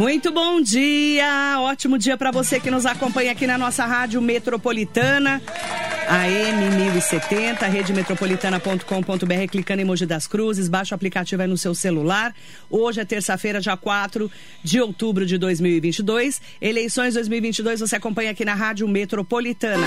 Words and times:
Muito 0.00 0.32
bom 0.32 0.62
dia, 0.62 1.58
ótimo 1.58 1.98
dia 1.98 2.16
para 2.16 2.30
você 2.30 2.58
que 2.58 2.70
nos 2.70 2.86
acompanha 2.86 3.32
aqui 3.32 3.46
na 3.46 3.58
nossa 3.58 3.84
rádio 3.84 4.22
metropolitana. 4.22 5.42
AM 6.08 6.74
1070, 6.74 7.66
redemetropolitana.com.br, 7.66 9.50
clicando 9.50 9.82
em 9.82 9.84
Mogi 9.84 10.06
das 10.06 10.26
Cruzes, 10.26 10.68
baixa 10.68 10.94
o 10.94 10.96
aplicativo 10.96 11.42
aí 11.42 11.48
no 11.48 11.58
seu 11.58 11.74
celular. 11.74 12.34
Hoje 12.70 13.02
é 13.02 13.04
terça-feira, 13.04 13.60
dia 13.60 13.76
4 13.76 14.30
de 14.64 14.80
outubro 14.80 15.26
de 15.26 15.36
2022. 15.36 16.40
Eleições 16.62 17.12
2022 17.12 17.80
você 17.80 17.96
acompanha 17.96 18.30
aqui 18.30 18.42
na 18.42 18.54
Rádio 18.54 18.88
Metropolitana. 18.88 19.86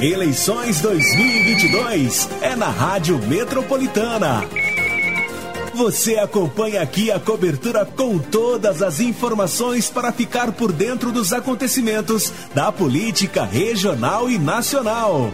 Eleições 0.00 0.80
2022 0.80 2.30
é 2.40 2.56
na 2.56 2.70
Rádio 2.70 3.18
Metropolitana. 3.18 4.65
Você 5.76 6.16
acompanha 6.16 6.80
aqui 6.80 7.10
a 7.10 7.20
cobertura 7.20 7.84
com 7.84 8.18
todas 8.18 8.80
as 8.80 8.98
informações 8.98 9.90
para 9.90 10.10
ficar 10.10 10.50
por 10.52 10.72
dentro 10.72 11.12
dos 11.12 11.34
acontecimentos 11.34 12.32
da 12.54 12.72
política 12.72 13.44
regional 13.44 14.30
e 14.30 14.38
nacional. 14.38 15.30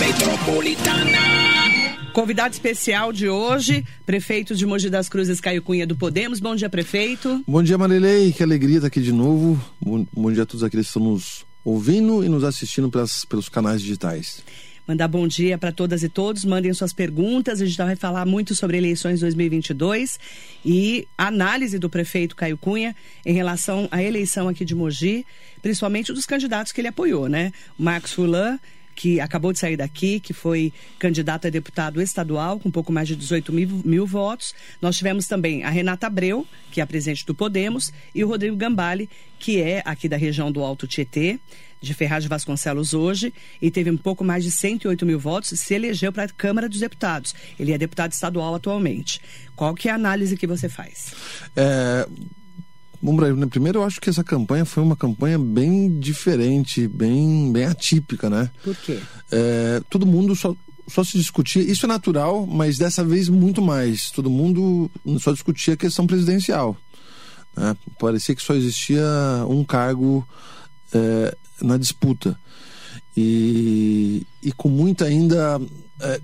Metropolitana. 0.00 2.10
Convidado 2.12 2.54
especial 2.54 3.12
de 3.12 3.28
hoje, 3.28 3.86
prefeito 4.04 4.56
de 4.56 4.66
Mogi 4.66 4.90
das 4.90 5.08
Cruzes, 5.08 5.40
Caio 5.40 5.62
Cunha 5.62 5.86
do 5.86 5.94
Podemos. 5.94 6.40
Bom 6.40 6.56
dia, 6.56 6.68
prefeito. 6.68 7.44
Bom 7.46 7.62
dia, 7.62 7.78
Marilei. 7.78 8.32
Que 8.32 8.42
alegria 8.42 8.78
estar 8.78 8.88
aqui 8.88 9.00
de 9.00 9.12
novo. 9.12 9.62
Bom, 9.80 10.04
bom 10.12 10.32
dia 10.32 10.42
a 10.42 10.46
todos 10.46 10.64
aqueles 10.64 10.86
que 10.86 10.98
estão 10.98 11.04
nos 11.04 11.46
ouvindo 11.64 12.24
e 12.24 12.28
nos 12.28 12.42
assistindo 12.42 12.90
pelas, 12.90 13.24
pelos 13.24 13.48
canais 13.48 13.80
digitais 13.80 14.42
mandar 14.86 15.08
bom 15.08 15.26
dia 15.26 15.56
para 15.56 15.72
todas 15.72 16.02
e 16.02 16.08
todos. 16.08 16.44
Mandem 16.44 16.72
suas 16.72 16.92
perguntas. 16.92 17.60
A 17.60 17.66
gente 17.66 17.76
vai 17.76 17.96
falar 17.96 18.26
muito 18.26 18.54
sobre 18.54 18.76
eleições 18.76 19.20
2022 19.20 20.18
e 20.64 21.06
análise 21.16 21.78
do 21.78 21.88
prefeito 21.88 22.36
Caio 22.36 22.58
Cunha 22.58 22.94
em 23.24 23.32
relação 23.32 23.88
à 23.90 24.02
eleição 24.02 24.48
aqui 24.48 24.64
de 24.64 24.74
Mogi, 24.74 25.26
principalmente 25.60 26.12
dos 26.12 26.26
candidatos 26.26 26.72
que 26.72 26.80
ele 26.80 26.88
apoiou, 26.88 27.28
né? 27.28 27.52
Marcos 27.78 28.12
Fulan 28.12 28.58
que 28.94 29.20
acabou 29.20 29.52
de 29.52 29.58
sair 29.58 29.76
daqui, 29.76 30.20
que 30.20 30.32
foi 30.32 30.72
candidato 30.98 31.46
a 31.46 31.50
deputado 31.50 32.00
estadual, 32.00 32.58
com 32.58 32.70
pouco 32.70 32.92
mais 32.92 33.08
de 33.08 33.16
18 33.16 33.52
mil, 33.52 33.82
mil, 33.84 34.06
votos. 34.06 34.54
Nós 34.80 34.96
tivemos 34.96 35.26
também 35.26 35.64
a 35.64 35.70
Renata 35.70 36.06
Abreu, 36.06 36.46
que 36.70 36.80
é 36.80 36.84
a 36.84 36.86
presidente 36.86 37.24
do 37.24 37.34
Podemos, 37.34 37.92
e 38.14 38.22
o 38.22 38.28
Rodrigo 38.28 38.56
Gambale, 38.56 39.08
que 39.38 39.60
é 39.60 39.82
aqui 39.84 40.08
da 40.08 40.16
região 40.16 40.52
do 40.52 40.62
Alto 40.62 40.86
Tietê 40.86 41.40
de 41.82 41.92
Ferraz 41.92 42.22
de 42.22 42.28
Vasconcelos 42.28 42.94
hoje 42.94 43.34
e 43.60 43.70
teve 43.70 43.90
um 43.90 43.96
pouco 43.96 44.24
mais 44.24 44.44
de 44.44 44.50
108 44.50 45.04
mil 45.04 45.18
votos 45.18 45.58
se 45.58 45.74
elegeu 45.74 46.12
para 46.12 46.24
a 46.24 46.28
Câmara 46.28 46.68
dos 46.68 46.80
Deputados. 46.80 47.34
Ele 47.58 47.72
é 47.72 47.78
deputado 47.78 48.12
estadual 48.12 48.54
atualmente. 48.54 49.20
Qual 49.56 49.74
que 49.74 49.88
é 49.88 49.92
a 49.92 49.96
análise 49.96 50.36
que 50.36 50.46
você 50.46 50.68
faz? 50.68 51.12
É... 51.56 52.08
Bom, 53.02 53.20
né, 53.20 53.46
primeiro 53.46 53.80
eu 53.80 53.84
acho 53.84 54.00
que 54.00 54.08
essa 54.08 54.22
campanha 54.22 54.64
foi 54.64 54.80
uma 54.80 54.94
campanha 54.94 55.36
bem 55.36 55.98
diferente, 55.98 56.86
bem, 56.86 57.52
bem 57.52 57.64
atípica, 57.64 58.30
né? 58.30 58.48
Por 58.62 58.76
quê? 58.76 59.00
É, 59.32 59.82
todo 59.90 60.06
mundo 60.06 60.36
só, 60.36 60.54
só 60.86 61.02
se 61.02 61.18
discutia, 61.18 61.60
isso 61.60 61.84
é 61.84 61.88
natural, 61.88 62.46
mas 62.46 62.78
dessa 62.78 63.04
vez 63.04 63.28
muito 63.28 63.60
mais. 63.60 64.12
Todo 64.12 64.30
mundo 64.30 64.88
só 65.18 65.32
discutia 65.32 65.74
a 65.74 65.76
questão 65.76 66.06
presidencial. 66.06 66.76
Né? 67.56 67.76
Parecia 67.98 68.36
que 68.36 68.42
só 68.42 68.54
existia 68.54 69.02
um 69.48 69.64
cargo 69.64 70.24
é, 70.92 71.36
na 71.60 71.76
disputa. 71.76 72.38
E, 73.16 74.26
e 74.42 74.52
com 74.52 74.68
muita 74.68 75.04
ainda. 75.04 75.60
É, 76.00 76.20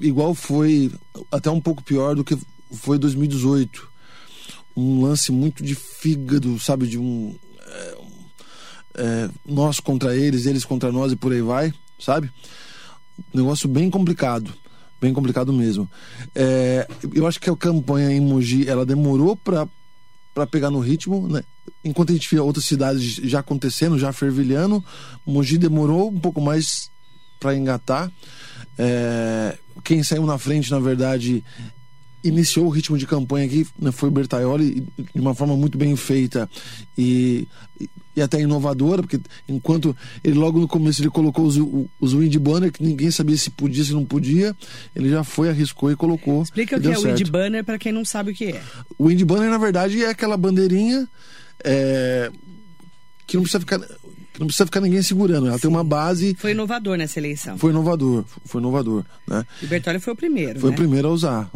igual 0.00 0.34
foi, 0.34 0.92
até 1.30 1.50
um 1.50 1.60
pouco 1.60 1.82
pior 1.82 2.14
do 2.14 2.24
que 2.24 2.36
foi 2.72 2.98
2018. 2.98 3.88
Um 4.76 5.02
lance 5.02 5.32
muito 5.32 5.62
de 5.62 5.74
fígado, 5.74 6.58
sabe? 6.60 6.86
De 6.86 6.98
um. 6.98 7.34
É, 8.94 9.28
nós 9.44 9.78
contra 9.80 10.16
eles, 10.16 10.46
eles 10.46 10.64
contra 10.64 10.90
nós 10.90 11.12
e 11.12 11.16
por 11.16 11.32
aí 11.32 11.42
vai, 11.42 11.72
sabe? 11.98 12.30
Negócio 13.32 13.68
bem 13.68 13.90
complicado. 13.90 14.52
Bem 15.00 15.12
complicado 15.12 15.52
mesmo. 15.52 15.88
É, 16.34 16.88
eu 17.14 17.26
acho 17.26 17.38
que 17.38 17.50
a 17.50 17.56
campanha 17.56 18.10
em 18.10 18.20
Mogi 18.20 18.68
ela 18.68 18.86
demorou 18.86 19.36
para 19.36 19.68
para 20.36 20.46
pegar 20.46 20.70
no 20.70 20.80
ritmo, 20.80 21.26
né? 21.26 21.42
Enquanto 21.82 22.10
a 22.10 22.12
gente 22.12 22.28
via 22.28 22.42
outras 22.42 22.66
cidades 22.66 23.14
já 23.24 23.40
acontecendo, 23.40 23.98
já 23.98 24.12
fervilhando, 24.12 24.84
Mogi 25.24 25.56
demorou 25.56 26.10
um 26.10 26.20
pouco 26.20 26.42
mais 26.42 26.90
para 27.40 27.56
engatar. 27.56 28.12
É... 28.76 29.56
Quem 29.82 30.02
saiu 30.02 30.26
na 30.26 30.36
frente, 30.36 30.70
na 30.70 30.78
verdade, 30.78 31.42
iniciou 32.28 32.66
o 32.66 32.70
ritmo 32.70 32.96
de 32.98 33.06
campanha 33.06 33.46
aqui 33.46 33.66
né, 33.78 33.92
foi 33.92 34.08
o 34.08 34.12
Bertaioli 34.12 34.86
de 34.96 35.20
uma 35.20 35.34
forma 35.34 35.56
muito 35.56 35.78
bem 35.78 35.94
feita 35.96 36.48
e, 36.96 37.46
e 38.14 38.22
até 38.22 38.40
inovadora, 38.40 39.02
porque 39.02 39.20
enquanto 39.48 39.96
ele 40.24 40.38
logo 40.38 40.58
no 40.58 40.66
começo 40.66 41.02
ele 41.02 41.10
colocou 41.10 41.44
os, 41.44 41.56
os 42.00 42.14
wind 42.14 42.34
banner, 42.36 42.72
que 42.72 42.82
ninguém 42.82 43.10
sabia 43.10 43.36
se 43.36 43.50
podia, 43.50 43.84
se 43.84 43.92
não 43.92 44.04
podia, 44.04 44.56
ele 44.94 45.10
já 45.10 45.22
foi, 45.22 45.48
arriscou 45.48 45.90
e 45.90 45.96
colocou. 45.96 46.42
Explica 46.42 46.76
o 46.76 46.80
que 46.80 46.88
é 46.88 46.98
o 46.98 47.02
wind 47.02 47.28
banner 47.28 47.64
para 47.64 47.78
quem 47.78 47.92
não 47.92 48.04
sabe 48.04 48.32
o 48.32 48.34
que 48.34 48.46
é. 48.46 48.62
O 48.98 49.08
wind 49.08 49.22
banner, 49.22 49.50
na 49.50 49.58
verdade, 49.58 50.02
é 50.02 50.08
aquela 50.08 50.36
bandeirinha 50.36 51.06
é, 51.62 52.30
que 53.26 53.36
não 53.36 53.42
precisa 53.42 53.60
ficar 53.60 53.80
não 54.38 54.46
precisa 54.46 54.66
ficar 54.66 54.80
ninguém 54.80 55.02
segurando. 55.02 55.46
Ela 55.46 55.56
Sim. 55.56 55.62
tem 55.62 55.70
uma 55.70 55.84
base. 55.84 56.36
Foi 56.38 56.52
inovador 56.52 56.96
nessa 56.96 57.18
eleição. 57.18 57.58
Foi 57.58 57.70
inovador, 57.70 58.24
foi 58.44 58.60
inovador, 58.60 59.04
né? 59.26 59.44
E 59.62 59.64
o 59.64 59.68
Bertolli 59.68 59.98
foi 59.98 60.12
o 60.12 60.16
primeiro. 60.16 60.60
Foi 60.60 60.70
né? 60.70 60.74
o 60.74 60.78
primeiro 60.78 61.08
a 61.08 61.10
usar. 61.10 61.50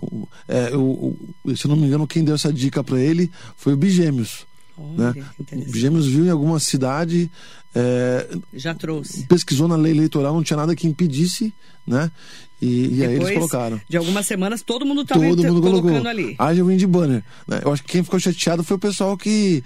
É, 0.49 0.69
eu, 0.73 1.17
eu, 1.45 1.57
se 1.57 1.67
eu 1.67 1.69
não 1.69 1.77
me 1.77 1.87
engano, 1.87 2.07
quem 2.07 2.25
deu 2.25 2.35
essa 2.35 2.53
dica 2.53 2.83
para 2.83 3.01
ele 3.01 3.31
foi 3.57 3.75
o 3.75 3.77
Bigêmeos. 3.77 4.47
Olha, 4.77 5.13
né? 5.13 5.25
O 5.39 5.71
Bigêmeos 5.71 6.07
viu 6.07 6.25
em 6.25 6.31
alguma 6.31 6.59
cidade. 6.59 7.31
É, 7.75 8.27
Já 8.55 8.75
trouxe. 8.75 9.27
Pesquisou 9.27 9.69
na 9.69 9.77
lei 9.77 9.93
eleitoral, 9.93 10.35
não 10.35 10.43
tinha 10.43 10.57
nada 10.57 10.75
que 10.75 10.87
impedisse, 10.87 11.53
né? 11.87 12.11
E, 12.61 12.99
e 12.99 13.05
aí 13.05 13.15
eles 13.15 13.31
colocaram. 13.31 13.81
De 13.89 13.97
algumas 13.97 14.27
semanas 14.27 14.63
todo 14.63 14.85
mundo 14.85 15.03
estava 15.03 15.21
todo 15.21 15.43
mundo 15.43 15.63
colocando 15.63 15.83
colocou. 15.83 16.09
ali. 16.09 16.35
Haja 16.39 16.65
wind 16.65 16.85
banner. 16.85 17.23
Né? 17.47 17.61
Eu 17.65 17.73
acho 17.73 17.83
que 17.83 17.93
quem 17.93 18.03
ficou 18.03 18.21
chateado 18.21 18.63
foi 18.63 18.77
o 18.77 18.81
pessoal 18.81 19.17
que 19.17 19.65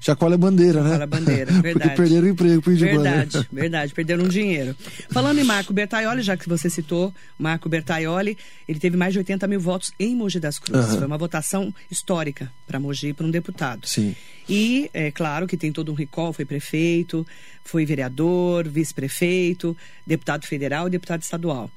chacoalha 0.00 0.36
a 0.36 0.38
bandeira, 0.38 0.82
né? 0.82 0.90
Chacoalha 0.90 1.04
a 1.04 1.06
bandeira, 1.06 1.52
verdade. 1.60 1.72
Porque 1.72 2.02
perderam 2.02 2.26
o 2.26 2.30
emprego 2.30 2.62
pro 2.62 2.70
wind 2.70 2.80
Verdade, 2.80 3.32
banner. 3.32 3.48
verdade, 3.52 3.94
perderam 3.94 4.24
um 4.24 4.28
dinheiro. 4.28 4.76
Falando 5.10 5.38
em 5.38 5.44
Marco 5.44 5.72
Bertaioli, 5.72 6.22
já 6.22 6.36
que 6.36 6.48
você 6.48 6.70
citou 6.70 7.12
Marco 7.38 7.68
Bertaioli, 7.68 8.38
ele 8.68 8.78
teve 8.78 8.96
mais 8.96 9.12
de 9.12 9.18
80 9.18 9.46
mil 9.48 9.60
votos 9.60 9.92
em 9.98 10.14
Mogi 10.14 10.38
das 10.38 10.58
Cruzes. 10.58 10.92
Uhum. 10.92 10.98
Foi 10.98 11.06
uma 11.06 11.18
votação 11.18 11.74
histórica 11.90 12.52
para 12.66 12.78
Mogi, 12.78 13.12
para 13.12 13.26
um 13.26 13.30
deputado. 13.30 13.86
Sim. 13.86 14.14
E 14.48 14.88
é 14.94 15.10
claro 15.10 15.46
que 15.46 15.56
tem 15.56 15.72
todo 15.72 15.90
um 15.90 15.94
recall, 15.94 16.32
foi 16.32 16.44
prefeito, 16.44 17.26
foi 17.64 17.84
vereador, 17.84 18.68
vice-prefeito, 18.68 19.76
deputado 20.06 20.46
federal 20.46 20.86
e 20.86 20.90
deputado 20.90 21.22
estadual. 21.22 21.68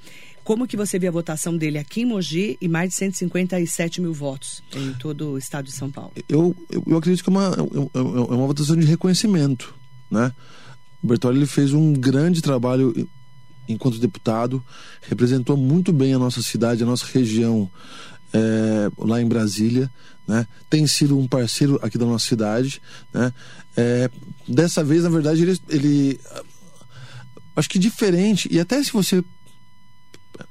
Como 0.50 0.66
que 0.66 0.76
você 0.76 0.98
vê 0.98 1.08
a 1.08 1.12
votação 1.12 1.56
dele 1.56 1.78
aqui 1.78 2.02
em 2.02 2.06
Mogi 2.06 2.58
e 2.60 2.68
mais 2.68 2.90
de 2.90 2.96
157 2.96 4.02
mil 4.02 4.12
votos 4.12 4.64
em 4.76 4.94
todo 4.94 5.34
o 5.34 5.38
estado 5.38 5.66
de 5.66 5.72
São 5.72 5.92
Paulo? 5.92 6.12
Eu, 6.28 6.56
eu, 6.72 6.84
eu 6.88 6.98
acredito 6.98 7.24
que 7.24 7.30
é 7.30 7.34
uma, 7.34 7.56
é, 7.94 8.00
é 8.00 8.02
uma 8.34 8.48
votação 8.48 8.76
de 8.76 8.88
reconhecimento, 8.88 9.76
né? 10.10 10.34
O 11.04 11.08
Bertolli 11.08 11.38
ele 11.38 11.46
fez 11.46 11.72
um 11.72 11.94
grande 11.94 12.42
trabalho 12.42 13.08
enquanto 13.68 14.00
deputado, 14.00 14.66
representou 15.04 15.56
muito 15.56 15.94
bem 15.94 16.16
a 16.16 16.18
nossa 16.18 16.42
cidade, 16.42 16.82
a 16.82 16.88
nossa 16.88 17.06
região 17.06 17.70
é, 18.34 18.90
lá 18.98 19.22
em 19.22 19.28
Brasília, 19.28 19.88
né? 20.28 20.48
Tem 20.68 20.88
sido 20.88 21.16
um 21.16 21.28
parceiro 21.28 21.78
aqui 21.80 21.96
da 21.96 22.08
nossa 22.08 22.26
cidade, 22.26 22.82
né? 23.14 23.32
É, 23.78 24.10
dessa 24.48 24.84
vez, 24.84 25.04
na 25.04 25.12
verdade, 25.12 25.44
ele, 25.44 25.60
ele 25.70 26.20
acho 27.56 27.70
que 27.70 27.78
diferente 27.78 28.50
e 28.52 28.60
até 28.60 28.82
se 28.82 28.92
você 28.92 29.24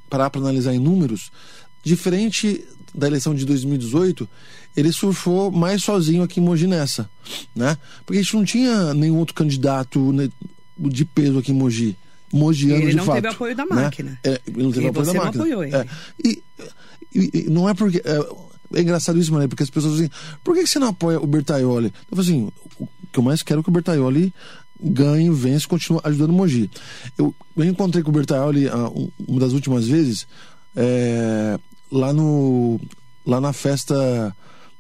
parar 0.09 0.31
para 0.31 0.41
analisar 0.41 0.75
em 0.75 0.79
números, 0.79 1.31
diferente 1.83 2.65
da 2.95 3.07
eleição 3.07 3.35
de 3.35 3.45
2018, 3.45 4.29
ele 4.77 4.93
surfou 4.93 5.51
mais 5.51 5.83
sozinho 5.83 6.23
aqui 6.23 6.41
em 6.41 6.43
Mogi 6.43 6.67
nessa, 6.67 7.09
né? 7.55 7.77
Porque 8.05 8.19
a 8.19 8.23
gente 8.23 8.35
não 8.35 8.45
tinha 8.45 8.95
nenhum 8.95 9.19
outro 9.19 9.35
candidato 9.35 10.13
né, 10.13 10.29
de 10.79 11.05
peso 11.05 11.39
aqui 11.39 11.53
em 11.53 11.55
Mogi. 11.55 11.97
Mogiano 12.33 12.83
ele 12.83 12.91
de 12.91 12.97
não 12.97 13.05
fato. 13.05 13.15
teve 13.17 13.29
apoio 13.29 13.57
da 13.57 13.65
né? 13.65 13.75
máquina. 13.75 14.11
Né? 14.11 14.19
É, 14.25 14.41
ele 14.47 14.63
não 14.63 14.73
teve 14.73 14.87
e 14.87 14.89
apoio 14.89 15.07
da 15.07 15.13
não 15.13 15.25
máquina. 15.25 15.45
apoiou 15.45 15.65
ele. 15.65 15.77
É. 15.77 15.87
E, 16.23 16.43
e, 17.15 17.31
e, 17.35 17.51
não 17.51 17.69
é 17.69 17.75
porque. 17.75 18.03
É, 18.05 18.49
é 18.75 18.83
engraçado 18.83 19.19
isso, 19.19 19.33
mano, 19.33 19.49
porque 19.49 19.63
as 19.63 19.71
pessoas 19.71 19.95
dizem, 19.95 20.11
por 20.45 20.55
que 20.55 20.67
você 20.67 20.79
não 20.79 20.89
apoia 20.89 21.19
o 21.19 21.27
Bertaioli? 21.27 21.87
Eu 21.87 22.17
falo 22.17 22.21
assim, 22.21 22.53
o 22.79 22.87
que 23.11 23.19
eu 23.19 23.23
mais 23.23 23.43
quero 23.43 23.61
é 23.61 23.63
que 23.63 23.71
o 23.71 23.73
Bertaioli 23.73 24.33
ganhe, 24.81 25.31
vence, 25.31 25.67
continue 25.67 26.01
ajudando 26.05 26.31
o 26.31 26.35
Mogi. 26.35 26.71
Eu, 27.17 27.35
eu 27.57 27.65
encontrei 27.65 28.03
com 28.03 28.11
o 28.11 28.13
Bertaioli 28.13 28.67
uh, 28.67 29.13
uma 29.27 29.41
das 29.41 29.53
últimas 29.53 29.87
vezes 29.87 30.27
é, 30.77 31.59
lá 31.91 32.13
no 32.13 32.81
lá 33.27 33.41
na 33.41 33.53
festa 33.53 34.35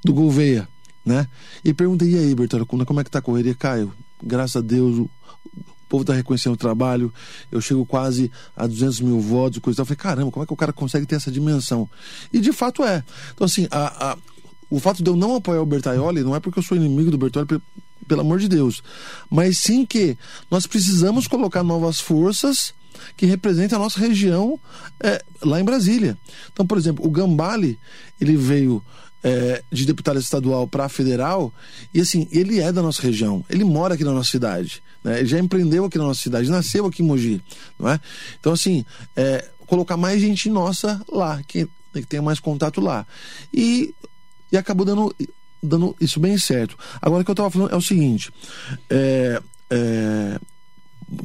do 0.04 0.14
Gouveia, 0.14 0.68
né? 1.04 1.26
E 1.64 1.74
perguntei, 1.74 2.10
e 2.10 2.18
aí, 2.18 2.34
Bertaioli, 2.34 2.66
como 2.66 3.00
é 3.00 3.04
que 3.04 3.10
tá 3.10 3.18
a 3.18 3.22
correria? 3.22 3.54
Caio, 3.54 3.92
graças 4.22 4.56
a 4.56 4.60
Deus, 4.60 4.98
o, 4.98 5.02
o 5.02 5.64
povo 5.88 6.04
tá 6.04 6.14
reconhecendo 6.14 6.54
o 6.54 6.56
trabalho, 6.56 7.12
eu 7.50 7.60
chego 7.60 7.84
quase 7.84 8.30
a 8.56 8.66
200 8.66 9.00
mil 9.00 9.20
votos, 9.20 9.58
coisa 9.58 9.76
e. 9.76 9.82
Eu 9.82 9.86
falei, 9.86 9.96
caramba, 9.96 10.30
como 10.30 10.44
é 10.44 10.46
que 10.46 10.52
o 10.52 10.56
cara 10.56 10.72
consegue 10.72 11.04
ter 11.04 11.16
essa 11.16 11.30
dimensão? 11.30 11.88
E 12.32 12.40
de 12.40 12.52
fato 12.52 12.84
é. 12.84 13.04
Então, 13.34 13.44
assim, 13.44 13.66
a, 13.70 14.12
a 14.12 14.18
o 14.70 14.78
fato 14.78 15.02
de 15.02 15.08
eu 15.08 15.16
não 15.16 15.36
apoiar 15.36 15.62
o 15.62 15.66
Bertaioli 15.66 16.22
não 16.22 16.36
é 16.36 16.40
porque 16.40 16.58
eu 16.58 16.62
sou 16.62 16.76
inimigo 16.76 17.10
do 17.10 17.16
Bertaioli, 17.16 17.60
pelo 18.08 18.22
amor 18.22 18.38
de 18.38 18.48
Deus, 18.48 18.82
mas 19.30 19.58
sim 19.58 19.84
que 19.84 20.16
nós 20.50 20.66
precisamos 20.66 21.26
colocar 21.26 21.62
novas 21.62 22.00
forças 22.00 22.74
que 23.16 23.26
representem 23.26 23.76
a 23.76 23.78
nossa 23.78 24.00
região 24.00 24.58
é, 25.00 25.22
lá 25.42 25.60
em 25.60 25.64
Brasília. 25.64 26.18
Então, 26.52 26.66
por 26.66 26.78
exemplo, 26.78 27.06
o 27.06 27.10
Gambale, 27.10 27.78
ele 28.20 28.36
veio 28.36 28.82
é, 29.22 29.62
de 29.70 29.84
deputado 29.84 30.18
estadual 30.18 30.66
para 30.66 30.88
federal 30.88 31.52
e 31.92 32.00
assim, 32.00 32.28
ele 32.30 32.60
é 32.60 32.72
da 32.72 32.82
nossa 32.82 33.02
região, 33.02 33.44
ele 33.48 33.64
mora 33.64 33.94
aqui 33.94 34.04
na 34.04 34.12
nossa 34.12 34.30
cidade, 34.30 34.82
né? 35.02 35.18
ele 35.18 35.28
já 35.28 35.38
empreendeu 35.38 35.84
aqui 35.84 35.98
na 35.98 36.04
nossa 36.04 36.20
cidade, 36.20 36.50
nasceu 36.50 36.86
aqui 36.86 37.02
em 37.02 37.06
Mogi, 37.06 37.42
não 37.78 37.88
é? 37.88 38.00
Então, 38.38 38.52
assim, 38.52 38.84
é, 39.16 39.48
colocar 39.66 39.96
mais 39.96 40.20
gente 40.20 40.48
nossa 40.48 41.00
lá, 41.10 41.42
que, 41.46 41.68
que 41.92 42.06
tenha 42.06 42.22
mais 42.22 42.40
contato 42.40 42.80
lá. 42.80 43.06
E, 43.52 43.94
e 44.50 44.56
acabou 44.56 44.86
dando 44.86 45.14
dando 45.62 45.96
isso 46.00 46.20
bem 46.20 46.38
certo. 46.38 46.76
Agora 47.00 47.22
o 47.22 47.24
que 47.24 47.30
eu 47.30 47.34
estava 47.34 47.50
falando 47.50 47.72
é 47.72 47.76
o 47.76 47.82
seguinte: 47.82 48.30
é, 48.88 49.42
é, 49.70 50.40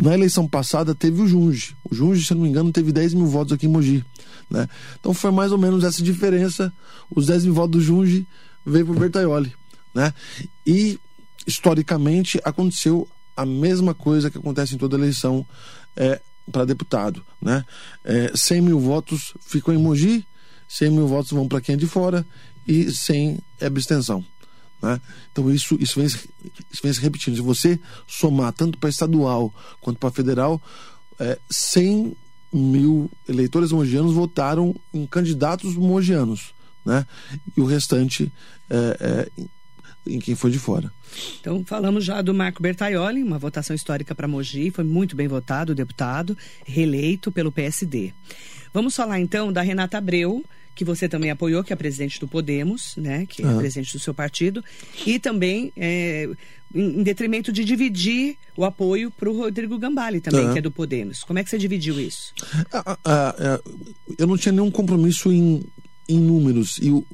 na 0.02 0.14
eleição 0.14 0.48
passada 0.48 0.96
teve 0.96 1.22
o 1.22 1.28
Junge. 1.28 1.76
O 1.84 1.94
Junge, 1.94 2.26
se 2.26 2.34
não 2.34 2.42
me 2.42 2.50
engano, 2.50 2.72
teve 2.72 2.92
10 2.92 3.14
mil 3.14 3.28
votos 3.28 3.54
aqui 3.54 3.66
em 3.66 3.70
Mogi. 3.70 4.04
Né? 4.50 4.68
Então 5.00 5.14
foi 5.14 5.32
mais 5.32 5.52
ou 5.52 5.58
menos 5.58 5.84
essa 5.84 6.02
diferença. 6.02 6.74
Os 7.14 7.26
10 7.26 7.46
mil 7.46 7.54
votos 7.54 7.72
do 7.72 7.82
Junge 7.82 8.28
veio 8.66 8.86
para 8.86 8.96
o 8.96 9.00
Bertaioli. 9.00 9.54
Né? 9.94 10.14
E 10.66 11.00
historicamente 11.46 12.40
aconteceu 12.44 13.08
a 13.36 13.46
mesma 13.46 13.94
coisa 13.94 14.32
que 14.32 14.38
acontece 14.38 14.76
em 14.76 14.78
toda 14.78 14.98
eleição 14.98 15.46
é, 15.96 16.22
para 16.52 16.66
deputado. 16.66 17.24
Né? 17.42 17.66
É, 18.04 18.32
100 18.34 18.62
mil 18.62 18.80
votos 18.80 19.34
ficam 19.42 19.74
em 19.74 19.78
Mogi, 19.78 20.26
100 20.68 20.92
mil 20.92 21.08
votos 21.08 21.32
vão 21.32 21.48
para 21.48 21.62
quem 21.62 21.76
é 21.76 21.78
de 21.78 21.88
fora 21.88 22.26
e 22.68 22.92
100 22.92 23.40
é 23.60 23.66
abstenção. 23.66 24.24
Né? 24.82 25.00
Então 25.32 25.50
isso, 25.52 25.78
isso, 25.80 26.00
vem, 26.00 26.06
isso 26.06 26.82
vem 26.82 26.94
se 26.94 27.02
repetindo. 27.02 27.36
Se 27.36 27.42
você 27.42 27.80
somar 28.08 28.52
tanto 28.54 28.78
para 28.78 28.90
estadual 28.90 29.54
quanto 29.80 29.98
para 29.98 30.12
federal, 30.12 30.62
é, 31.20 31.40
100 31.50 32.16
mil 32.52 33.10
eleitores 33.28 33.72
mogianos 33.72 34.14
votaram 34.14 34.76
em 34.94 35.06
candidatos 35.08 35.76
mogianos. 35.76 36.54
Né? 36.86 37.06
E 37.56 37.62
o 37.62 37.66
restante 37.66 38.32
é, 38.70 38.98
é, 39.00 39.44
em 40.06 40.20
quem 40.20 40.36
foi 40.36 40.52
de 40.52 40.60
fora. 40.60 40.92
Então, 41.40 41.64
falamos 41.66 42.04
já 42.04 42.22
do 42.22 42.34
Marco 42.34 42.62
Bertaioli, 42.62 43.24
uma 43.24 43.40
votação 43.40 43.76
histórica 43.76 44.14
para 44.14 44.28
Mogi, 44.28 44.72
foi 44.72 44.84
muito 44.84 45.16
bem 45.16 45.28
votado, 45.28 45.72
o 45.72 45.76
deputado, 45.76 46.38
reeleito 46.66 47.32
pelo 47.32 47.52
PSD. 47.52 48.14
Vamos 48.74 48.96
falar 48.96 49.20
então 49.20 49.54
da 49.54 49.62
Renata 49.62 49.98
Abreu, 49.98 50.44
que 50.76 50.84
você 50.84 51.08
também 51.08 51.30
apoiou, 51.30 51.64
que 51.64 51.72
é 51.72 51.76
presidente 51.76 52.20
do 52.20 52.28
Podemos, 52.28 52.96
né, 52.98 53.26
que 53.28 53.44
é 53.44 53.46
uhum. 53.46 53.58
presidente 53.58 53.94
do 53.94 54.00
seu 54.00 54.14
partido, 54.14 54.64
e 55.06 55.20
também 55.20 55.72
é, 55.78 56.28
em, 56.74 57.04
detrimento 57.04 57.52
de 57.52 57.64
dividir 57.64 58.38
o 58.58 58.66
apoio 58.66 59.12
para 59.12 59.30
o 59.30 59.38
Rodrigo 59.38 59.78
Gambale 59.78 60.20
também, 60.20 60.46
uhum. 60.46 60.54
que 60.54 60.60
é 60.60 60.62
do 60.62 60.72
Podemos. 60.72 61.24
Como 61.24 61.40
é 61.40 61.44
que 61.44 61.50
você 61.50 61.58
dividiu 61.58 62.00
isso? 62.00 62.34
Ah, 62.72 62.98
ah, 63.06 63.36
ah, 63.38 63.62
eu 64.18 64.26
não 64.26 64.38
tinha 64.38 64.52
nenhum 64.52 64.72
compromisso 64.72 65.32
em, 65.32 65.64
em 66.10 66.20
números. 66.20 66.80
E 66.82 66.90
o, 66.90 67.06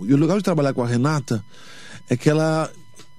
e 0.00 0.14
o 0.14 0.16
legal 0.16 0.36
de 0.38 0.44
trabalhar 0.44 0.74
com 0.74 0.82
a 0.82 0.86
Renata 0.86 1.44
é 2.08 2.16
que 2.16 2.28
ela, 2.28 2.70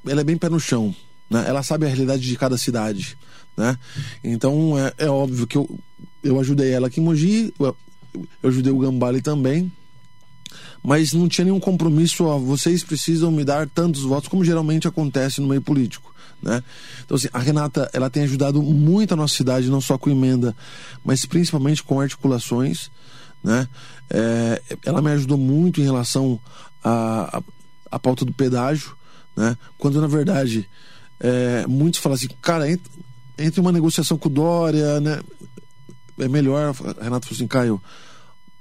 ela 0.06 0.22
é 0.22 0.24
bem 0.24 0.38
pé 0.38 0.50
no 0.50 0.60
chão. 0.60 0.94
Né? 1.30 1.46
Ela 1.48 1.64
sabe 1.64 1.86
a 1.86 1.90
realidade 1.90 2.22
de 2.22 2.38
cada 2.38 2.58
cidade. 2.58 3.18
Né? 3.56 3.78
Então 4.24 4.78
é, 4.78 4.94
é 4.98 5.10
óbvio 5.10 5.48
que 5.48 5.58
eu, 5.58 5.80
eu 6.24 6.40
ajudei 6.40 6.72
ela 6.72 6.88
aqui 6.88 7.00
em 7.00 7.04
Mogi, 7.04 7.54
eu, 8.42 8.50
ajudei 8.50 8.72
o 8.72 8.80
Gambale 8.80 9.22
também, 9.22 9.72
mas 10.84 11.14
não 11.14 11.28
tinha 11.28 11.46
nenhum 11.46 11.60
compromisso, 11.60 12.26
ó, 12.26 12.38
vocês 12.38 12.84
precisam 12.84 13.32
me 13.32 13.44
dar 13.44 13.68
tantos 13.68 14.04
votos, 14.04 14.30
como 14.30 14.44
geralmente 14.44 14.88
acontece 14.88 15.42
no 15.42 15.48
meio 15.48 15.62
político. 15.62 16.14
Né? 16.42 16.64
Então, 17.04 17.16
assim, 17.16 17.28
a 17.34 17.40
Renata 17.40 17.90
ela 17.94 18.10
tem 18.10 18.24
ajudado 18.24 18.62
muito 18.62 19.14
a 19.14 19.18
nossa 19.18 19.36
cidade, 19.36 19.70
não 19.70 19.82
só 19.82 19.98
com 19.98 20.10
emenda, 20.10 20.56
mas 21.04 21.26
principalmente 21.26 21.84
com 21.84 22.00
articulações. 22.00 22.90
Né? 23.44 23.68
É, 24.10 24.62
ela 24.86 25.02
me 25.02 25.12
ajudou 25.12 25.38
muito 25.38 25.82
em 25.82 25.84
relação 25.84 26.40
à 26.84 26.90
a, 26.90 27.38
a, 27.38 27.44
a, 27.92 28.00
pauta 28.00 28.26
do 28.26 28.34
pedágio, 28.34 28.96
né? 29.36 29.58
quando 29.78 30.02
na 30.02 30.08
verdade 30.08 30.68
é, 31.20 31.66
muitos 31.68 32.00
falam 32.00 32.16
assim, 32.16 32.30
cara, 32.42 32.66
entre 33.38 33.60
uma 33.60 33.72
negociação 33.72 34.18
com 34.18 34.30
o 34.30 34.32
Dória, 34.32 35.00
né? 35.00 35.20
é 36.20 36.28
melhor. 36.28 36.74
Renato 37.02 37.28
falou 37.28 37.36
assim, 37.36 37.48
Caio, 37.48 37.82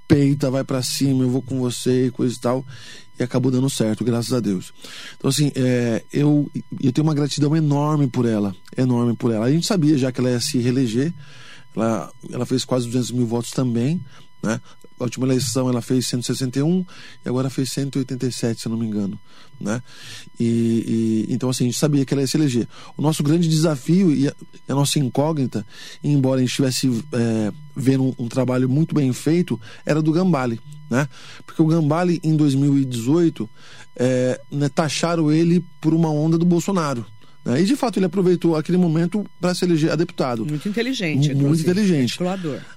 peita, 0.08 0.50
vai 0.50 0.64
para 0.64 0.82
cima, 0.82 1.22
eu 1.22 1.28
vou 1.28 1.42
com 1.42 1.60
você 1.60 2.06
e 2.06 2.10
coisa 2.10 2.34
e 2.34 2.40
tal. 2.40 2.66
E 3.18 3.22
acabou 3.22 3.52
dando 3.52 3.68
certo, 3.68 4.04
graças 4.04 4.32
a 4.32 4.40
Deus. 4.40 4.72
Então, 5.16 5.28
assim, 5.28 5.52
é, 5.54 6.02
eu, 6.12 6.50
eu 6.80 6.92
tenho 6.92 7.06
uma 7.06 7.14
gratidão 7.14 7.54
enorme 7.54 8.08
por 8.08 8.24
ela. 8.24 8.54
Enorme 8.76 9.14
por 9.14 9.32
ela. 9.32 9.44
A 9.44 9.50
gente 9.50 9.66
sabia 9.66 9.98
já 9.98 10.10
que 10.10 10.20
ela 10.20 10.30
ia 10.30 10.40
se 10.40 10.58
reeleger. 10.58 11.12
Ela, 11.76 12.10
ela 12.32 12.46
fez 12.46 12.64
quase 12.64 12.86
200 12.86 13.10
mil 13.10 13.26
votos 13.26 13.50
também. 13.50 14.00
Né? 14.42 14.60
A 14.98 15.04
última 15.04 15.26
eleição 15.26 15.68
ela 15.68 15.82
fez 15.82 16.06
161 16.06 16.84
e 17.24 17.28
agora 17.28 17.50
fez 17.50 17.70
187, 17.72 18.60
se 18.60 18.66
eu 18.66 18.70
não 18.70 18.78
me 18.78 18.86
engano. 18.86 19.18
Né? 19.60 19.82
E, 20.38 21.26
e, 21.28 21.34
então, 21.34 21.50
assim, 21.50 21.64
a 21.64 21.66
gente 21.66 21.78
sabia 21.78 22.04
que 22.04 22.14
ela 22.14 22.20
ia 22.20 22.26
se 22.26 22.36
eleger. 22.36 22.68
O 22.96 23.02
nosso 23.02 23.22
grande 23.22 23.48
desafio 23.48 24.14
e 24.14 24.28
a, 24.28 24.34
a 24.68 24.74
nossa 24.74 24.98
incógnita, 24.98 25.66
embora 26.02 26.38
a 26.38 26.40
gente 26.40 26.50
estivesse 26.50 27.04
é, 27.12 27.52
vendo 27.74 28.04
um, 28.04 28.14
um, 28.18 28.28
trabalho 28.28 28.68
muito 28.68 28.94
bem 28.94 29.12
feito, 29.12 29.60
era 29.84 30.00
do 30.00 30.12
Gambale. 30.12 30.60
Né? 30.88 31.08
Porque 31.44 31.60
o 31.60 31.66
Gambale, 31.66 32.20
em 32.22 32.36
2018, 32.36 33.48
é, 33.96 34.40
né, 34.50 34.68
taxaram 34.68 35.30
ele 35.30 35.64
por 35.80 35.92
uma 35.92 36.10
onda 36.10 36.38
do 36.38 36.46
Bolsonaro. 36.46 37.04
Né? 37.48 37.62
E 37.62 37.64
de 37.64 37.74
fato 37.74 37.98
ele 37.98 38.04
aproveitou 38.04 38.54
aquele 38.54 38.76
momento 38.76 39.24
para 39.40 39.54
se 39.54 39.64
eleger 39.64 39.90
a 39.90 39.96
deputado. 39.96 40.44
Muito 40.44 40.68
inteligente. 40.68 41.34
Muito 41.34 41.62
inteligente. 41.62 42.18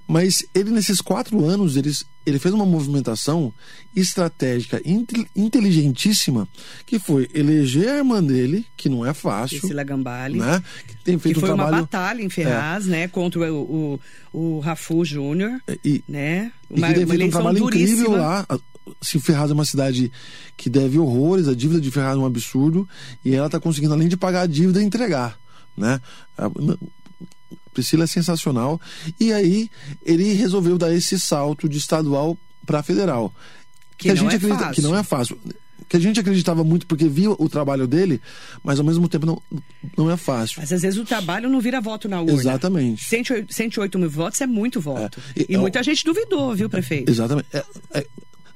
Mas 0.07 0.45
ele, 0.55 0.71
nesses 0.71 1.01
quatro 1.01 1.43
anos, 1.43 1.75
ele, 1.75 1.91
ele 2.25 2.39
fez 2.39 2.53
uma 2.53 2.65
movimentação 2.65 3.53
estratégica 3.93 4.81
inteligentíssima, 5.35 6.47
que 6.85 6.97
foi 6.97 7.29
eleger 7.33 7.89
a 7.89 7.97
irmã 7.97 8.23
dele, 8.23 8.65
que 8.77 8.87
não 8.87 9.05
é 9.05 9.13
fácil. 9.13 9.59
Priscila 9.59 9.83
Gambale. 9.83 10.39
Né? 10.39 10.63
Que 10.87 10.95
tem 11.03 11.19
feito 11.19 11.35
que 11.35 11.41
foi 11.41 11.51
um 11.51 11.55
trabalho... 11.55 11.75
uma 11.75 11.81
batalha 11.81 12.21
em 12.23 12.29
Ferraz, 12.29 12.87
é. 12.87 12.91
né? 12.91 13.07
Contra 13.09 13.53
o, 13.53 13.99
o, 14.33 14.39
o 14.57 14.59
Rafu 14.59 15.03
Júnior. 15.03 15.59
E, 15.83 16.01
né? 16.07 16.53
Uma, 16.69 16.87
e 16.87 16.93
que 16.93 16.99
tem 16.99 17.07
feito 17.07 17.25
um 17.25 17.29
trabalho 17.29 17.59
duríssima. 17.59 17.91
incrível 17.91 18.11
lá 18.11 18.45
se 19.01 19.19
Ferraz 19.19 19.51
é 19.51 19.53
uma 19.53 19.65
cidade 19.65 20.11
que 20.57 20.69
deve 20.69 20.97
horrores, 20.97 21.47
a 21.47 21.53
dívida 21.53 21.79
de 21.79 21.91
Ferraz 21.91 22.15
é 22.15 22.19
um 22.19 22.25
absurdo, 22.25 22.87
e 23.23 23.33
ela 23.33 23.47
está 23.47 23.59
conseguindo, 23.59 23.93
além 23.93 24.07
de 24.07 24.17
pagar 24.17 24.41
a 24.41 24.47
dívida, 24.47 24.81
entregar. 24.81 25.37
Né? 25.77 25.99
A 26.37 26.49
Priscila 27.73 28.03
é 28.03 28.07
sensacional. 28.07 28.79
E 29.19 29.31
aí 29.31 29.69
ele 30.05 30.33
resolveu 30.33 30.77
dar 30.77 30.93
esse 30.93 31.19
salto 31.19 31.67
de 31.67 31.77
estadual 31.77 32.37
para 32.65 32.83
federal. 32.83 33.33
Que, 33.97 34.07
que 34.07 34.11
a 34.11 34.15
gente 34.15 34.33
é 34.33 34.35
acredita 34.35 34.65
fácil. 34.65 34.75
que 34.75 34.81
não 34.81 34.95
é 34.95 35.03
fácil. 35.03 35.39
Que 35.87 35.97
a 35.97 35.99
gente 35.99 36.19
acreditava 36.19 36.63
muito 36.63 36.87
porque 36.87 37.07
via 37.07 37.31
o 37.31 37.49
trabalho 37.49 37.85
dele, 37.85 38.21
mas 38.63 38.79
ao 38.79 38.85
mesmo 38.85 39.09
tempo 39.09 39.25
não, 39.25 39.41
não 39.97 40.09
é 40.09 40.15
fácil. 40.15 40.61
Mas 40.61 40.71
às 40.71 40.81
vezes 40.81 40.97
o 40.97 41.03
trabalho 41.03 41.49
não 41.49 41.59
vira 41.59 41.81
voto 41.81 42.07
na 42.07 42.21
urna. 42.21 42.33
Exatamente. 42.33 43.03
108, 43.03 43.53
108 43.53 43.99
mil 43.99 44.09
votos 44.09 44.39
é 44.39 44.47
muito 44.47 44.79
voto. 44.79 45.19
É. 45.35 45.41
E, 45.41 45.45
e, 45.49 45.57
muita 45.57 45.83
gente 45.83 46.05
duvidou, 46.05 46.55
viu, 46.55 46.69
prefeito? 46.69 47.11
Exatamente. 47.11 47.47
É, 47.51 48.07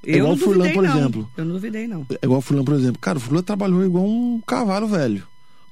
é, 0.05 0.17
igual 0.17 0.33
o 0.33 0.38
Furlan, 0.38 0.71
por 0.71 0.83
não. 0.83 0.97
exemplo. 0.97 1.31
Eu 1.35 1.45
não 1.45 1.53
duvidei, 1.53 1.88
não. 1.88 2.05
É 2.09 2.25
igual 2.25 2.39
o 2.39 2.41
Furlan, 2.41 2.63
por 2.63 2.75
exemplo. 2.75 3.00
Cara, 3.00 3.17
o 3.17 3.21
Furlan 3.21 3.41
trabalhou 3.41 3.83
igual 3.83 4.05
um 4.05 4.41
cavalo 4.45 4.88
velho. 4.88 5.24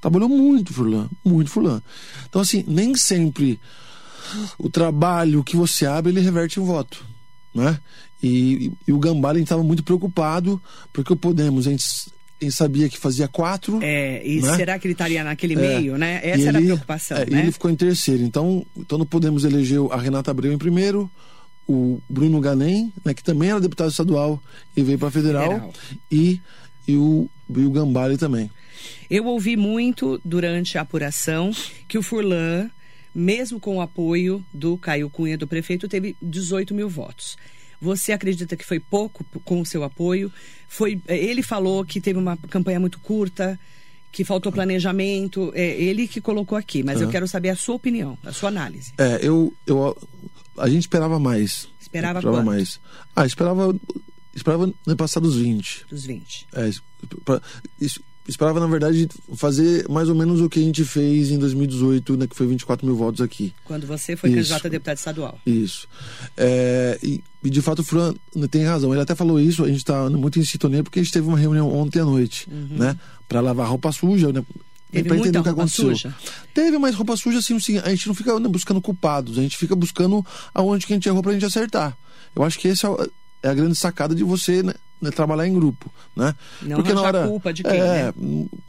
Trabalhou 0.01 0.27
muito, 0.27 0.73
Furlan. 0.73 1.07
Muito, 1.23 1.49
Furlan. 1.49 1.81
Então, 2.27 2.41
assim, 2.41 2.63
nem 2.67 2.95
sempre 2.95 3.59
o 4.57 4.69
trabalho 4.69 5.43
que 5.43 5.55
você 5.55 5.85
abre, 5.85 6.11
ele 6.11 6.19
reverte 6.19 6.59
em 6.59 6.63
voto. 6.63 7.05
Né? 7.53 7.79
E, 8.21 8.27
e, 8.27 8.71
e 8.87 8.93
o 8.93 8.99
Gambá, 8.99 9.31
a 9.31 9.33
gente 9.35 9.43
estava 9.43 9.63
muito 9.63 9.83
preocupado, 9.83 10.61
porque 10.91 11.13
o 11.13 11.15
Podemos, 11.15 11.67
a 11.67 11.71
gente, 11.71 11.85
a 12.41 12.43
gente 12.43 12.55
sabia 12.55 12.89
que 12.89 12.97
fazia 12.97 13.27
quatro. 13.27 13.79
É, 13.81 14.25
e 14.25 14.41
né? 14.41 14.55
será 14.55 14.79
que 14.79 14.87
ele 14.87 14.93
estaria 14.93 15.23
naquele 15.23 15.53
é, 15.53 15.57
meio, 15.57 15.97
né? 15.97 16.19
Essa 16.23 16.49
era 16.49 16.57
ele, 16.57 16.71
a 16.71 16.73
preocupação, 16.73 17.17
é, 17.17 17.25
né? 17.25 17.41
ele 17.41 17.51
ficou 17.51 17.69
em 17.69 17.75
terceiro. 17.75 18.23
Então, 18.23 18.65
então 18.75 18.97
não 18.97 19.05
podemos 19.05 19.45
eleger 19.45 19.79
a 19.91 19.97
Renata 19.97 20.31
Abreu 20.31 20.51
em 20.51 20.57
primeiro, 20.57 21.09
o 21.67 22.01
Bruno 22.09 22.39
Ganem, 22.39 22.91
né, 23.03 23.13
que 23.13 23.23
também 23.23 23.49
era 23.49 23.59
deputado 23.59 23.89
estadual 23.89 24.41
e 24.75 24.83
veio 24.83 24.99
para 24.99 25.11
federal, 25.11 25.49
federal, 25.49 25.73
e, 26.11 26.41
e, 26.87 26.95
o, 26.95 27.29
e 27.49 27.65
o 27.65 27.71
Gambale 27.71 28.17
também. 28.17 28.49
Eu 29.09 29.25
ouvi 29.25 29.55
muito 29.55 30.19
durante 30.23 30.77
a 30.77 30.81
apuração 30.81 31.51
que 31.87 31.97
o 31.97 32.03
Furlan, 32.03 32.69
mesmo 33.13 33.59
com 33.59 33.77
o 33.77 33.81
apoio 33.81 34.43
do 34.53 34.77
Caio 34.77 35.09
Cunha, 35.09 35.37
do 35.37 35.47
prefeito, 35.47 35.87
teve 35.87 36.15
18 36.21 36.73
mil 36.73 36.89
votos. 36.89 37.37
Você 37.79 38.13
acredita 38.13 38.55
que 38.55 38.65
foi 38.65 38.79
pouco 38.79 39.25
com 39.43 39.59
o 39.59 39.65
seu 39.65 39.83
apoio? 39.83 40.31
Foi, 40.67 40.99
ele 41.07 41.43
falou 41.43 41.83
que 41.83 41.99
teve 41.99 42.17
uma 42.17 42.37
campanha 42.37 42.79
muito 42.79 42.97
curta, 42.99 43.59
que 44.09 44.23
faltou 44.23 44.51
planejamento. 44.51 45.51
É 45.53 45.75
ele 45.81 46.07
que 46.07 46.21
colocou 46.21 46.57
aqui, 46.57 46.81
mas 46.81 46.99
uhum. 46.99 47.03
eu 47.03 47.09
quero 47.09 47.27
saber 47.27 47.49
a 47.49 47.55
sua 47.55 47.75
opinião, 47.75 48.17
a 48.23 48.31
sua 48.31 48.49
análise. 48.49 48.93
É, 48.97 49.19
eu, 49.21 49.53
eu 49.67 49.97
a 50.57 50.69
gente 50.69 50.81
esperava 50.81 51.19
mais. 51.19 51.67
Esperava, 51.79 52.19
esperava 52.19 52.43
mais. 52.43 52.79
Ah, 53.15 53.25
esperava 53.25 53.75
esperava 54.35 54.73
passar 54.97 55.19
dos 55.19 55.35
20. 55.35 55.85
Dos 55.89 56.05
20. 56.05 56.47
É, 56.53 56.71
pra, 57.23 57.41
esperava, 58.27 58.59
na 58.59 58.67
verdade, 58.67 59.07
fazer 59.35 59.87
mais 59.89 60.09
ou 60.09 60.15
menos 60.15 60.41
o 60.41 60.49
que 60.49 60.59
a 60.59 60.63
gente 60.63 60.83
fez 60.83 61.29
em 61.29 61.37
2018, 61.37 62.17
né, 62.17 62.27
que 62.27 62.35
foi 62.35 62.47
24 62.47 62.85
mil 62.85 62.95
votos 62.95 63.21
aqui. 63.21 63.53
Quando 63.63 63.85
você 63.85 64.15
foi 64.15 64.33
candidato 64.33 64.65
a 64.65 64.69
deputado 64.69 64.97
estadual. 64.97 65.39
Isso. 65.45 65.87
É, 66.37 66.97
e, 67.03 67.23
e, 67.43 67.49
de 67.49 67.61
fato 67.61 67.79
o 67.79 67.83
Fran 67.83 68.13
tem 68.49 68.63
razão. 68.63 68.91
Ele 68.93 69.01
até 69.01 69.13
falou 69.15 69.39
isso, 69.39 69.63
a 69.63 69.67
gente 69.67 69.77
está 69.77 70.09
muito 70.09 70.39
em 70.39 70.45
sintonia, 70.45 70.83
porque 70.83 70.99
a 70.99 71.03
gente 71.03 71.13
teve 71.13 71.27
uma 71.27 71.37
reunião 71.37 71.71
ontem 71.73 71.99
à 71.99 72.05
noite, 72.05 72.47
uhum. 72.49 72.77
né? 72.77 72.97
Para 73.27 73.41
lavar 73.41 73.69
roupa 73.69 73.91
suja, 73.91 74.31
né? 74.31 74.43
Teve 74.93 75.09
pra 75.09 75.17
entender 75.17 75.39
o 75.39 75.43
que 75.43 75.49
aconteceu. 75.49 75.89
Suja. 75.89 76.15
Teve, 76.53 76.77
mas 76.77 76.95
roupa 76.95 77.17
suja, 77.17 77.39
assim, 77.39 77.55
assim, 77.55 77.77
a 77.79 77.89
gente 77.89 78.07
não 78.07 78.15
fica 78.15 78.39
né, 78.39 78.47
buscando 78.47 78.81
culpados, 78.81 79.37
a 79.37 79.41
gente 79.41 79.57
fica 79.57 79.75
buscando 79.75 80.25
aonde 80.53 80.85
que 80.85 80.93
a 80.93 80.95
gente 80.95 81.07
errou 81.07 81.21
pra 81.21 81.33
gente 81.33 81.45
acertar. 81.45 81.97
Eu 82.35 82.43
acho 82.43 82.59
que 82.59 82.67
essa 82.67 82.87
é, 82.87 83.47
é 83.47 83.49
a 83.49 83.53
grande 83.53 83.75
sacada 83.75 84.13
de 84.13 84.23
você, 84.23 84.63
né? 84.63 84.73
né, 85.03 85.11
trabalhar 85.11 85.45
em 85.45 85.53
grupo, 85.53 85.91
né? 86.15 86.33
Não 86.61 86.77
porque 86.77 86.93
na 86.93 87.01
hora 87.01 87.27
culpa 87.27 87.53
de 87.53 87.61
quem, 87.61 87.73
é, 87.73 88.05
né? 88.05 88.13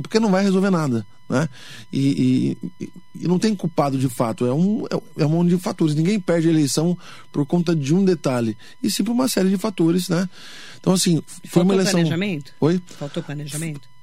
porque 0.03 0.19
não 0.19 0.31
vai 0.31 0.43
resolver 0.43 0.71
nada, 0.71 1.07
né? 1.29 1.49
E, 1.93 2.59
e, 2.81 2.91
e, 3.15 3.29
não 3.29 3.39
tem 3.39 3.55
culpado 3.55 3.97
de 3.97 4.09
fato, 4.09 4.45
é 4.45 4.53
um 4.53 4.85
é, 4.91 5.23
é 5.23 5.27
um 5.27 5.31
monte 5.31 5.51
de 5.51 5.59
fatores. 5.59 5.95
Ninguém 5.95 6.19
perde 6.19 6.49
a 6.49 6.51
eleição 6.51 6.99
por 7.33 7.47
conta 7.47 7.75
de 7.75 7.95
um 7.95 8.05
detalhe, 8.05 8.57
e 8.83 8.91
sim 8.91 9.05
por 9.05 9.13
uma 9.13 9.29
série 9.29 9.49
de 9.49 9.57
fatores, 9.57 10.09
né? 10.09 10.29
Então 10.81 10.93
assim, 10.93 11.23
foi 11.27 11.49
Faltou 11.49 11.63
uma 11.63 11.75
eleição. 11.75 11.93
planejamento? 11.93 12.53
Oi? 12.61 12.83
Faltou 12.99 13.23
planejamento? 13.23 13.94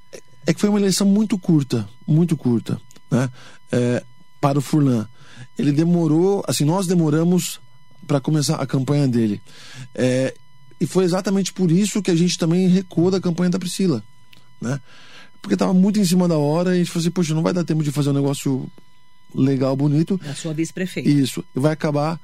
É 0.46 0.52
que 0.52 0.60
foi 0.60 0.68
uma 0.68 0.78
eleição 0.78 1.06
muito 1.06 1.38
curta, 1.38 1.88
muito 2.06 2.36
curta, 2.36 2.80
né? 3.10 3.30
É, 3.70 4.04
para 4.40 4.58
o 4.58 4.62
Furlan, 4.62 5.06
ele 5.58 5.72
demorou, 5.72 6.42
assim, 6.46 6.64
nós 6.64 6.86
demoramos 6.86 7.60
para 8.06 8.20
começar 8.20 8.56
a 8.56 8.66
campanha 8.66 9.06
dele. 9.06 9.40
É, 9.94 10.34
e 10.80 10.86
foi 10.86 11.04
exatamente 11.04 11.52
por 11.52 11.70
isso 11.70 12.02
que 12.02 12.10
a 12.10 12.16
gente 12.16 12.36
também 12.36 12.66
recuou 12.66 13.10
da 13.10 13.20
campanha 13.20 13.50
da 13.50 13.58
Priscila, 13.58 14.02
né? 14.60 14.80
Porque 15.40 15.54
estava 15.54 15.72
muito 15.72 15.98
em 15.98 16.04
cima 16.04 16.26
da 16.26 16.38
hora 16.38 16.70
e 16.70 16.74
a 16.74 16.78
gente 16.78 16.90
falou 16.90 17.00
assim, 17.00 17.10
poxa, 17.10 17.34
não 17.34 17.42
vai 17.42 17.52
dar 17.52 17.64
tempo 17.64 17.82
de 17.82 17.92
fazer 17.92 18.10
um 18.10 18.14
negócio 18.14 18.70
legal, 19.34 19.76
bonito. 19.76 20.18
Da 20.18 20.34
sua 20.34 20.52
vice-prefeita. 20.52 21.08
Isso. 21.08 21.44
E 21.54 21.60
vai 21.60 21.72
acabar 21.72 22.20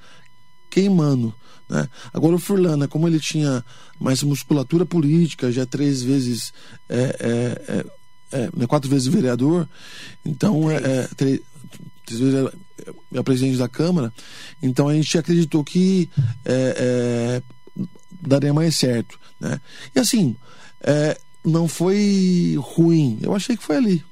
queimando, 0.70 1.34
né? 1.68 1.88
Agora 2.12 2.34
o 2.34 2.38
Furlan, 2.38 2.76
né, 2.76 2.86
como 2.86 3.08
ele 3.08 3.18
tinha 3.18 3.64
mais 3.98 4.22
musculatura 4.22 4.84
política, 4.84 5.50
já 5.50 5.64
três 5.64 6.02
vezes, 6.02 6.52
é, 6.88 7.16
é, 7.68 7.86
é, 8.32 8.48
né, 8.56 8.66
quatro 8.66 8.90
vezes 8.90 9.06
vereador, 9.06 9.68
então 10.24 10.70
é, 10.70 10.76
é 10.76 11.08
três, 11.16 11.40
três 12.04 12.20
vezes 12.20 12.50
é, 13.12 13.22
presidente 13.22 13.58
da 13.58 13.68
Câmara, 13.68 14.12
então 14.62 14.88
a 14.88 14.94
gente 14.94 15.16
acreditou 15.18 15.64
que 15.64 16.08
é, 16.44 17.42
é 17.44 17.58
daria 18.20 18.52
mais 18.52 18.76
certo, 18.76 19.18
né? 19.40 19.60
E 19.94 20.00
assim, 20.00 20.36
é, 20.80 21.16
não 21.44 21.68
foi 21.68 22.56
ruim. 22.58 23.18
Eu 23.22 23.34
achei 23.34 23.56
que 23.56 23.62
foi 23.62 23.76
ali. 23.76 24.04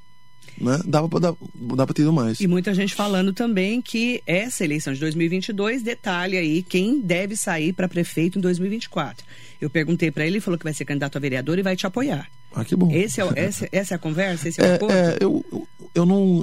Né? 0.58 0.80
Dava 0.86 1.08
para 1.08 1.20
dar, 1.20 1.86
ter 1.94 2.02
ido 2.02 2.12
mais. 2.12 2.40
E 2.40 2.46
muita 2.46 2.72
gente 2.72 2.94
falando 2.94 3.32
também 3.32 3.82
que 3.82 4.22
essa 4.26 4.64
eleição 4.64 4.92
de 4.94 5.00
2022 5.00 5.82
detalha 5.82 6.40
aí 6.40 6.62
quem 6.62 7.00
deve 7.00 7.36
sair 7.36 7.72
para 7.72 7.88
prefeito 7.88 8.38
em 8.38 8.40
2024. 8.40 9.24
Eu 9.60 9.68
perguntei 9.68 10.10
para 10.10 10.24
ele, 10.24 10.36
ele 10.36 10.40
falou 10.40 10.58
que 10.58 10.64
vai 10.64 10.72
ser 10.72 10.84
candidato 10.84 11.16
a 11.16 11.20
vereador 11.20 11.58
e 11.58 11.62
vai 11.62 11.76
te 11.76 11.86
apoiar. 11.86 12.30
Ah, 12.56 12.64
que 12.64 12.74
bom. 12.74 12.90
Esse 12.90 13.20
é, 13.20 13.28
essa, 13.36 13.68
essa 13.70 13.94
é 13.94 13.96
a 13.96 13.98
conversa? 13.98 14.48
Esse 14.48 14.60
é, 14.60 14.72
o 14.72 14.74
acordo? 14.74 14.94
É, 14.94 15.16
eu, 15.20 15.44
eu, 15.52 15.68
eu 15.94 16.06
não. 16.06 16.42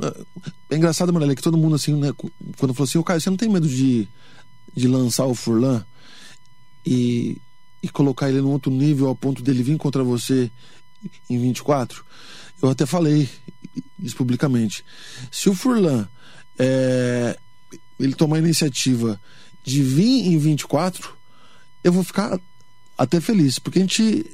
É 0.70 0.76
engraçado, 0.76 1.12
Marília, 1.12 1.36
que 1.36 1.42
todo 1.42 1.58
mundo 1.58 1.76
assim, 1.76 1.96
né, 1.96 2.12
quando 2.58 2.74
falou 2.74 2.88
assim, 2.88 2.98
o 3.00 3.04
Caio, 3.04 3.20
você 3.20 3.30
não 3.30 3.38
tem 3.38 3.50
medo 3.50 3.68
de, 3.68 4.08
de 4.76 4.88
lançar 4.88 5.26
o 5.26 5.34
Furlan? 5.36 5.84
E 6.86 7.42
e 7.84 7.90
colocar 7.90 8.30
ele 8.30 8.40
num 8.40 8.52
outro 8.52 8.72
nível 8.72 9.10
ao 9.10 9.16
ponto 9.16 9.44
dele 9.44 9.62
vir 9.62 9.78
contra 9.78 10.02
você 10.06 10.50
em 11.30 11.38
24, 11.38 12.06
eu 12.62 12.70
até 12.70 12.86
falei 12.86 13.30
isso 14.00 14.16
publicamente. 14.16 14.86
Se 15.30 15.50
o 15.50 15.54
Furlan 15.54 16.08
é, 16.58 17.38
ele 18.00 18.16
tomar 18.16 18.38
a 18.38 18.40
iniciativa 18.40 19.20
de 19.62 19.84
vir 19.84 20.28
em 20.28 20.38
24, 20.38 21.14
eu 21.84 21.92
vou 21.92 22.06
ficar 22.06 22.40
até 22.98 23.20
feliz, 23.20 23.60
porque 23.60 23.80
a 23.80 23.82
gente, 23.82 24.26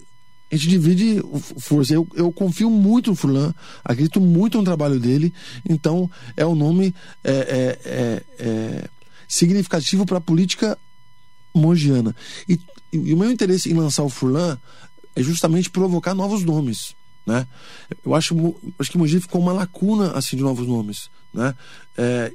a 0.51 0.55
gente 0.55 0.69
divide 0.69 1.21
força. 1.59 1.93
Eu, 1.93 2.07
eu 2.15 2.31
confio 2.31 2.69
muito 2.69 3.11
no 3.11 3.15
Furlan, 3.15 3.53
acredito 3.83 4.19
muito 4.19 4.57
no 4.57 4.63
trabalho 4.63 4.99
dele, 4.99 5.33
então 5.67 6.09
é 6.35 6.45
um 6.45 6.55
nome 6.55 6.93
é, 7.23 7.31
é, 7.31 7.79
é, 7.85 8.23
é 8.39 8.89
significativo 9.27 10.05
para 10.05 10.17
a 10.17 10.21
política 10.21 10.77
mogiana. 11.53 12.15
E 12.47 12.59
e, 12.91 13.13
o 13.13 13.17
meu 13.17 13.31
interesse 13.31 13.71
em 13.71 13.75
lançar 13.75 14.03
o 14.03 14.09
Furlan 14.09 14.57
é 15.15 15.21
justamente 15.21 15.69
provocar 15.69 16.13
novos 16.13 16.43
nomes. 16.43 16.95
Né? 17.25 17.47
Eu 18.03 18.15
acho, 18.15 18.35
acho 18.79 18.91
que 18.91 18.97
Mogi 18.97 19.19
ficou 19.19 19.41
uma 19.41 19.53
lacuna 19.53 20.11
assim 20.13 20.35
de 20.35 20.43
novos 20.43 20.67
nomes, 20.67 21.09
né? 21.33 21.53
É, 21.97 22.33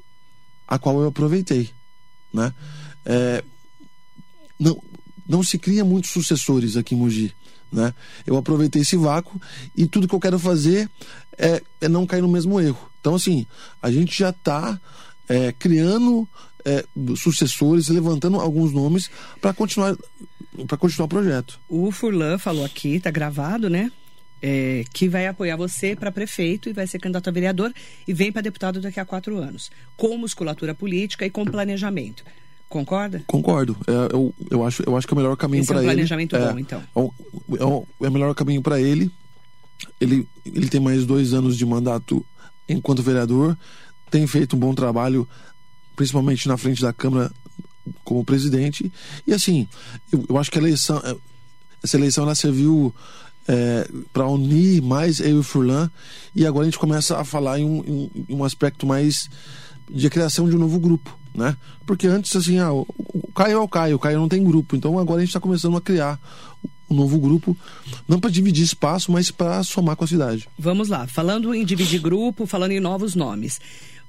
a 0.69 0.79
qual 0.79 1.01
eu 1.01 1.09
aproveitei, 1.09 1.71
né? 2.33 2.55
É, 3.05 3.45
não, 4.59 4.81
não 5.27 5.43
se 5.43 5.59
cria 5.59 5.85
muitos 5.85 6.11
sucessores 6.11 6.77
aqui 6.77 6.95
em 6.95 6.99
Mogi, 6.99 7.35
né? 7.75 7.93
Eu 8.27 8.37
aproveitei 8.37 8.83
esse 8.83 8.97
vácuo 8.97 9.41
e 9.77 9.87
tudo 9.87 10.09
que 10.09 10.15
eu 10.15 10.21
quero 10.21 10.39
fazer 10.39 10.89
é, 11.37 11.61
é 11.81 11.89
não 11.89 12.07
cair 12.07 12.23
no 12.23 12.29
mesmo 12.29 12.61
erro. 12.61 12.91
Então 13.01 13.17
assim, 13.17 13.47
a 13.83 13.91
gente 13.91 14.17
já 14.17 14.31
está 14.31 14.81
é, 15.29 15.53
criando 15.53 16.29
é, 16.65 16.85
sucessores, 17.17 17.89
levantando 17.89 18.41
alguns 18.41 18.73
nomes 18.73 19.11
para 19.41 19.53
continuar 19.53 19.97
para 20.69 20.77
continuar 20.77 21.07
o 21.07 21.09
projeto. 21.09 21.59
O 21.69 21.91
Furlan 21.91 22.39
falou 22.39 22.65
aqui, 22.65 23.01
tá 23.01 23.11
gravado, 23.11 23.69
né? 23.69 23.91
É, 24.41 24.85
que 24.93 25.09
vai 25.09 25.27
apoiar 25.27 25.57
você 25.57 25.97
para 25.97 26.13
prefeito 26.13 26.69
e 26.69 26.73
vai 26.73 26.87
ser 26.87 26.99
candidato 26.99 27.29
a 27.29 27.33
vereador 27.33 27.73
e 28.07 28.13
vem 28.13 28.31
para 28.31 28.43
deputado 28.43 28.81
daqui 28.81 29.01
a 29.01 29.05
quatro 29.05 29.39
anos, 29.39 29.71
com 29.97 30.17
musculatura 30.19 30.75
política 30.75 31.25
e 31.27 31.31
com 31.31 31.45
planejamento. 31.45 32.23
Concorda? 32.75 33.23
Concordo. 33.29 33.77
É, 33.87 34.13
eu, 34.13 34.35
eu, 34.51 34.67
acho, 34.67 34.83
eu 34.85 34.97
acho 34.97 35.07
que 35.07 35.15
é 35.15 35.17
o 35.17 35.17
melhor 35.17 35.37
caminho 35.37 35.65
para 35.65 35.77
é 35.77 35.79
um 35.79 35.83
ele. 35.83 35.93
planejamento 35.93 36.37
bom, 36.37 36.59
então. 36.59 36.83
É, 36.83 37.01
o, 37.01 37.87
é, 38.01 38.07
é 38.07 38.09
o 38.09 38.13
melhor 38.13 38.35
caminho 38.35 38.61
para 38.61 38.81
ele. 38.81 39.13
ele. 40.01 40.27
Ele 40.45 40.69
tem 40.69 40.81
mais 40.81 41.07
dois 41.07 41.33
anos 41.33 41.57
de 41.57 41.65
mandato 41.65 42.27
enquanto 42.69 43.01
vereador, 43.01 43.57
tem 44.11 44.27
feito 44.27 44.57
um 44.57 44.59
bom 44.59 44.75
trabalho, 44.75 45.29
principalmente 45.95 46.49
na 46.49 46.57
frente 46.57 46.83
da 46.83 46.93
Câmara 46.93 47.31
como 48.03 48.25
presidente. 48.25 48.93
E 49.25 49.33
assim, 49.33 49.69
eu, 50.13 50.25
eu 50.29 50.37
acho 50.37 50.51
que 50.51 50.59
a 50.59 50.61
eleição, 50.61 51.01
é, 51.05 51.15
essa 51.81 51.97
eleição 51.97 52.25
ela 52.25 52.35
serviu 52.35 52.93
é, 53.47 53.89
para 54.13 54.27
unir 54.27 54.83
mais 54.83 55.21
eu 55.21 55.29
e 55.29 55.39
o 55.39 55.45
Furlan. 55.45 55.89
E 56.35 56.45
agora 56.45 56.67
a 56.67 56.69
gente 56.69 56.79
começa 56.81 57.17
a 57.21 57.25
falar 57.25 57.61
em 57.61 57.65
um, 57.65 58.11
em 58.29 58.35
um 58.35 58.43
aspecto 58.43 58.85
mais 58.85 59.31
de 59.89 60.11
criação 60.11 60.49
de 60.49 60.57
um 60.57 60.59
novo 60.59 60.81
grupo, 60.81 61.17
né? 61.35 61.57
Porque 61.85 62.07
antes, 62.07 62.35
assim, 62.37 62.59
ah, 62.59 62.73
o, 62.73 62.87
o 62.99 63.33
Caio 63.33 63.55
é 63.55 63.59
o 63.59 63.69
Caio, 63.69 63.97
o 63.97 63.99
Caio 63.99 64.19
não 64.19 64.29
tem 64.29 64.43
grupo. 64.43 64.77
Então 64.77 64.99
agora 64.99 65.19
a 65.19 65.21
gente 65.21 65.31
está 65.31 65.41
começando 65.41 65.77
a 65.77 65.81
criar 65.81 66.19
um 66.89 66.95
novo 66.95 67.19
grupo, 67.19 67.57
não 68.07 68.21
para 68.21 68.31
dividir 68.31 68.65
espaço, 68.65 69.11
mas 69.11 69.31
para 69.31 69.63
somar 69.63 69.97
com 69.97 70.05
a 70.05 70.07
cidade. 70.07 70.49
Vamos 70.59 70.89
lá, 70.89 71.07
falando 71.07 71.55
em 71.55 71.65
dividir 71.65 72.01
grupo, 72.01 72.47
falando 72.47 72.73
em 72.73 72.81
novos 72.81 73.15
nomes. 73.15 73.61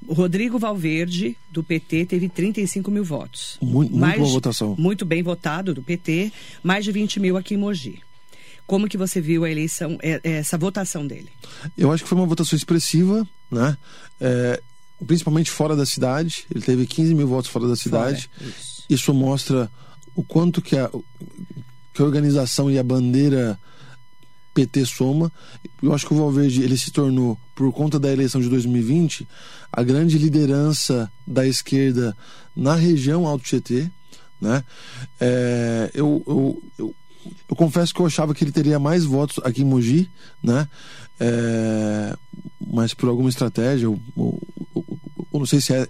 Rodrigo 0.08 0.60
Valverde, 0.60 1.38
do 1.50 1.64
PT, 1.64 2.06
teve 2.06 2.30
35 2.30 2.92
mil 2.92 3.04
votos. 3.04 3.58
Muito, 3.62 3.92
muito 3.92 3.98
mais, 3.98 4.20
boa 4.20 4.30
votação. 4.30 4.76
Muito 4.78 5.06
bem 5.06 5.24
votado 5.24 5.74
do 5.74 5.82
PT, 5.82 6.32
mais 6.62 6.84
de 6.84 6.92
20 6.92 7.20
mil 7.20 7.38
aqui 7.38 7.56
em 7.56 7.58
Mogi. 7.58 8.02
Como 8.68 8.88
que 8.88 8.98
você 8.98 9.22
viu 9.22 9.46
a 9.46 9.50
eleição, 9.50 9.98
é, 10.02 10.20
essa 10.24 10.58
votação 10.58 11.06
dele? 11.06 11.30
Eu 11.78 11.92
acho 11.92 12.04
que 12.04 12.10
foi 12.10 12.18
uma 12.18 12.28
votação 12.28 12.58
expressiva, 12.58 13.28
né? 13.50 13.78
É, 14.20 14.62
principalmente 15.06 15.52
fora 15.52 15.76
da 15.76 15.86
cidade. 15.86 16.46
Ele 16.50 16.64
teve 16.64 16.86
15 16.86 17.14
mil 17.14 17.28
votos 17.28 17.50
fora 17.50 17.68
da 17.68 17.76
cidade. 17.76 18.30
Fora, 18.34 18.50
isso. 18.50 18.86
isso. 18.90 19.14
mostra 19.14 19.70
o 20.16 20.24
quanto 20.24 20.62
que 20.62 20.78
a, 20.78 20.90
que 21.94 22.02
a 22.02 22.06
organização 22.06 22.70
e 22.70 22.80
a 22.80 22.84
bandeira 22.84 23.60
PT 24.56 24.86
soma. 24.86 25.32
Eu 25.84 25.94
acho 25.94 26.08
que 26.08 26.14
o 26.14 26.18
Valverde 26.18 26.64
ele 26.64 26.78
se 26.78 26.90
tornou, 26.90 27.38
por 27.54 27.72
conta 27.74 28.00
da 28.00 28.12
eleição 28.12 28.42
de 28.42 28.50
2020, 28.50 29.28
a 29.72 29.84
grande 29.84 30.18
liderança 30.18 31.12
da 31.28 31.46
esquerda 31.46 32.16
na 32.56 32.74
região 32.74 33.28
Alto 33.28 33.44
Tietê. 33.44 33.92
Né? 34.40 34.64
É, 35.20 35.92
eu, 35.94 36.24
eu, 36.26 36.64
eu, 36.80 36.96
eu, 37.50 37.56
confesso 37.56 37.94
que 37.94 38.00
eu 38.00 38.06
achava 38.06 38.34
que 38.34 38.44
ele 38.44 38.52
teria 38.52 38.80
mais 38.80 39.04
votos 39.04 39.40
aqui 39.44 39.62
em 39.62 39.66
Mogi, 39.66 40.10
né? 40.42 40.68
É, 41.20 42.16
mas 42.74 42.94
por 42.94 43.10
alguma 43.10 43.30
estratégia, 43.30 43.86
eu, 43.86 44.00
eu, 44.18 44.42
eu 45.34 45.40
não 45.40 45.46
sei 45.46 45.62
se 45.62 45.74
é 45.74 45.88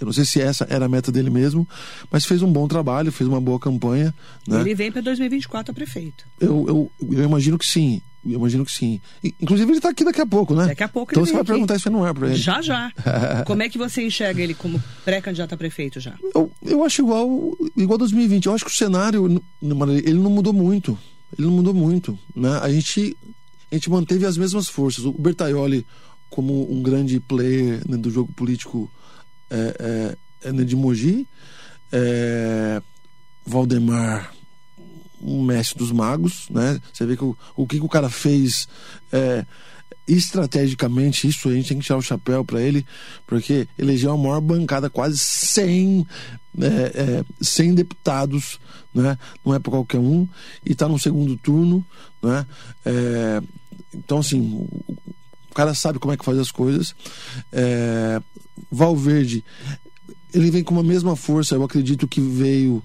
eu 0.00 0.06
não 0.06 0.14
sei 0.14 0.24
se 0.24 0.40
essa 0.40 0.66
era 0.70 0.86
a 0.86 0.88
meta 0.88 1.12
dele 1.12 1.28
mesmo, 1.28 1.68
mas 2.10 2.24
fez 2.24 2.40
um 2.40 2.50
bom 2.50 2.66
trabalho, 2.66 3.12
fez 3.12 3.28
uma 3.28 3.38
boa 3.38 3.60
campanha. 3.60 4.14
Né? 4.48 4.60
Ele 4.62 4.74
vem 4.74 4.90
para 4.90 5.02
2024 5.02 5.72
a 5.72 5.74
prefeito. 5.74 6.24
Eu, 6.40 6.64
eu, 6.66 6.92
eu 7.12 7.22
imagino 7.22 7.58
que 7.58 7.66
sim. 7.66 8.00
Eu 8.24 8.38
imagino 8.38 8.64
que 8.64 8.72
sim. 8.72 9.00
Inclusive, 9.22 9.70
ele 9.70 9.78
está 9.78 9.90
aqui 9.90 10.04
daqui 10.04 10.20
a 10.20 10.26
pouco, 10.26 10.54
né? 10.54 10.66
Daqui 10.66 10.82
a 10.82 10.88
pouco 10.88 11.12
Então 11.12 11.24
você 11.24 11.32
vai 11.32 11.42
aqui. 11.42 11.52
perguntar 11.52 11.76
isso 11.76 11.90
no 11.90 12.02
ar 12.02 12.14
para 12.14 12.28
ele. 12.28 12.36
Já, 12.36 12.62
já. 12.62 12.90
como 13.46 13.62
é 13.62 13.68
que 13.68 13.78
você 13.78 14.02
enxerga 14.02 14.42
ele 14.42 14.54
como 14.54 14.82
pré-candidato 15.04 15.54
a 15.54 15.58
prefeito 15.58 16.00
já? 16.00 16.14
Eu, 16.34 16.50
eu 16.62 16.84
acho 16.84 17.02
igual 17.02 17.56
igual 17.76 17.98
2020. 17.98 18.46
Eu 18.46 18.54
acho 18.54 18.64
que 18.64 18.70
o 18.70 18.74
cenário, 18.74 19.42
ele 19.62 20.18
não 20.18 20.30
mudou 20.30 20.52
muito. 20.52 20.98
Ele 21.36 21.46
não 21.46 21.54
mudou 21.54 21.72
muito, 21.72 22.18
né? 22.34 22.58
A 22.62 22.70
gente, 22.70 23.16
a 23.70 23.74
gente 23.74 23.90
manteve 23.90 24.26
as 24.26 24.36
mesmas 24.36 24.68
forças. 24.68 25.04
O 25.04 25.12
Bertaioli 25.12 25.86
como 26.28 26.72
um 26.72 26.82
grande 26.82 27.18
player 27.20 27.82
né, 27.88 27.96
do 27.96 28.10
jogo 28.10 28.32
político 28.32 28.90
é, 29.50 30.16
é, 30.42 30.48
é 30.48 30.52
né, 30.52 30.64
de 30.64 30.76
Mogi, 30.76 31.26
é, 31.92 32.80
Valdemar 33.44 34.32
um 35.20 35.42
mestre 35.42 35.78
dos 35.78 35.92
magos, 35.92 36.46
né? 36.48 36.80
Você 36.92 37.04
vê 37.04 37.14
que 37.14 37.24
o, 37.24 37.36
o 37.54 37.66
que, 37.66 37.78
que 37.78 37.84
o 37.84 37.88
cara 37.88 38.08
fez 38.08 38.66
é, 39.12 39.44
estrategicamente, 40.08 41.28
isso 41.28 41.48
a 41.48 41.52
gente 41.52 41.68
tem 41.68 41.78
que 41.78 41.84
tirar 41.84 41.98
o 41.98 42.02
chapéu 42.02 42.44
para 42.44 42.62
ele, 42.62 42.86
porque 43.26 43.68
elegeu 43.78 44.12
a 44.12 44.16
maior 44.16 44.40
bancada, 44.40 44.88
quase 44.88 45.18
100, 45.18 46.06
é, 46.58 46.66
é, 46.66 47.24
100 47.40 47.74
deputados, 47.74 48.58
né? 48.94 49.18
Não 49.44 49.54
é 49.54 49.58
para 49.58 49.70
qualquer 49.70 49.98
um, 49.98 50.26
e 50.64 50.72
está 50.72 50.88
no 50.88 50.98
segundo 50.98 51.36
turno, 51.36 51.84
né? 52.22 52.46
É, 52.84 53.42
então, 53.94 54.18
assim, 54.18 54.40
o, 54.40 55.54
cara 55.54 55.74
sabe 55.74 55.98
como 55.98 56.12
é 56.12 56.16
que 56.16 56.24
faz 56.24 56.38
as 56.38 56.50
coisas. 56.50 56.94
É, 57.52 58.20
Valverde, 58.70 59.44
ele 60.32 60.50
vem 60.50 60.62
com 60.62 60.78
a 60.78 60.82
mesma 60.82 61.16
força, 61.16 61.54
eu 61.54 61.62
acredito 61.62 62.06
que 62.06 62.20
veio 62.20 62.82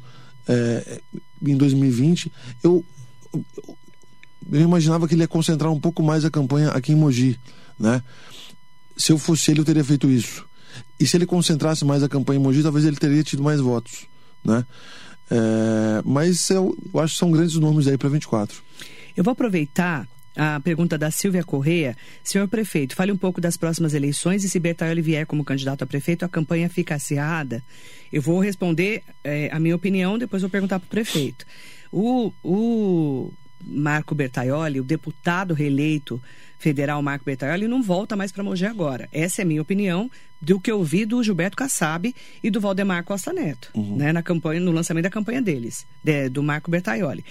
é, 0.48 1.02
em 1.46 1.56
2020, 1.56 2.32
eu, 2.64 2.84
eu 4.52 4.62
imaginava 4.62 5.08
que 5.08 5.14
ele 5.14 5.22
ia 5.22 5.28
concentrar 5.28 5.72
um 5.72 5.80
pouco 5.80 6.02
mais 6.02 6.26
a 6.26 6.32
campanha 6.32 6.70
aqui 6.70 6.92
em 6.92 6.96
Mogi, 6.96 7.40
né? 7.80 8.02
Se 8.98 9.12
eu 9.12 9.18
fosse 9.18 9.52
ele, 9.52 9.60
eu 9.60 9.66
teria 9.66 9.84
feito 9.84 10.10
isso. 10.10 10.46
E 11.00 11.06
se 11.06 11.18
ele 11.18 11.26
concentrasse 11.26 11.84
mais 11.84 12.02
a 12.04 12.10
campanha 12.10 12.40
em 12.40 12.44
Mogi, 12.44 12.64
talvez 12.64 12.86
ele 12.86 12.96
teria 12.96 13.24
tido 13.24 13.44
mais 13.44 13.60
votos, 13.60 14.06
né? 14.44 14.66
É, 15.30 16.02
mas 16.06 16.50
eu, 16.50 16.78
eu 16.94 17.00
acho 17.00 17.14
que 17.14 17.20
são 17.20 17.32
grandes 17.32 17.56
nomes 17.56 17.88
aí 17.88 17.98
para 17.98 18.10
24. 18.10 18.64
Eu 19.16 19.24
vou 19.24 19.32
aproveitar 19.32 20.08
a 20.36 20.60
pergunta 20.60 20.98
da 20.98 21.10
Silvia 21.12 21.44
Correia. 21.44 21.96
Senhor 22.24 22.48
prefeito, 22.48 22.96
fale 22.96 23.12
um 23.12 23.18
pouco 23.18 23.40
das 23.40 23.58
próximas 23.58 23.94
eleições 23.94 24.44
e 24.44 24.50
se 24.50 24.60
Bertaioli 24.60 25.02
vier 25.02 25.26
como 25.26 25.44
candidato 25.44 25.84
a 25.84 25.88
prefeito, 25.88 26.26
a 26.26 26.30
campanha 26.30 26.70
fica 26.70 26.96
acirrada? 26.96 27.64
Eu 28.12 28.22
vou 28.22 28.40
responder 28.40 29.04
é, 29.24 29.50
a 29.52 29.60
minha 29.60 29.76
opinião, 29.76 30.18
depois 30.18 30.42
vou 30.42 30.50
perguntar 30.50 30.80
para 30.80 30.88
o 30.88 30.90
prefeito. 30.90 31.46
O, 31.92 33.32
Marco 33.66 34.14
Bertaioli, 34.14 34.80
o 34.80 34.84
deputado 34.84 35.54
reeleito 35.54 36.22
federal 36.60 37.02
Marco 37.02 37.26
Bertaioli, 37.26 37.68
não 37.68 37.82
volta 37.82 38.16
mais 38.16 38.32
para 38.32 38.44
Mogi 38.44 38.66
agora. 38.66 39.10
Essa 39.12 39.42
é 39.42 39.44
a 39.44 39.46
minha 39.46 39.62
opinião 39.62 40.10
do 40.42 40.60
que 40.60 40.72
eu 40.72 40.84
vi 40.84 41.06
do 41.06 41.24
Gilberto 41.24 41.58
Kassab 41.58 42.14
e 42.44 42.50
do 42.50 42.62
Valdemar 42.62 43.04
Costa 43.04 43.34
Neto, 43.34 43.72
uhum. 43.74 43.98
né, 43.98 44.14
na 44.14 44.22
campanha, 44.22 44.60
no 44.60 44.72
lançamento 44.72 45.04
da 45.04 45.10
campanha 45.10 45.42
deles, 45.42 45.88
de, 46.04 46.30
do 46.30 46.44
Marco 46.44 46.70
Bertaioli. 46.70 47.26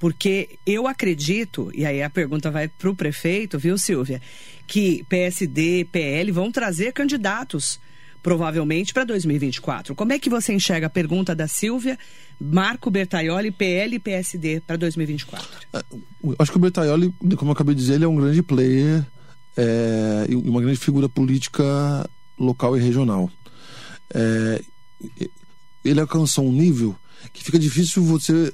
Porque 0.00 0.58
eu 0.66 0.88
acredito, 0.88 1.70
e 1.74 1.84
aí 1.84 2.02
a 2.02 2.08
pergunta 2.08 2.50
vai 2.50 2.66
para 2.66 2.88
o 2.88 2.96
prefeito, 2.96 3.58
viu, 3.58 3.76
Silvia, 3.76 4.20
que 4.66 5.04
PSD, 5.10 5.84
PL 5.92 6.32
vão 6.32 6.50
trazer 6.50 6.92
candidatos 6.92 7.78
provavelmente 8.22 8.94
para 8.94 9.04
2024. 9.04 9.94
Como 9.94 10.12
é 10.12 10.18
que 10.18 10.30
você 10.30 10.54
enxerga 10.54 10.86
a 10.86 10.90
pergunta 10.90 11.34
da 11.34 11.46
Silvia, 11.46 11.98
Marco 12.40 12.90
Bertaioli, 12.90 13.50
PL 13.50 13.96
e 13.96 13.98
PSD 13.98 14.60
para 14.60 14.76
2024? 14.76 15.46
É, 15.74 15.84
acho 16.38 16.50
que 16.50 16.56
o 16.56 16.60
Bertaioli, 16.60 17.14
como 17.36 17.50
eu 17.50 17.52
acabei 17.52 17.74
de 17.74 17.82
dizer, 17.82 17.94
ele 17.94 18.04
é 18.04 18.08
um 18.08 18.16
grande 18.16 18.42
player 18.42 19.04
é, 19.54 20.26
e 20.30 20.34
uma 20.34 20.62
grande 20.62 20.78
figura 20.78 21.10
política 21.10 22.08
local 22.38 22.74
e 22.74 22.80
regional. 22.80 23.30
É, 24.14 24.62
ele 25.84 26.00
alcançou 26.00 26.46
um 26.46 26.52
nível 26.52 26.96
que 27.34 27.44
fica 27.44 27.58
difícil 27.58 28.02
você 28.02 28.50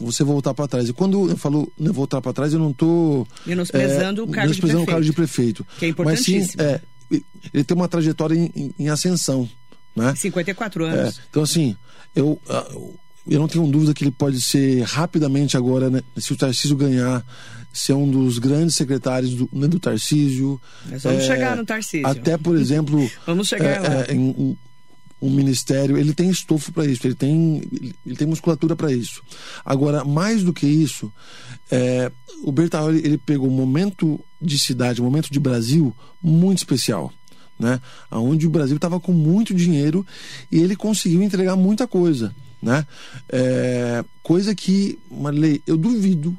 você 0.00 0.24
voltar 0.24 0.54
para 0.54 0.68
trás. 0.68 0.88
E 0.88 0.92
quando 0.92 1.30
eu 1.30 1.36
falo 1.36 1.70
né, 1.78 1.90
voltar 1.90 2.20
para 2.20 2.32
trás, 2.32 2.52
eu 2.52 2.58
não 2.58 2.70
estou 2.70 3.26
menosprezando 3.46 4.20
é, 4.20 4.24
o 4.24 4.26
cargo 4.28 4.48
menosprezando 4.48 4.78
de 4.80 4.84
o 4.84 4.86
cargo 4.86 5.04
de 5.04 5.12
prefeito. 5.12 5.66
Que 5.78 5.86
é 5.86 5.88
importantíssimo. 5.88 6.62
Mas 6.62 6.80
sim, 6.80 7.18
é, 7.18 7.20
ele 7.52 7.64
tem 7.64 7.76
uma 7.76 7.88
trajetória 7.88 8.34
em, 8.34 8.50
em, 8.54 8.74
em 8.78 8.88
ascensão, 8.88 9.48
né? 9.94 10.14
54 10.14 10.84
anos. 10.84 11.18
É, 11.18 11.22
então 11.28 11.42
assim, 11.42 11.76
eu 12.14 12.40
eu 13.26 13.38
não 13.38 13.46
tenho 13.46 13.66
dúvida 13.66 13.94
que 13.94 14.04
ele 14.04 14.10
pode 14.10 14.40
ser 14.40 14.82
rapidamente 14.82 15.56
agora, 15.56 15.88
né, 15.88 16.02
se 16.16 16.32
o 16.32 16.36
Tarcísio 16.36 16.76
ganhar, 16.76 17.24
ser 17.72 17.92
um 17.94 18.10
dos 18.10 18.38
grandes 18.38 18.74
secretários 18.74 19.34
do, 19.34 19.48
né, 19.52 19.68
do 19.68 19.78
Tarcísio. 19.78 20.60
Nós 20.86 21.02
vamos 21.02 21.22
é, 21.22 21.26
chegar 21.26 21.56
no 21.56 21.64
Tarcísio. 21.64 22.06
Até, 22.06 22.36
por 22.36 22.56
exemplo, 22.58 23.10
vamos 23.26 23.48
chegar 23.48 23.84
é, 23.84 24.10
é, 24.10 24.14
em, 24.14 24.56
um 25.22 25.30
ministério, 25.30 25.96
ele 25.96 26.12
tem 26.12 26.28
estofo 26.28 26.72
para 26.72 26.84
isso, 26.84 27.06
ele 27.06 27.14
tem, 27.14 27.62
ele 28.04 28.16
tem 28.16 28.26
musculatura 28.26 28.74
para 28.74 28.92
isso. 28.92 29.22
Agora, 29.64 30.04
mais 30.04 30.42
do 30.42 30.52
que 30.52 30.66
isso, 30.66 31.12
é, 31.70 32.10
o 32.42 32.50
Bertaoli 32.50 32.98
ele 33.04 33.16
pegou 33.16 33.48
um 33.48 33.54
momento 33.54 34.18
de 34.40 34.58
cidade, 34.58 35.00
um 35.00 35.04
momento 35.04 35.30
de 35.30 35.38
Brasil 35.38 35.94
muito 36.20 36.58
especial. 36.58 37.12
Né? 37.58 37.80
Onde 38.10 38.48
o 38.48 38.50
Brasil 38.50 38.74
estava 38.74 38.98
com 38.98 39.12
muito 39.12 39.54
dinheiro 39.54 40.04
e 40.50 40.58
ele 40.58 40.74
conseguiu 40.74 41.22
entregar 41.22 41.54
muita 41.54 41.86
coisa. 41.86 42.34
Né? 42.60 42.84
É, 43.28 44.04
coisa 44.22 44.52
que, 44.54 44.98
Marley, 45.08 45.62
eu 45.64 45.76
duvido 45.76 46.36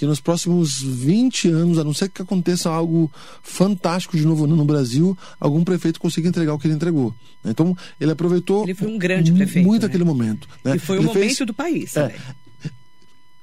que 0.00 0.06
nos 0.06 0.18
próximos 0.18 0.80
20 0.80 1.48
anos, 1.50 1.78
a 1.78 1.84
não 1.84 1.92
ser 1.92 2.08
que 2.08 2.22
aconteça 2.22 2.70
algo 2.70 3.12
fantástico 3.42 4.16
de 4.16 4.24
novo 4.24 4.46
no 4.46 4.64
Brasil, 4.64 5.14
algum 5.38 5.62
prefeito 5.62 6.00
consiga 6.00 6.26
entregar 6.26 6.54
o 6.54 6.58
que 6.58 6.66
ele 6.66 6.72
entregou. 6.72 7.14
Então, 7.44 7.76
ele 8.00 8.10
aproveitou. 8.10 8.62
Ele 8.62 8.72
foi 8.72 8.88
um 8.88 8.96
grande 8.96 9.30
prefeito. 9.30 9.66
Muito 9.66 9.82
né? 9.82 9.88
aquele 9.88 10.04
momento. 10.04 10.48
Né? 10.64 10.76
E 10.76 10.78
foi 10.78 11.00
o 11.00 11.02
momento 11.02 11.20
fez, 11.20 11.38
do 11.40 11.52
país. 11.52 11.94
É, 11.98 12.14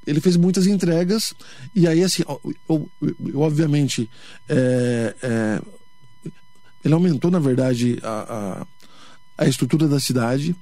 ele 0.08 0.20
fez 0.20 0.36
muitas 0.36 0.66
entregas, 0.66 1.36
e 1.76 1.88
aí, 1.88 2.04
assim, 2.04 2.24
obviamente. 3.36 4.10
É, 4.50 5.16
é, 5.22 5.62
ele 6.84 6.94
aumentou, 6.96 7.30
na 7.30 7.38
verdade, 7.38 8.00
a, 8.02 8.66
a, 9.38 9.46
a 9.46 9.48
estrutura 9.48 9.88
da 9.88 10.00
cidade. 10.00 10.56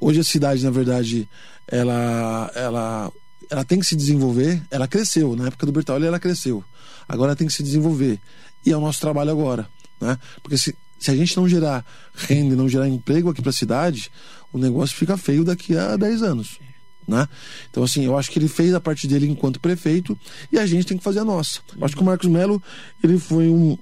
Hoje 0.00 0.20
a 0.20 0.24
cidade, 0.24 0.64
na 0.64 0.70
verdade, 0.70 1.28
ela, 1.68 2.50
ela 2.54 3.12
ela 3.50 3.64
tem 3.64 3.78
que 3.78 3.86
se 3.86 3.96
desenvolver. 3.96 4.62
Ela 4.70 4.88
cresceu, 4.88 5.34
na 5.36 5.46
época 5.46 5.66
do 5.66 5.72
Bertolli 5.72 6.06
ela 6.06 6.20
cresceu. 6.20 6.64
Agora 7.08 7.30
ela 7.30 7.36
tem 7.36 7.46
que 7.46 7.52
se 7.52 7.62
desenvolver. 7.62 8.20
E 8.64 8.72
é 8.72 8.76
o 8.76 8.80
nosso 8.80 9.00
trabalho 9.00 9.30
agora. 9.30 9.68
Né? 10.00 10.18
Porque 10.42 10.56
se, 10.56 10.74
se 10.98 11.10
a 11.10 11.16
gente 11.16 11.36
não 11.36 11.48
gerar 11.48 11.84
renda, 12.14 12.56
não 12.56 12.68
gerar 12.68 12.88
emprego 12.88 13.30
aqui 13.30 13.42
para 13.42 13.50
a 13.50 13.54
cidade, 13.54 14.10
o 14.52 14.58
negócio 14.58 14.96
fica 14.96 15.16
feio 15.16 15.44
daqui 15.44 15.76
a 15.76 15.96
10 15.96 16.22
anos. 16.22 16.58
Né? 17.06 17.28
Então, 17.70 17.82
assim, 17.82 18.04
eu 18.04 18.16
acho 18.16 18.30
que 18.30 18.38
ele 18.38 18.48
fez 18.48 18.72
a 18.72 18.80
parte 18.80 19.06
dele 19.06 19.28
enquanto 19.28 19.60
prefeito 19.60 20.18
e 20.50 20.58
a 20.58 20.66
gente 20.66 20.86
tem 20.86 20.96
que 20.96 21.04
fazer 21.04 21.20
a 21.20 21.24
nossa. 21.24 21.60
Eu 21.76 21.84
acho 21.84 21.94
que 21.94 22.02
o 22.02 22.04
Marcos 22.04 22.28
Melo 22.28 22.62
ele 23.02 23.18
foi 23.18 23.48
um, 23.48 23.76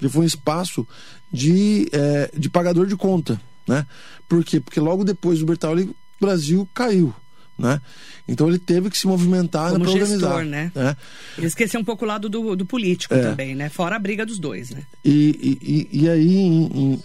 ele 0.00 0.08
foi 0.08 0.22
um 0.22 0.26
espaço 0.26 0.86
de, 1.30 1.88
é, 1.92 2.30
de 2.36 2.48
pagador 2.48 2.86
de 2.86 2.96
conta. 2.96 3.40
Né? 3.68 3.86
Por 4.28 4.42
quê? 4.44 4.58
Porque 4.58 4.80
logo 4.80 5.04
depois 5.04 5.38
do 5.38 5.46
Bertolli, 5.46 5.84
o 5.84 5.94
Brasil 6.20 6.68
caiu 6.72 7.14
né? 7.60 7.80
Então 8.26 8.48
ele 8.48 8.58
teve 8.58 8.90
que 8.90 8.96
se 8.96 9.06
movimentar 9.06 9.72
para 9.72 9.82
organizar. 9.82 10.44
né? 10.44 10.72
né? 10.74 10.96
Ele 11.36 11.46
esqueceu 11.46 11.80
um 11.80 11.84
pouco 11.84 12.04
o 12.04 12.08
lado 12.08 12.28
do, 12.28 12.56
do 12.56 12.64
político 12.64 13.14
é. 13.14 13.22
também, 13.22 13.54
né? 13.54 13.68
Fora 13.68 13.96
a 13.96 13.98
briga 13.98 14.24
dos 14.24 14.38
dois, 14.38 14.70
né? 14.70 14.82
E, 15.04 15.58
e, 15.92 16.02
e 16.02 16.08
aí, 16.08 16.36
em, 16.36 16.64
em, 16.66 17.02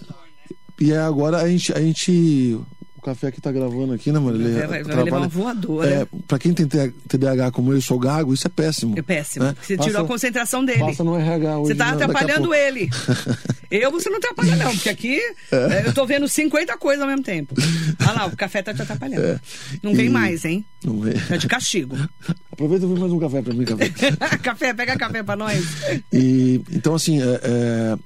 e 0.80 0.92
agora 0.92 1.38
a 1.38 1.48
gente, 1.48 1.72
a 1.72 1.80
gente 1.80 2.58
café 3.06 3.30
que 3.30 3.40
tá 3.40 3.52
gravando 3.52 3.92
aqui, 3.92 4.10
né, 4.10 4.18
mano? 4.18 4.36
Ele 4.36 4.66
vai, 4.66 4.82
vai 4.82 5.04
levar 5.04 5.18
uma 5.18 5.28
voadora. 5.28 5.88
É, 5.88 6.06
pra 6.26 6.38
quem 6.38 6.52
tem 6.52 6.66
TDAH 6.66 7.52
como 7.52 7.72
eu 7.72 7.80
sou 7.80 7.98
gago, 8.00 8.34
isso 8.34 8.46
é 8.46 8.50
péssimo. 8.50 8.98
É 8.98 9.02
péssimo. 9.02 9.44
Né? 9.44 9.54
Você 9.62 9.76
passa, 9.76 9.88
tirou 9.88 10.04
a 10.04 10.08
concentração 10.08 10.64
dele. 10.64 10.80
Passa 10.80 11.04
no 11.04 11.16
RH 11.16 11.58
hoje, 11.58 11.68
Você 11.68 11.74
tá 11.76 11.90
atrapalhando 11.90 12.52
ele. 12.52 12.90
eu 13.70 13.92
você 13.92 14.10
não 14.10 14.18
atrapalha, 14.18 14.56
não, 14.56 14.72
porque 14.72 14.88
aqui 14.88 15.20
é. 15.52 15.56
É, 15.56 15.86
eu 15.86 15.92
tô 15.92 16.04
vendo 16.04 16.26
50 16.26 16.76
coisas 16.78 17.00
ao 17.00 17.08
mesmo 17.08 17.22
tempo. 17.22 17.54
Olha 18.00 18.12
lá, 18.12 18.26
o 18.26 18.36
café 18.36 18.60
tá 18.60 18.74
te 18.74 18.82
atrapalhando. 18.82 19.24
É. 19.24 19.40
Não 19.82 19.94
vem 19.94 20.08
mais, 20.08 20.44
hein? 20.44 20.64
Não 20.84 21.00
vem. 21.00 21.14
Tá 21.14 21.36
de 21.36 21.46
castigo. 21.46 21.96
Aproveita 22.50 22.86
e 22.86 22.88
vem 22.88 22.98
mais 22.98 23.12
um 23.12 23.18
café 23.18 23.42
pra 23.42 23.54
mim, 23.54 23.64
café. 23.64 23.88
café, 24.42 24.74
pega 24.74 24.96
café 24.96 25.22
pra 25.22 25.36
nós. 25.36 25.64
E, 26.12 26.60
então, 26.72 26.94
assim, 26.94 27.22
é, 27.22 27.40
é 27.42 27.98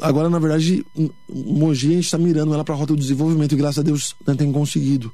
Agora, 0.00 0.28
na 0.28 0.38
verdade, 0.38 0.84
Mogi 1.28 1.88
a 1.88 1.94
gente 1.96 2.04
está 2.04 2.18
mirando 2.18 2.52
ela 2.52 2.64
para 2.64 2.74
a 2.74 2.78
rota 2.78 2.94
do 2.94 3.00
desenvolvimento 3.00 3.52
e 3.52 3.56
graças 3.56 3.78
a 3.78 3.82
Deus 3.82 4.16
né, 4.26 4.34
tem 4.34 4.50
conseguido, 4.50 5.12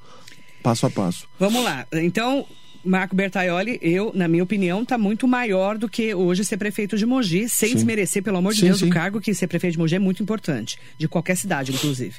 passo 0.62 0.86
a 0.86 0.90
passo. 0.90 1.28
Vamos 1.38 1.62
lá. 1.62 1.86
Então, 1.92 2.46
Marco 2.84 3.14
Bertaioli, 3.14 3.78
eu, 3.82 4.10
na 4.14 4.26
minha 4.26 4.42
opinião, 4.42 4.82
está 4.82 4.96
muito 4.96 5.28
maior 5.28 5.76
do 5.76 5.88
que 5.88 6.14
hoje 6.14 6.44
ser 6.44 6.56
prefeito 6.56 6.96
de 6.96 7.04
Mogi, 7.04 7.48
sem 7.48 7.70
sim. 7.70 7.74
desmerecer, 7.74 8.22
pelo 8.22 8.38
amor 8.38 8.54
de 8.54 8.60
sim, 8.60 8.66
Deus, 8.66 8.78
sim. 8.78 8.88
o 8.88 8.90
cargo 8.90 9.20
que 9.20 9.34
ser 9.34 9.46
prefeito 9.46 9.74
de 9.74 9.78
Mogi 9.78 9.96
é 9.96 9.98
muito 9.98 10.22
importante, 10.22 10.78
de 10.96 11.06
qualquer 11.06 11.36
cidade, 11.36 11.72
inclusive. 11.72 12.14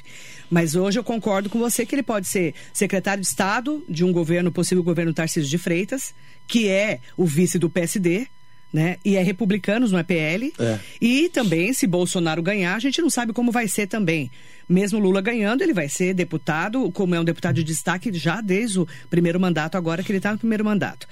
Mas 0.48 0.76
hoje 0.76 0.98
eu 0.98 1.04
concordo 1.04 1.50
com 1.50 1.58
você 1.58 1.84
que 1.84 1.94
ele 1.94 2.02
pode 2.02 2.28
ser 2.28 2.54
secretário 2.72 3.20
de 3.20 3.26
Estado 3.26 3.84
de 3.88 4.04
um 4.04 4.12
governo, 4.12 4.52
possível 4.52 4.84
governo 4.84 5.12
Tarcísio 5.12 5.50
de 5.50 5.58
Freitas, 5.58 6.14
que 6.46 6.68
é 6.68 7.00
o 7.16 7.26
vice 7.26 7.58
do 7.58 7.68
PSD, 7.68 8.28
né? 8.72 8.96
E 9.04 9.16
é 9.16 9.22
republicanos, 9.22 9.92
não 9.92 9.98
é 9.98 10.02
PL. 10.02 10.52
É. 10.58 10.78
E 11.00 11.28
também, 11.28 11.72
se 11.72 11.86
Bolsonaro 11.86 12.42
ganhar, 12.42 12.74
a 12.74 12.78
gente 12.78 13.02
não 13.02 13.10
sabe 13.10 13.32
como 13.32 13.52
vai 13.52 13.68
ser 13.68 13.86
também. 13.86 14.30
Mesmo 14.68 14.98
Lula 14.98 15.20
ganhando, 15.20 15.62
ele 15.62 15.74
vai 15.74 15.88
ser 15.88 16.14
deputado, 16.14 16.90
como 16.92 17.14
é 17.14 17.20
um 17.20 17.24
deputado 17.24 17.56
de 17.56 17.64
destaque 17.64 18.12
já 18.14 18.40
desde 18.40 18.80
o 18.80 18.88
primeiro 19.10 19.38
mandato, 19.38 19.76
agora 19.76 20.02
que 20.02 20.10
ele 20.10 20.18
está 20.18 20.32
no 20.32 20.38
primeiro 20.38 20.64
mandato. 20.64 21.06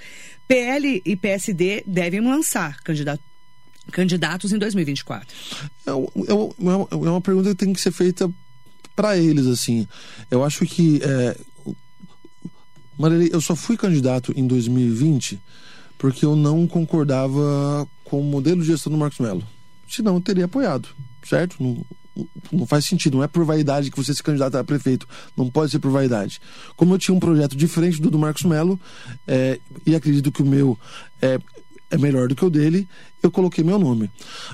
PL 0.47 1.01
e 1.05 1.15
PSD 1.15 1.83
devem 1.85 2.21
lançar 2.21 2.81
candidato, 2.81 3.21
candidatos 3.91 4.51
em 4.51 4.57
2024. 4.57 5.27
É, 5.85 5.91
é, 5.91 5.93
é 5.93 7.09
uma 7.09 7.21
pergunta 7.21 7.49
que 7.49 7.55
tem 7.55 7.73
que 7.73 7.79
ser 7.81 7.91
feita 7.91 8.31
para 8.95 9.17
eles, 9.17 9.45
assim. 9.45 9.87
Eu 10.29 10.43
acho 10.43 10.65
que. 10.65 11.01
É, 11.03 11.37
Marilei, 12.97 13.29
eu 13.31 13.41
só 13.41 13.55
fui 13.55 13.77
candidato 13.77 14.33
em 14.35 14.45
2020 14.45 15.39
porque 16.01 16.25
eu 16.25 16.35
não 16.35 16.65
concordava 16.65 17.87
com 18.03 18.19
o 18.19 18.23
modelo 18.23 18.61
de 18.61 18.67
gestão 18.67 18.91
do 18.91 18.97
Marcos 18.97 19.19
Melo. 19.19 19.43
Senão 19.87 20.15
eu 20.15 20.21
teria 20.21 20.45
apoiado, 20.45 20.89
certo? 21.23 21.61
Não, 21.61 21.85
não 22.51 22.65
faz 22.65 22.85
sentido, 22.85 23.17
não 23.17 23.23
é 23.23 23.27
por 23.27 23.45
vaidade 23.45 23.91
que 23.91 23.97
você 23.97 24.11
se 24.11 24.23
candidata 24.23 24.59
a 24.59 24.63
prefeito, 24.63 25.07
não 25.37 25.47
pode 25.47 25.71
ser 25.71 25.77
por 25.77 25.91
vaidade. 25.91 26.41
Como 26.75 26.95
eu 26.95 26.97
tinha 26.97 27.13
um 27.13 27.19
projeto 27.19 27.55
diferente 27.55 28.01
do 28.01 28.09
do 28.09 28.17
Marcos 28.17 28.41
Melo, 28.45 28.79
é, 29.27 29.59
e 29.85 29.93
acredito 29.93 30.31
que 30.31 30.41
o 30.41 30.45
meu 30.45 30.75
é, 31.21 31.39
é 31.91 31.97
melhor 31.99 32.27
do 32.27 32.35
que 32.35 32.43
o 32.43 32.49
dele, 32.49 32.87
eu 33.21 33.29
coloquei 33.29 33.63
meu 33.63 33.77
nome. 33.77 34.09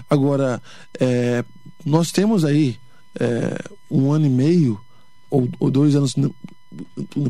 Agora, 0.10 0.62
é, 1.00 1.46
nós 1.86 2.12
temos 2.12 2.44
aí 2.44 2.78
é, 3.18 3.58
um 3.90 4.12
ano 4.12 4.26
e 4.26 4.30
meio 4.30 4.78
ou, 5.30 5.48
ou 5.62 5.72
dois 5.72 5.96
anos 5.96 6.14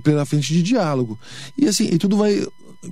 pela 0.04 0.26
frente 0.26 0.52
de 0.54 0.64
diálogo. 0.64 1.20
E 1.56 1.68
assim, 1.68 1.88
e 1.92 2.00
tudo 2.00 2.18
vai. 2.18 2.44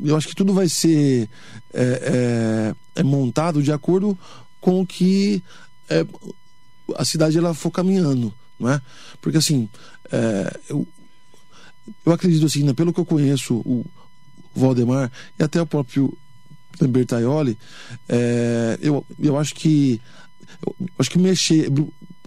Eu 0.03 0.15
acho 0.15 0.27
que 0.27 0.35
tudo 0.35 0.53
vai 0.53 0.67
ser 0.69 1.29
é, 1.73 2.73
é, 2.95 3.01
é 3.01 3.03
montado 3.03 3.61
de 3.61 3.71
acordo 3.71 4.17
com 4.59 4.81
o 4.81 4.85
que 4.85 5.43
é, 5.89 6.05
a 6.95 7.05
cidade 7.05 7.37
ela 7.37 7.53
for 7.53 7.71
caminhando, 7.71 8.33
não 8.59 8.69
é? 8.69 8.81
Porque 9.21 9.37
assim, 9.37 9.69
é, 10.11 10.59
eu, 10.69 10.87
eu 12.05 12.11
acredito 12.11 12.45
assim, 12.45 12.63
né, 12.63 12.73
pelo 12.73 12.93
que 12.93 12.99
eu 12.99 13.05
conheço 13.05 13.55
o 13.55 13.85
Valdemar 14.55 15.11
e 15.37 15.43
até 15.43 15.61
o 15.61 15.65
próprio 15.65 16.17
Bertaioli, 16.81 17.57
é, 18.07 18.77
eu, 18.81 19.05
eu 19.19 19.37
acho 19.37 19.53
que 19.55 20.01
eu 20.65 20.75
acho 20.99 21.09
que 21.09 21.19
mexer 21.19 21.69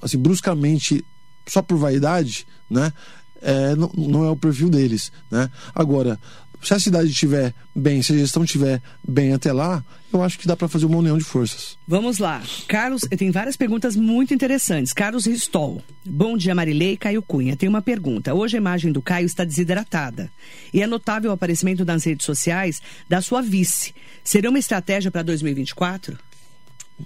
assim 0.03 0.19
bruscamente 0.19 1.05
só 1.47 1.63
por 1.63 1.77
vaidade, 1.77 2.47
né? 2.69 2.93
É, 3.41 3.75
não, 3.77 3.91
não 3.97 4.25
é 4.25 4.31
o 4.31 4.37
perfil 4.37 4.69
deles, 4.69 5.13
né? 5.31 5.51
Agora, 5.75 6.19
se 6.63 6.75
a 6.75 6.79
cidade 6.79 7.09
estiver 7.11 7.55
bem, 7.75 8.03
se 8.03 8.13
a 8.13 8.17
gestão 8.19 8.45
estiver 8.45 8.83
bem 9.07 9.33
até 9.33 9.53
lá, 9.53 9.85
eu 10.13 10.23
acho 10.23 10.39
que 10.39 10.47
dá 10.47 10.57
para 10.57 10.69
fazer 10.69 10.87
uma 10.87 10.97
união 10.99 11.17
de 11.19 11.25
forças. 11.25 11.77
Vamos 11.87 12.19
lá. 12.19 12.43
Carlos, 12.67 13.03
tem 13.17 13.31
várias 13.31 13.57
perguntas 13.57 13.95
muito 13.95 14.33
interessantes. 14.35 14.93
Carlos 14.93 15.27
Ristol. 15.27 15.83
Bom 16.05 16.37
dia, 16.37 16.55
Marilei 16.55 16.93
e 16.93 16.97
Caio 16.97 17.23
Cunha. 17.23 17.57
Tem 17.57 17.69
uma 17.69 17.83
pergunta. 17.83 18.35
Hoje 18.35 18.57
a 18.57 18.61
imagem 18.61 18.91
do 18.91 19.01
Caio 19.03 19.27
está 19.27 19.45
desidratada. 19.45 20.31
E 20.73 20.83
é 20.83 20.87
notável 20.87 21.31
o 21.31 21.35
aparecimento 21.35 21.85
nas 21.85 22.05
redes 22.05 22.25
sociais 22.27 22.81
da 23.09 23.21
sua 23.21 23.43
vice. 23.43 23.95
Seria 24.25 24.51
uma 24.51 24.59
estratégia 24.59 25.11
para 25.11 25.23
2024? 25.23 26.19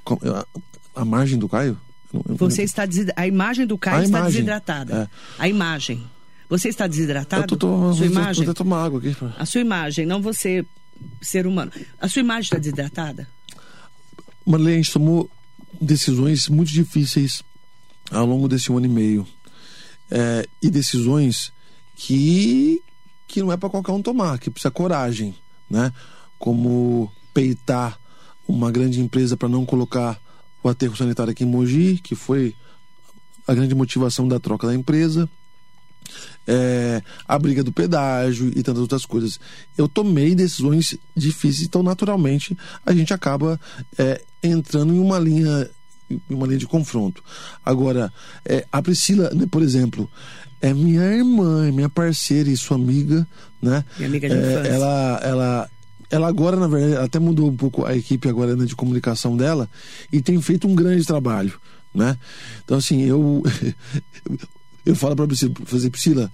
A, 0.07 0.47
a 1.03 1.05
margem 1.05 1.39
do 1.39 1.49
Caio? 1.49 1.79
Você 2.13 2.63
está 2.63 2.85
A 3.17 3.27
imagem 3.27 3.67
do 3.67 3.79
Caio 3.79 3.99
a 4.01 4.05
está 4.05 4.19
imagem. 4.19 4.33
desidratada. 4.35 5.11
É. 5.39 5.43
A 5.43 5.49
imagem. 5.49 6.05
Você 6.53 6.69
está 6.69 6.87
desidratado? 6.87 7.45
Eu 7.45 7.49
tô, 7.49 7.57
tô, 7.57 7.95
sua 7.95 8.05
imagem? 8.05 8.45
Vou 8.45 8.53
tomar 8.53 8.85
água 8.85 8.99
aqui. 8.99 9.17
A 9.39 9.47
sua 9.47 9.63
imagem, 9.63 10.05
não 10.05 10.21
você, 10.21 10.63
ser 11.23 11.47
humano. 11.47 11.73
A 11.99 12.11
sua 12.11 12.21
imagem 12.21 12.43
está 12.43 12.59
desidratada? 12.59 13.27
Marlene, 14.45 14.73
a 14.73 14.77
gente 14.83 14.93
tomou 14.93 15.31
decisões 15.81 16.51
muito 16.51 16.71
difíceis 16.71 17.43
ao 18.11 18.27
longo 18.27 18.49
desse 18.49 18.71
ano 18.71 18.85
e 18.85 18.89
meio. 18.91 19.27
É, 20.11 20.47
e 20.61 20.69
decisões 20.69 21.51
que, 21.97 22.83
que 23.27 23.41
não 23.41 23.51
é 23.51 23.57
para 23.57 23.71
qualquer 23.71 23.93
um 23.93 24.03
tomar, 24.03 24.39
que 24.39 24.51
precisa 24.51 24.71
coragem, 24.71 25.35
né? 25.71 25.91
Como 26.39 27.11
peitar 27.33 27.99
uma 28.47 28.71
grande 28.71 29.01
empresa 29.01 29.39
para 29.39 29.49
não 29.49 29.65
colocar 29.65 30.21
o 30.63 30.69
aterro 30.69 30.99
sanitário 30.99 31.31
aqui 31.31 31.45
em 31.45 31.47
Mogi, 31.47 31.99
que 32.05 32.15
foi 32.15 32.55
a 33.49 33.55
grande 33.55 33.75
motivação 33.75 34.29
da 34.29 34.39
troca 34.39 34.67
da 34.67 34.75
empresa 34.75 35.27
é, 36.47 37.03
a 37.27 37.39
briga 37.39 37.63
do 37.63 37.73
pedágio 37.73 38.51
e 38.55 38.63
tantas 38.63 38.83
outras 38.83 39.05
coisas. 39.05 39.39
Eu 39.77 39.89
tomei 39.89 40.35
decisões 40.35 40.97
difíceis, 41.17 41.67
então 41.67 41.83
naturalmente 41.83 42.57
a 42.85 42.93
gente 42.93 43.13
acaba 43.13 43.61
é, 43.99 44.23
entrando 44.43 44.95
em 44.95 44.99
uma 44.99 45.19
linha 45.19 45.69
em 46.11 46.35
uma 46.35 46.47
linha 46.47 46.59
de 46.59 46.67
confronto. 46.67 47.23
Agora, 47.65 48.13
é, 48.45 48.67
a 48.71 48.83
Priscila, 48.83 49.31
né, 49.31 49.47
por 49.51 49.63
exemplo, 49.63 50.11
é 50.61 50.75
minha 50.75 51.03
irmã, 51.03 51.67
é 51.67 51.73
minha 51.73 51.89
parceira 51.89 52.51
e 52.51 52.57
sua 52.57 52.77
amiga, 52.77 53.27
né? 53.61 53.85
Minha 53.97 54.09
amiga 54.09 54.29
de 54.29 54.35
é, 54.35 54.69
ela, 54.69 55.21
ela, 55.23 55.71
ela 56.11 56.29
agora, 56.29 56.57
na 56.57 56.69
verdade, 56.69 57.03
até 57.03 57.19
mudou 57.19 57.49
um 57.49 57.57
pouco 57.57 57.85
a 57.87 57.97
equipe 57.97 58.29
agora 58.29 58.55
né, 58.55 58.65
de 58.65 58.77
comunicação 58.77 59.37
dela 59.37 59.69
e 60.13 60.21
tem 60.21 60.41
feito 60.41 60.69
um 60.69 60.75
grande 60.75 61.05
trabalho, 61.05 61.59
né? 61.95 62.17
Então, 62.65 62.77
assim, 62.77 63.03
eu 63.03 63.43
eu 64.85 64.95
falo 64.95 65.15
para 65.17 65.27
Priscila, 65.27 65.55
fazer 65.65 65.91
Priscila, 65.91 66.33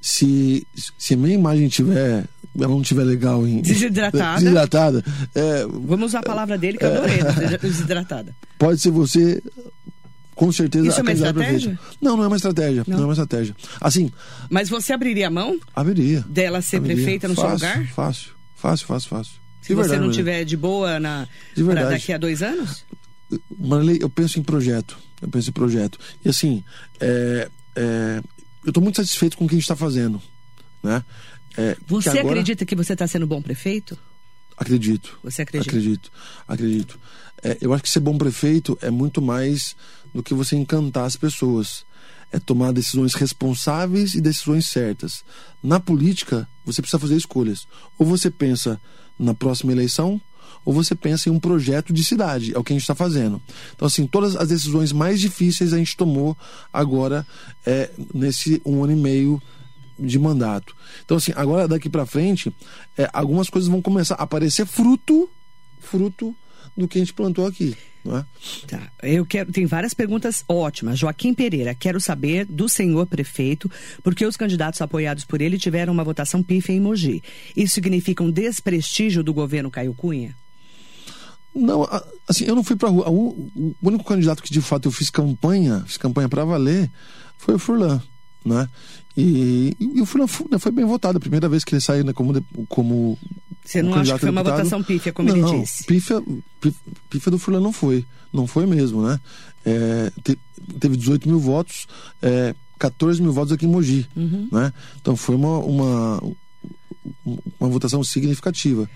se 0.00 0.66
se 0.98 1.14
a 1.14 1.16
minha 1.16 1.34
imagem 1.34 1.68
tiver 1.68 2.24
ela 2.56 2.68
não 2.68 2.82
tiver 2.82 3.04
legal 3.04 3.46
em 3.46 3.60
desidratada, 3.60 4.40
desidratada 4.40 5.04
é, 5.34 5.66
vamos 5.66 6.10
usar 6.10 6.20
a 6.20 6.22
palavra 6.22 6.56
dele 6.56 6.78
que 6.78 6.84
eu 6.84 6.92
adorei, 6.92 7.18
é, 7.20 7.58
desidratada. 7.58 8.34
Pode 8.58 8.80
ser 8.80 8.90
você 8.90 9.42
com 10.34 10.50
certeza 10.50 10.88
Isso 10.88 10.98
é 10.98 11.02
uma 11.02 11.12
estratégia? 11.12 11.78
Não, 12.00 12.16
não 12.16 12.24
é 12.24 12.26
uma 12.26 12.36
estratégia. 12.36 12.84
Não. 12.86 12.96
não. 12.96 13.04
é 13.04 13.06
uma 13.06 13.12
estratégia. 13.12 13.54
Assim. 13.80 14.10
Mas 14.50 14.68
você 14.68 14.92
abriria 14.92 15.28
a 15.28 15.30
mão? 15.30 15.58
Abriria. 15.74 16.24
Dela 16.28 16.60
ser 16.60 16.78
abriria. 16.78 16.96
prefeita 16.96 17.28
no 17.28 17.34
fácil, 17.34 17.58
seu 17.58 17.68
lugar? 17.68 17.92
Fácil, 17.94 18.30
fácil, 18.56 18.86
fácil, 18.86 19.08
fácil. 19.08 19.32
Se 19.62 19.68
de 19.68 19.74
você 19.74 19.90
verdade, 19.90 20.06
não 20.06 20.12
tiver 20.12 20.44
de 20.44 20.56
boa 20.56 21.00
na 21.00 21.26
de 21.54 21.62
verdade. 21.62 21.90
daqui 21.90 22.12
a 22.12 22.18
dois 22.18 22.42
anos? 22.42 22.84
Marley, 23.58 23.98
eu 24.00 24.10
penso 24.10 24.38
em 24.38 24.42
projeto. 24.42 24.98
Eu 25.22 25.28
penso 25.28 25.50
em 25.50 25.52
projeto. 25.52 25.98
E 26.24 26.28
assim, 26.28 26.62
é, 27.00 27.48
é, 27.76 28.22
eu 28.64 28.70
estou 28.70 28.82
muito 28.82 28.96
satisfeito 28.96 29.36
com 29.36 29.44
o 29.44 29.48
que 29.48 29.54
a 29.54 29.58
gente 29.58 29.64
está 29.64 29.76
fazendo. 29.76 30.20
Né? 30.82 31.04
É, 31.56 31.76
você 31.86 32.10
agora... 32.10 32.28
acredita 32.28 32.64
que 32.64 32.74
você 32.74 32.92
está 32.94 33.06
sendo 33.06 33.26
bom 33.26 33.40
prefeito? 33.40 33.96
Acredito. 34.56 35.18
Você 35.22 35.42
acredita? 35.42 35.70
Acredito, 35.70 36.12
acredito. 36.46 37.00
É, 37.42 37.58
eu 37.60 37.72
acho 37.74 37.82
que 37.82 37.90
ser 37.90 38.00
bom 38.00 38.16
prefeito 38.16 38.78
é 38.80 38.90
muito 38.90 39.20
mais 39.20 39.76
do 40.12 40.22
que 40.22 40.32
você 40.32 40.56
encantar 40.56 41.04
as 41.04 41.16
pessoas. 41.16 41.84
É 42.32 42.38
tomar 42.38 42.72
decisões 42.72 43.14
responsáveis 43.14 44.14
e 44.14 44.20
decisões 44.20 44.66
certas. 44.66 45.24
Na 45.62 45.78
política, 45.78 46.48
você 46.64 46.80
precisa 46.80 46.98
fazer 46.98 47.16
escolhas. 47.16 47.66
Ou 47.98 48.06
você 48.06 48.30
pensa 48.30 48.80
na 49.18 49.34
próxima 49.34 49.72
eleição, 49.72 50.20
ou 50.64 50.72
você 50.72 50.94
pensa 50.94 51.28
em 51.28 51.32
um 51.32 51.38
projeto 51.38 51.92
de 51.92 52.04
cidade, 52.04 52.54
é 52.54 52.58
o 52.58 52.64
que 52.64 52.72
a 52.72 52.74
gente 52.74 52.82
está 52.82 52.94
fazendo. 52.94 53.40
Então, 53.74 53.86
assim, 53.86 54.06
todas 54.06 54.36
as 54.36 54.48
decisões 54.48 54.92
mais 54.92 55.20
difíceis 55.20 55.72
a 55.72 55.78
gente 55.78 55.96
tomou 55.96 56.36
agora 56.72 57.26
é, 57.66 57.90
nesse 58.12 58.60
um 58.64 58.82
ano 58.82 58.92
e 58.92 58.96
meio 58.96 59.42
de 59.98 60.18
mandato. 60.18 60.74
Então, 61.04 61.16
assim, 61.16 61.32
agora 61.36 61.68
daqui 61.68 61.88
para 61.88 62.06
frente, 62.06 62.54
é, 62.96 63.08
algumas 63.12 63.48
coisas 63.48 63.68
vão 63.68 63.82
começar 63.82 64.14
a 64.16 64.22
aparecer 64.22 64.66
fruto, 64.66 65.28
fruto 65.80 66.34
do 66.76 66.88
que 66.88 66.98
a 66.98 67.00
gente 67.00 67.12
plantou 67.12 67.46
aqui. 67.46 67.76
É? 68.06 68.66
Tá. 68.66 68.92
Eu 69.02 69.24
quero. 69.24 69.50
Tem 69.50 69.64
várias 69.64 69.94
perguntas 69.94 70.44
ótimas. 70.46 70.98
Joaquim 70.98 71.32
Pereira, 71.32 71.74
quero 71.74 71.98
saber 71.98 72.44
do 72.44 72.68
senhor 72.68 73.06
prefeito, 73.06 73.70
porque 74.02 74.26
os 74.26 74.36
candidatos 74.36 74.82
apoiados 74.82 75.24
por 75.24 75.40
ele 75.40 75.58
tiveram 75.58 75.92
uma 75.92 76.04
votação 76.04 76.42
pífia 76.42 76.74
em 76.74 76.80
Mogi. 76.80 77.22
Isso 77.56 77.74
significa 77.74 78.22
um 78.22 78.30
desprestígio 78.30 79.22
do 79.22 79.32
governo 79.32 79.70
Caio 79.70 79.94
Cunha? 79.94 80.36
Não, 81.54 81.88
assim, 82.26 82.44
eu 82.44 82.54
não 82.54 82.64
fui 82.64 82.74
pra 82.74 82.88
rua. 82.88 83.08
O, 83.08 83.74
único 83.82 84.04
candidato 84.04 84.42
que 84.42 84.52
de 84.52 84.60
fato 84.60 84.88
eu 84.88 84.92
fiz 84.92 85.08
campanha, 85.08 85.84
fiz 85.86 85.96
campanha 85.96 86.28
para 86.28 86.44
valer, 86.44 86.90
foi 87.38 87.54
o 87.54 87.58
Furlan, 87.58 88.02
né? 88.44 88.68
E, 89.16 89.76
e, 89.78 90.00
o 90.00 90.06
Furlan 90.06 90.26
foi, 90.26 90.46
né, 90.50 90.58
foi, 90.58 90.72
bem 90.72 90.84
votado. 90.84 91.18
A 91.18 91.20
primeira 91.20 91.48
vez 91.48 91.62
que 91.62 91.74
ele 91.74 91.80
saiu 91.80 92.04
né, 92.04 92.12
como, 92.12 92.44
como. 92.68 93.16
Você 93.64 93.82
não 93.82 93.94
acha 93.94 94.14
que 94.14 94.20
foi 94.20 94.30
uma 94.30 94.42
votação 94.42 94.82
pífia, 94.82 95.12
como 95.12 95.28
não, 95.28 95.36
ele 95.36 95.60
disse? 95.60 95.84
Pífia, 95.84 96.20
pífia 97.08 97.30
do 97.30 97.38
Furlan 97.38 97.60
não 97.60 97.72
foi. 97.72 98.04
Não 98.32 98.46
foi 98.46 98.66
mesmo, 98.66 99.06
né? 99.06 99.20
É, 99.64 100.12
te, 100.22 100.36
teve 100.80 100.96
18 100.96 101.28
mil 101.28 101.38
votos, 101.38 101.86
é, 102.20 102.54
14 102.78 103.22
mil 103.22 103.32
votos 103.32 103.52
aqui 103.52 103.64
em 103.64 103.68
Mogi, 103.68 104.06
uhum. 104.16 104.48
né? 104.50 104.72
Então 105.00 105.16
foi 105.16 105.36
uma, 105.36 105.58
uma, 105.58 106.22
uma 107.24 107.68
votação 107.68 108.02
significativa. 108.04 108.88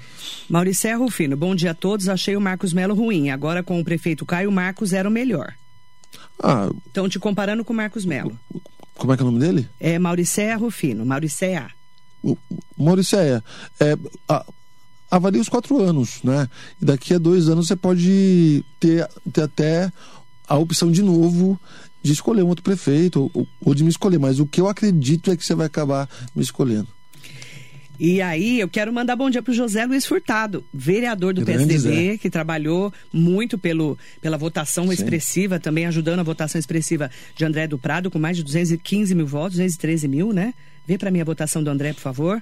Maurício 0.48 0.98
Rufino, 0.98 1.36
bom 1.36 1.54
dia 1.54 1.70
a 1.70 1.74
todos. 1.74 2.08
Achei 2.08 2.36
o 2.36 2.40
Marcos 2.40 2.72
Melo 2.72 2.94
ruim. 2.94 3.30
Agora 3.30 3.62
com 3.62 3.80
o 3.80 3.84
prefeito 3.84 4.26
Caio 4.26 4.52
Marcos 4.52 4.92
era 4.92 5.08
o 5.08 5.12
melhor. 5.12 5.54
Ah, 6.42 6.70
Estão 6.86 7.08
te 7.08 7.18
comparando 7.18 7.64
com 7.64 7.72
o 7.72 7.76
Marcos 7.76 8.04
Melo. 8.04 8.38
Como 8.96 9.12
é 9.12 9.16
que 9.16 9.22
é 9.22 9.26
o 9.26 9.30
nome 9.30 9.44
dele? 9.44 9.68
É 9.78 9.98
Mauricéia 9.98 10.56
Rufino, 10.56 11.06
Mauricéia. 11.06 11.70
Mauricéia. 12.76 13.42
É, 13.80 13.96
a, 14.28 14.44
avalie 15.10 15.40
os 15.40 15.48
quatro 15.48 15.80
anos, 15.80 16.20
né? 16.22 16.48
E 16.80 16.84
daqui 16.84 17.14
a 17.14 17.18
dois 17.18 17.48
anos 17.48 17.68
você 17.68 17.76
pode 17.76 18.64
ter, 18.80 19.08
ter 19.32 19.42
até 19.42 19.92
a 20.46 20.56
opção 20.56 20.90
de 20.90 21.02
novo 21.02 21.60
de 22.02 22.12
escolher 22.12 22.42
um 22.42 22.48
outro 22.48 22.62
prefeito 22.64 23.30
ou, 23.34 23.46
ou 23.60 23.74
de 23.74 23.84
me 23.84 23.90
escolher. 23.90 24.18
Mas 24.18 24.40
o 24.40 24.46
que 24.46 24.60
eu 24.60 24.68
acredito 24.68 25.30
é 25.30 25.36
que 25.36 25.44
você 25.44 25.54
vai 25.54 25.66
acabar 25.66 26.08
me 26.34 26.42
escolhendo. 26.42 26.88
E 27.98 28.22
aí, 28.22 28.60
eu 28.60 28.68
quero 28.68 28.92
mandar 28.92 29.16
bom 29.16 29.28
dia 29.28 29.42
para 29.42 29.50
o 29.50 29.54
José 29.54 29.84
Luiz 29.84 30.06
Furtado, 30.06 30.64
vereador 30.72 31.34
do 31.34 31.44
Grande 31.44 31.66
PSDB, 31.66 32.12
Zé. 32.12 32.18
que 32.18 32.30
trabalhou 32.30 32.92
muito 33.12 33.58
pelo, 33.58 33.98
pela 34.20 34.38
votação 34.38 34.84
Sim. 34.86 34.92
expressiva, 34.92 35.58
também 35.58 35.84
ajudando 35.84 36.20
a 36.20 36.22
votação 36.22 36.60
expressiva 36.60 37.10
de 37.34 37.44
André 37.44 37.66
do 37.66 37.76
Prado, 37.76 38.08
com 38.08 38.18
mais 38.18 38.36
de 38.36 38.44
215 38.44 39.14
mil 39.16 39.26
votos, 39.26 39.56
213 39.56 40.06
mil, 40.06 40.32
né? 40.32 40.54
Vê 40.86 40.96
para 40.96 41.10
mim 41.10 41.20
a 41.20 41.24
votação 41.24 41.62
do 41.62 41.70
André, 41.70 41.92
por 41.92 42.00
favor. 42.00 42.40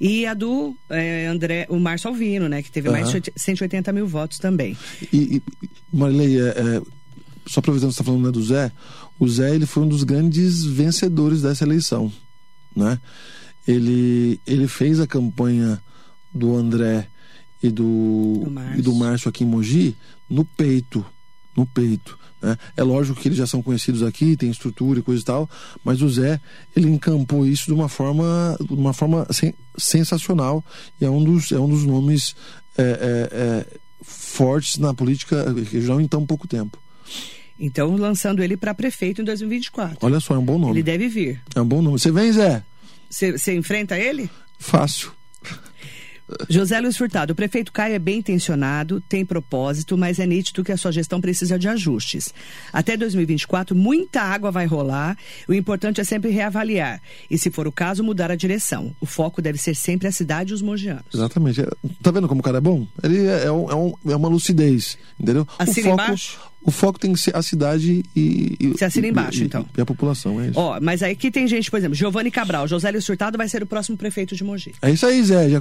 E 0.00 0.26
a 0.26 0.34
do 0.34 0.76
eh, 0.88 1.26
André, 1.26 1.66
o 1.68 1.78
Márcio 1.78 2.08
Alvino, 2.08 2.48
né? 2.48 2.62
Que 2.62 2.70
teve 2.70 2.88
mais 2.88 3.08
Aham. 3.08 3.20
de 3.20 3.32
180 3.34 3.92
mil 3.92 4.06
votos 4.06 4.38
também. 4.38 4.76
E, 5.12 5.36
e 5.36 5.42
Marilei, 5.92 6.40
é, 6.40 6.48
é, 6.50 6.82
só 7.46 7.58
aproveitando 7.58 7.90
que 7.90 7.96
você 7.96 8.02
está 8.02 8.04
falando 8.04 8.26
né, 8.26 8.30
do 8.30 8.42
Zé, 8.42 8.70
o 9.18 9.28
Zé 9.28 9.54
ele 9.54 9.66
foi 9.66 9.82
um 9.82 9.88
dos 9.88 10.04
grandes 10.04 10.64
vencedores 10.64 11.42
dessa 11.42 11.64
eleição, 11.64 12.12
né? 12.76 12.98
Ele, 13.66 14.40
ele 14.46 14.68
fez 14.68 15.00
a 15.00 15.06
campanha 15.06 15.80
do 16.32 16.54
André 16.56 17.06
e 17.62 17.70
do, 17.70 18.42
e 18.76 18.82
do 18.82 18.94
Márcio 18.94 19.28
aqui 19.28 19.44
em 19.44 19.46
Mogi 19.46 19.96
no 20.28 20.44
peito, 20.44 21.04
no 21.56 21.64
peito. 21.64 22.18
Né? 22.42 22.58
É 22.76 22.82
lógico 22.82 23.18
que 23.18 23.28
eles 23.28 23.38
já 23.38 23.46
são 23.46 23.62
conhecidos 23.62 24.02
aqui, 24.02 24.36
tem 24.36 24.50
estrutura 24.50 24.98
e 24.98 25.02
coisa 25.02 25.22
e 25.22 25.24
tal, 25.24 25.48
mas 25.82 26.02
o 26.02 26.08
Zé 26.10 26.38
ele 26.76 26.88
encampou 26.88 27.46
isso 27.46 27.66
de 27.66 27.72
uma 27.72 27.88
forma, 27.88 28.56
de 28.60 28.74
uma 28.74 28.92
forma 28.92 29.26
sen- 29.30 29.54
sensacional 29.78 30.62
e 31.00 31.04
é 31.04 31.10
um 31.10 31.22
dos, 31.24 31.52
é 31.52 31.58
um 31.58 31.68
dos 31.68 31.84
nomes 31.84 32.36
é, 32.76 32.82
é, 32.82 33.28
é, 33.32 33.66
fortes 34.02 34.76
na 34.78 34.92
política 34.92 35.54
regional 35.70 36.00
em 36.00 36.08
tão 36.08 36.26
pouco 36.26 36.46
tempo. 36.46 36.78
Então, 37.58 37.96
lançando 37.96 38.42
ele 38.42 38.56
para 38.56 38.74
prefeito 38.74 39.22
em 39.22 39.24
2024. 39.24 39.98
Olha 40.02 40.18
só, 40.20 40.34
é 40.34 40.38
um 40.38 40.44
bom 40.44 40.58
nome. 40.58 40.72
Ele 40.74 40.82
deve 40.82 41.08
vir. 41.08 41.40
É 41.54 41.60
um 41.62 41.66
bom 41.66 41.80
nome. 41.80 41.98
Você 41.98 42.10
vem, 42.10 42.32
Zé? 42.32 42.64
Você 43.14 43.54
enfrenta 43.54 43.96
ele? 43.98 44.28
Fácil. 44.58 45.12
José 46.48 46.80
Luiz 46.80 46.96
Furtado, 46.96 47.34
o 47.34 47.36
prefeito 47.36 47.70
Caio 47.70 47.94
é 47.94 47.98
bem 47.98 48.18
intencionado, 48.20 48.98
tem 49.02 49.26
propósito, 49.26 49.96
mas 49.96 50.18
é 50.18 50.26
nítido 50.26 50.64
que 50.64 50.72
a 50.72 50.76
sua 50.76 50.90
gestão 50.90 51.20
precisa 51.20 51.58
de 51.58 51.68
ajustes. 51.68 52.32
Até 52.72 52.96
2024, 52.96 53.76
muita 53.76 54.22
água 54.22 54.50
vai 54.50 54.64
rolar. 54.64 55.18
O 55.46 55.52
importante 55.52 56.00
é 56.00 56.04
sempre 56.04 56.30
reavaliar. 56.30 57.00
E, 57.30 57.36
se 57.36 57.50
for 57.50 57.68
o 57.68 57.72
caso, 57.72 58.02
mudar 58.02 58.30
a 58.30 58.36
direção. 58.36 58.96
O 59.02 59.06
foco 59.06 59.42
deve 59.42 59.58
ser 59.58 59.74
sempre 59.74 60.08
a 60.08 60.12
cidade 60.12 60.52
e 60.52 60.54
os 60.54 60.62
mogianos. 60.62 61.04
Exatamente. 61.14 61.60
É- 61.60 61.68
Tá 62.02 62.10
vendo 62.10 62.26
como 62.26 62.40
o 62.40 62.44
cara 62.44 62.56
é 62.56 62.60
bom? 62.60 62.86
Ele 63.02 63.26
é, 63.26 63.44
é 63.44 63.52
um- 63.52 63.90
é 64.06 64.12
é 64.12 64.16
uma 64.16 64.28
lucidez, 64.28 64.96
entendeu? 65.20 65.46
Assina 65.58 65.88
o 65.88 65.90
foco, 65.90 66.02
embaixo? 66.04 66.38
O 66.66 66.70
foco 66.70 66.98
tem 66.98 67.12
que 67.12 67.20
ser 67.20 67.36
a 67.36 67.42
cidade 67.42 68.02
e. 68.16 68.56
e 68.58 68.68
Você 68.68 68.86
assina 68.86 69.06
embaixo, 69.06 69.42
e- 69.42 69.44
então. 69.46 69.66
E 69.76 69.80
a 69.80 69.84
população, 69.84 70.40
é 70.40 70.48
isso. 70.48 70.58
Ó, 70.58 70.78
mas 70.80 71.02
aí 71.02 71.12
aqui 71.12 71.30
tem 71.30 71.46
gente, 71.46 71.70
por 71.70 71.76
exemplo, 71.76 71.94
Giovanni 71.94 72.30
Cabral. 72.30 72.66
José 72.66 72.90
Luiz 72.90 73.06
Furtado 73.06 73.36
vai 73.36 73.48
ser 73.48 73.62
o 73.62 73.66
próximo 73.66 73.96
prefeito 73.98 74.34
de 74.34 74.42
Mogi. 74.42 74.72
É 74.80 74.90
isso 74.90 75.04
aí, 75.04 75.22
Zé. 75.22 75.50
Já, 75.50 75.60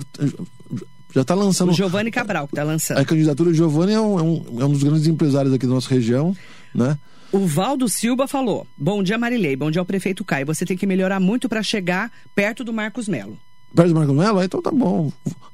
já 1.13 1.23
tá 1.23 1.35
lançando. 1.35 1.69
O 1.71 1.73
Giovanni 1.73 2.09
Cabral 2.09 2.47
que 2.47 2.55
tá 2.55 2.63
lançando. 2.63 2.97
A 2.99 3.05
candidatura 3.05 3.49
do 3.49 3.55
Giovanni 3.55 3.93
é 3.93 3.99
um, 3.99 4.19
é, 4.19 4.23
um, 4.23 4.61
é 4.61 4.65
um 4.65 4.71
dos 4.71 4.81
grandes 4.83 5.05
empresários 5.07 5.53
aqui 5.53 5.67
da 5.67 5.73
nossa 5.73 5.89
região, 5.89 6.35
né? 6.73 6.97
O 7.31 7.45
Valdo 7.45 7.89
Silva 7.89 8.27
falou: 8.27 8.65
Bom 8.77 9.03
dia, 9.03 9.17
Marilei. 9.17 9.55
Bom 9.55 9.69
dia 9.69 9.81
ao 9.81 9.85
prefeito 9.85 10.23
Caio. 10.23 10.45
Você 10.45 10.65
tem 10.65 10.77
que 10.77 10.85
melhorar 10.87 11.19
muito 11.19 11.49
para 11.49 11.61
chegar 11.61 12.11
perto 12.33 12.63
do 12.63 12.71
Marcos 12.71 13.07
Melo. 13.07 13.37
Perto 13.75 13.89
do 13.89 13.95
Marco 13.95 14.13
Melo? 14.13 14.39
Ah, 14.39 14.45
Então 14.45 14.61
tá 14.61 14.71
bom. 14.71 15.11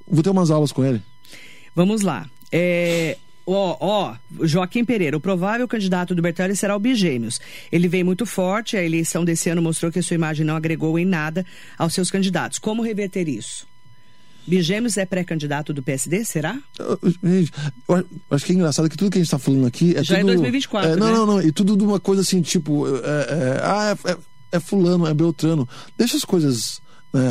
Vou 0.07 0.21
ter 0.21 0.29
umas 0.29 0.51
aulas 0.51 0.71
com 0.71 0.83
ele. 0.85 1.01
Vamos 1.75 2.01
lá. 2.01 2.29
É, 2.51 3.17
Ó, 3.51 3.77
ó, 3.79 4.15
Joaquim 4.43 4.85
Pereira, 4.85 5.17
o 5.17 5.19
provável 5.19 5.67
candidato 5.67 6.13
do 6.13 6.21
Bertelli 6.21 6.55
será 6.55 6.75
o 6.75 6.79
Bigêmeos. 6.79 7.39
Ele 7.71 7.87
vem 7.87 8.03
muito 8.03 8.25
forte, 8.25 8.77
a 8.77 8.83
eleição 8.83 9.25
desse 9.25 9.49
ano 9.49 9.61
mostrou 9.61 9.91
que 9.91 9.97
a 9.99 10.03
sua 10.03 10.13
imagem 10.15 10.45
não 10.45 10.55
agregou 10.55 10.99
em 10.99 11.05
nada 11.05 11.45
aos 11.77 11.93
seus 11.93 12.11
candidatos. 12.11 12.59
Como 12.59 12.83
reverter 12.83 13.27
isso? 13.27 13.67
Bigêmeos 14.47 14.97
é 14.97 15.05
pré-candidato 15.05 15.73
do 15.73 15.81
PSD, 15.83 16.23
será? 16.25 16.57
Eu- 16.77 16.99
eu- 17.03 17.47
eu 17.97 18.05
acho 18.31 18.45
que 18.45 18.51
é 18.51 18.55
engraçado 18.55 18.89
que 18.89 18.97
tudo 18.97 19.11
que 19.11 19.17
a 19.17 19.21
gente 19.21 19.29
tá 19.31 19.37
falando 19.39 19.65
aqui 19.67 19.95
é 19.95 20.03
Já 20.03 20.17
é 20.17 20.19
tudo... 20.21 20.27
2024, 20.33 20.91
é, 20.91 20.95
não, 20.95 21.07
né? 21.07 21.13
não, 21.13 21.25
não. 21.25 21.41
E 21.41 21.51
tudo 21.51 21.75
de 21.77 21.83
uma 21.83 21.99
coisa 21.99 22.21
assim, 22.21 22.41
tipo... 22.41 22.85
é, 22.87 22.99
é, 22.99 23.59
ah, 23.63 23.97
é, 24.05 24.11
é- 24.11 24.17
é 24.53 24.59
fulano, 24.59 25.05
é 25.07 25.13
beltrano. 25.13 25.67
Deixa 25.97 26.17
as 26.17 26.25
coisas... 26.25 26.81
né, 27.13 27.29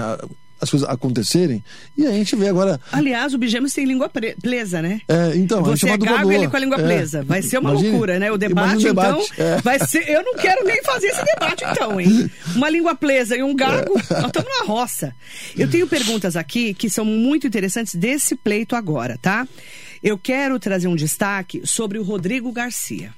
as 0.61 0.71
coisas 0.71 0.89
acontecerem 0.89 1.63
e 1.97 2.05
aí 2.07 2.15
a 2.15 2.19
gente 2.19 2.35
vê 2.37 2.49
agora... 2.49 2.81
Aliás, 2.93 3.33
o 3.35 3.39
Bigêmeos 3.39 3.73
tem 3.73 3.85
língua 3.85 4.09
pre- 4.09 4.37
presa, 4.41 4.83
né? 4.83 5.01
É, 5.09 5.37
então, 5.37 5.63
Você 5.63 5.89
é 5.89 5.93
é 5.93 5.99
gago 5.99 6.31
e 6.33 6.35
ele 6.35 6.49
com 6.49 6.57
a 6.57 6.61
língua 6.61 6.79
É. 6.81 6.83
presa. 6.83 7.23
Vai 7.25 7.43
ser 7.43 7.59
uma 7.59 7.71
Imagine- 7.71 7.91
loucura, 7.91 8.19
né? 8.19 8.31
O 8.33 8.37
debate, 8.39 8.77
o 8.77 8.91
então, 8.91 9.19
debate, 9.19 9.33
é. 9.41 9.61
vai 9.63 9.79
ser... 9.87 10.09
Eu 10.09 10.23
não 10.25 10.35
quero 10.35 10.65
nem 10.65 10.83
fazer 10.83 11.09
esse 11.09 11.25
debate, 11.25 11.65
então, 11.71 12.01
hein? 12.01 12.31
Uma 12.57 12.69
língua 12.71 12.95
presa 12.95 13.37
e 13.37 13.43
um 13.43 13.55
gago, 13.55 13.93
É. 14.11 14.15
nós 14.21 14.27
estamos 14.27 14.49
na 14.61 14.65
roça. 14.67 15.15
Eu 15.57 15.69
tenho 15.71 15.87
perguntas 15.87 16.37
aqui 16.37 16.75
que 16.75 16.91
são 16.91 17.05
muito 17.05 17.47
interessantes 17.47 17.95
desse 17.95 18.35
pleito 18.37 18.75
agora, 18.77 19.19
tá? 19.21 19.47
Eu 20.03 20.17
quero 20.19 20.59
trazer 20.59 20.89
um 20.89 20.95
destaque 20.97 21.63
sobre 21.65 21.99
o 21.99 22.03
Rodrigo 22.03 22.51
Garcia. 22.53 23.13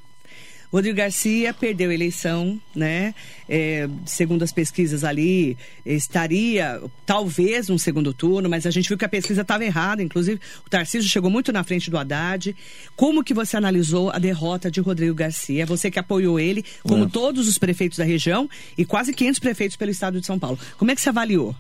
Rodrigo 0.72 0.96
Garcia 0.96 1.52
perdeu 1.52 1.90
a 1.90 1.94
eleição, 1.94 2.60
né? 2.74 3.12
É, 3.48 3.88
segundo 4.06 4.42
as 4.44 4.52
pesquisas 4.52 5.02
ali, 5.02 5.56
estaria 5.84 6.80
talvez 7.04 7.68
num 7.68 7.76
segundo 7.78 8.14
turno, 8.14 8.48
mas 8.48 8.64
a 8.66 8.70
gente 8.70 8.88
viu 8.88 8.96
que 8.96 9.04
a 9.04 9.08
pesquisa 9.08 9.42
estava 9.42 9.64
errada. 9.64 10.02
Inclusive, 10.02 10.40
o 10.64 10.70
Tarcísio 10.70 11.10
chegou 11.10 11.28
muito 11.30 11.52
na 11.52 11.64
frente 11.64 11.90
do 11.90 11.98
Haddad. 11.98 12.54
Como 12.94 13.24
que 13.24 13.34
você 13.34 13.56
analisou 13.56 14.10
a 14.10 14.18
derrota 14.18 14.70
de 14.70 14.80
Rodrigo 14.80 15.14
Garcia? 15.14 15.66
Você 15.66 15.90
que 15.90 15.98
apoiou 15.98 16.38
ele, 16.38 16.64
como 16.82 17.04
É. 17.04 17.08
todos 17.08 17.48
os 17.48 17.58
prefeitos 17.58 17.98
da 17.98 18.04
região 18.04 18.48
e 18.78 18.84
quase 18.84 19.12
500 19.12 19.40
prefeitos 19.40 19.76
pelo 19.76 19.90
estado 19.90 20.20
de 20.20 20.26
São 20.26 20.38
Paulo. 20.38 20.58
Como 20.78 20.90
é 20.90 20.94
que 20.94 21.00
você 21.00 21.08
avaliou? 21.08 21.54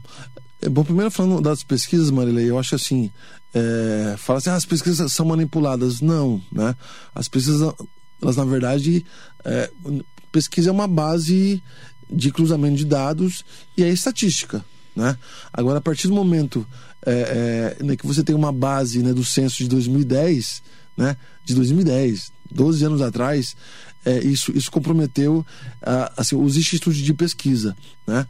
É, 0.62 0.68
bom, 0.68 0.84
primeiro 0.84 1.10
falando 1.10 1.40
das 1.40 1.62
pesquisas, 1.64 2.10
Marilei, 2.10 2.48
eu 2.48 2.58
acho 2.58 2.74
assim, 2.74 3.10
é, 3.54 4.14
fala 4.18 4.38
assim, 4.38 4.50
ah, 4.50 4.54
as 4.54 4.64
pesquisas 4.66 5.12
são 5.12 5.26
manipuladas. 5.26 6.00
Não, 6.00 6.40
né? 6.52 6.76
As 7.14 7.26
pesquisas, 7.28 7.72
elas 8.20 8.36
na 8.36 8.44
verdade, 8.44 9.04
é, 9.44 9.70
pesquisa 10.30 10.70
é 10.70 10.72
uma 10.72 10.88
base 10.88 11.62
de 12.10 12.30
cruzamento 12.30 12.76
de 12.76 12.84
dados 12.84 13.44
e 13.76 13.84
é 13.84 13.88
estatística, 13.88 14.64
né? 14.94 15.16
Agora, 15.52 15.78
a 15.78 15.80
partir 15.80 16.08
do 16.08 16.14
momento 16.14 16.66
é, 17.06 17.76
é, 17.80 17.84
né, 17.84 17.96
que 17.96 18.06
você 18.06 18.22
tem 18.22 18.34
uma 18.34 18.52
base 18.52 19.02
né, 19.02 19.12
do 19.12 19.24
censo 19.24 19.58
de 19.58 19.68
2010, 19.68 20.62
né? 20.96 21.16
De 21.44 21.54
2010, 21.54 22.32
12 22.50 22.84
anos 22.84 23.00
atrás, 23.00 23.56
é, 24.04 24.18
isso, 24.20 24.56
isso 24.56 24.70
comprometeu 24.70 25.44
assim, 26.16 26.34
os 26.34 26.56
institutos 26.56 26.98
de 26.98 27.14
pesquisa, 27.14 27.76
né? 28.06 28.26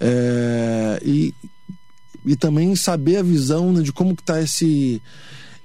É, 0.00 1.00
e, 1.04 1.34
e 2.24 2.36
também 2.36 2.74
saber 2.76 3.16
a 3.16 3.22
visão 3.22 3.72
né, 3.72 3.82
de 3.82 3.92
como 3.92 4.12
está 4.12 4.40
esse 4.40 5.00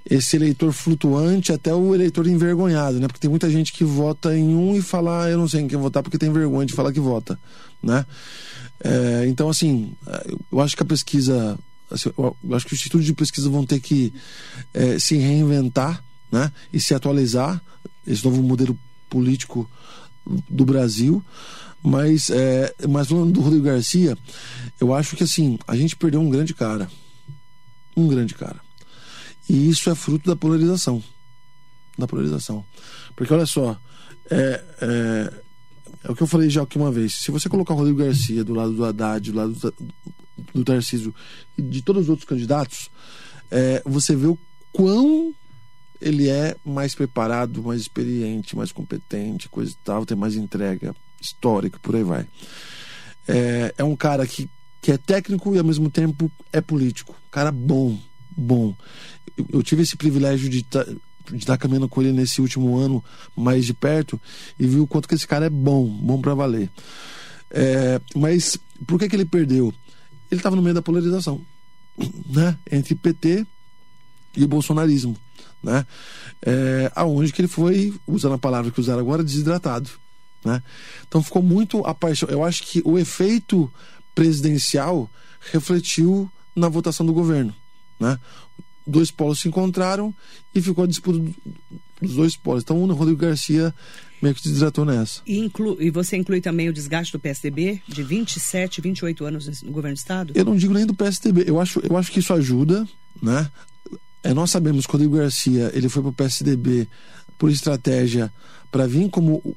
esse 0.10 0.38
eleitor 0.38 0.72
flutuante 0.72 1.52
até 1.52 1.74
o 1.74 1.94
eleitor 1.94 2.28
envergonhado, 2.28 3.00
né? 3.00 3.08
Porque 3.08 3.20
tem 3.20 3.30
muita 3.30 3.50
gente 3.50 3.74
que 3.74 3.84
vota 3.84 4.36
em 4.36 4.56
um 4.56 4.76
e 4.76 4.82
fala, 4.82 5.24
ah, 5.24 5.30
eu 5.30 5.38
não 5.38 5.48
sei 5.48 5.62
em 5.62 5.68
quem 5.68 5.78
votar 5.78 6.02
porque 6.02 6.18
tem 6.18 6.32
vergonha 6.32 6.66
de 6.66 6.74
falar 6.74 6.94
que 6.94 7.00
vota, 7.00 7.38
né? 7.84 8.06
É, 8.80 9.26
então, 9.28 9.50
assim, 9.50 9.94
eu 10.52 10.62
acho 10.62 10.78
que 10.78 10.84
a 10.84 10.86
pesquisa, 10.86 11.58
assim, 11.92 12.12
eu 12.18 12.36
acho 12.54 12.66
que 12.66 12.74
os 12.74 12.80
institutos 12.80 13.06
de 13.06 13.14
pesquisa 13.14 13.50
vão 13.50 13.66
ter 13.66 13.80
que 13.80 14.14
é, 14.74 14.98
se 14.98 15.18
reinventar, 15.18 16.04
né? 16.32 16.52
E 16.72 16.80
se 16.80 16.94
atualizar 16.94 17.62
esse 18.06 18.24
novo 18.24 18.42
modelo 18.42 18.78
político 19.10 19.70
do 20.50 20.66
Brasil. 20.66 21.24
Mas, 21.84 22.30
é, 22.30 22.74
mas 22.88 23.08
falando 23.08 23.34
do 23.34 23.42
Rodrigo 23.42 23.66
Garcia, 23.66 24.18
eu 24.80 24.94
acho 24.94 25.16
que 25.16 25.24
assim, 25.24 25.60
a 25.68 25.76
gente 25.76 25.96
perdeu 25.96 26.22
um 26.22 26.30
grande 26.30 26.54
cara. 26.54 26.90
Um 27.96 28.08
grande 28.08 28.36
cara. 28.36 28.67
E 29.50 29.70
isso 29.70 29.90
é 29.90 29.96
fruto 29.96 30.30
da 30.30 30.36
polarização. 30.36 31.04
Da 31.98 32.08
polarização. 32.08 32.66
Porque 33.16 33.34
olha 33.34 33.46
só, 33.46 33.80
é, 34.30 34.64
é, 34.82 35.34
é 36.04 36.12
o 36.12 36.16
que 36.16 36.24
eu 36.24 36.28
falei 36.28 36.50
já 36.50 36.64
aqui 36.64 36.78
uma 36.78 36.92
vez. 36.92 37.14
Se 37.14 37.32
você 37.32 37.50
colocar 37.50 37.74
o 37.74 37.78
Rodrigo 37.78 38.00
Garcia 38.00 38.44
do 38.44 38.54
lado 38.54 38.74
do 38.74 38.86
Haddad, 38.86 39.32
do 39.32 39.38
lado 39.38 39.54
do, 39.54 39.74
do 40.54 40.64
Tarcísio 40.64 41.14
e 41.58 41.62
de 41.62 41.82
todos 41.82 42.04
os 42.04 42.10
outros 42.10 42.28
candidatos, 42.28 42.90
é, 43.50 43.82
você 43.86 44.16
vê 44.16 44.28
o 44.28 44.38
quão 44.72 45.34
ele 46.00 46.30
é 46.30 46.56
mais 46.64 46.94
preparado, 46.94 47.64
mais 47.64 47.82
experiente, 47.82 48.56
mais 48.56 48.72
competente, 48.72 49.50
coisa 49.50 49.72
e 49.72 49.78
tal, 49.84 50.06
tem 50.06 50.16
mais 50.16 50.36
entrega 50.36 50.96
histórica, 51.20 51.80
por 51.80 51.96
aí 51.96 52.04
vai. 52.04 52.28
É, 53.28 53.74
é 53.78 53.84
um 53.84 53.96
cara 53.96 54.26
que, 54.28 54.50
que 54.82 54.92
é 54.92 54.98
técnico 54.98 55.56
e 55.56 55.58
ao 55.58 55.66
mesmo 55.66 55.90
tempo 55.90 56.32
é 56.54 56.62
político. 56.62 57.16
Cara 57.32 57.52
bom, 57.52 57.98
bom. 58.30 58.76
Eu, 59.52 59.62
tive 59.62 59.84
esse 59.84 59.96
privilégio 59.96 60.50
de 60.50 60.64
tá, 60.64 60.86
estar 61.34 61.58
caminhando 61.58 61.90
com 61.90 62.02
ele 62.02 62.12
nesse 62.12 62.42
último 62.42 62.78
ano 62.78 63.04
mais 63.36 63.66
de 63.66 63.74
perto 63.74 64.20
e 64.60 64.66
vi 64.66 64.80
o 64.80 64.88
quanto 64.88 65.08
que 65.08 65.16
esse 65.16 65.28
cara 65.28 65.46
é 65.46 65.50
bom, 65.50 65.86
bom 65.86 66.22
para 66.22 66.34
valer. 66.34 66.70
É, 67.50 68.02
mas 68.16 68.58
por 68.86 69.00
que, 69.00 69.08
que 69.08 69.16
ele 69.16 69.26
perdeu? 69.26 69.74
Ele 70.30 70.40
estava 70.40 70.56
no 70.56 70.62
meio 70.62 70.76
da 70.76 70.82
polarização, 70.82 71.42
né? 72.30 72.58
Entre 72.72 72.96
PT 72.96 73.46
e 74.36 74.46
bolsonarismo, 74.46 75.18
né? 75.64 75.86
É, 76.46 76.92
aonde 76.96 77.32
que 77.32 77.42
ele 77.42 77.48
foi, 77.48 77.94
usando 78.06 78.36
a 78.36 78.40
palavra 78.40 78.72
que 78.72 78.80
usaram 78.80 79.00
agora, 79.00 79.24
desidratado, 79.24 79.90
né? 80.44 80.62
Então 81.08 81.24
ficou 81.24 81.42
muito 81.42 81.80
apaixonado. 81.86 82.34
Eu 82.36 82.44
acho 82.44 82.64
que 82.64 82.82
o 82.86 82.98
efeito 82.98 83.72
presidencial 84.14 85.10
refletiu 85.52 86.30
na 86.56 86.70
votação 86.70 87.06
do 87.06 87.14
governo, 87.14 87.54
né? 88.00 88.20
Dois 88.88 89.12
polos 89.12 89.42
se 89.42 89.48
encontraram 89.48 90.16
e 90.56 90.62
ficou 90.62 90.86
a 90.86 90.88
disputa 90.88 91.20
dos 92.02 92.16
dois 92.16 92.38
polos. 92.38 92.64
Então 92.64 92.82
o 92.82 92.94
Rodrigo 92.94 93.20
Garcia 93.20 93.74
meio 94.22 94.34
que 94.34 94.42
se 94.42 94.48
desidratou 94.48 94.86
nessa. 94.86 95.22
E, 95.26 95.40
inclu, 95.40 95.78
e 95.80 95.92
você 95.92 96.18
inclui 96.18 96.42
também 96.42 96.70
o 96.70 96.74
desgaste 96.74 97.12
do 97.12 97.20
PSDB 97.20 97.82
de 97.88 98.04
27, 98.04 98.82
28 98.82 99.26
anos 99.26 99.62
no 99.62 99.72
governo 99.72 99.96
do 99.96 100.00
Estado? 100.00 100.34
Eu 100.36 100.46
não 100.46 100.56
digo 100.56 100.74
nem 100.74 100.86
do 100.86 100.96
PSDB. 100.96 101.44
Eu 101.46 101.60
acho, 101.60 101.80
eu 101.80 101.98
acho 101.98 102.12
que 102.12 102.20
isso 102.20 102.34
ajuda, 102.34 102.88
né? 103.22 103.50
É, 104.24 104.34
nós 104.34 104.50
sabemos 104.50 104.86
que 104.86 104.92
o 104.92 104.94
Rodrigo 104.94 105.18
Garcia 105.18 105.72
ele 105.74 105.90
foi 105.90 106.02
para 106.02 106.10
o 106.10 106.14
PSDB 106.14 106.88
por 107.38 107.52
estratégia 107.52 108.34
para 108.72 108.88
vir 108.88 109.10
como 109.10 109.56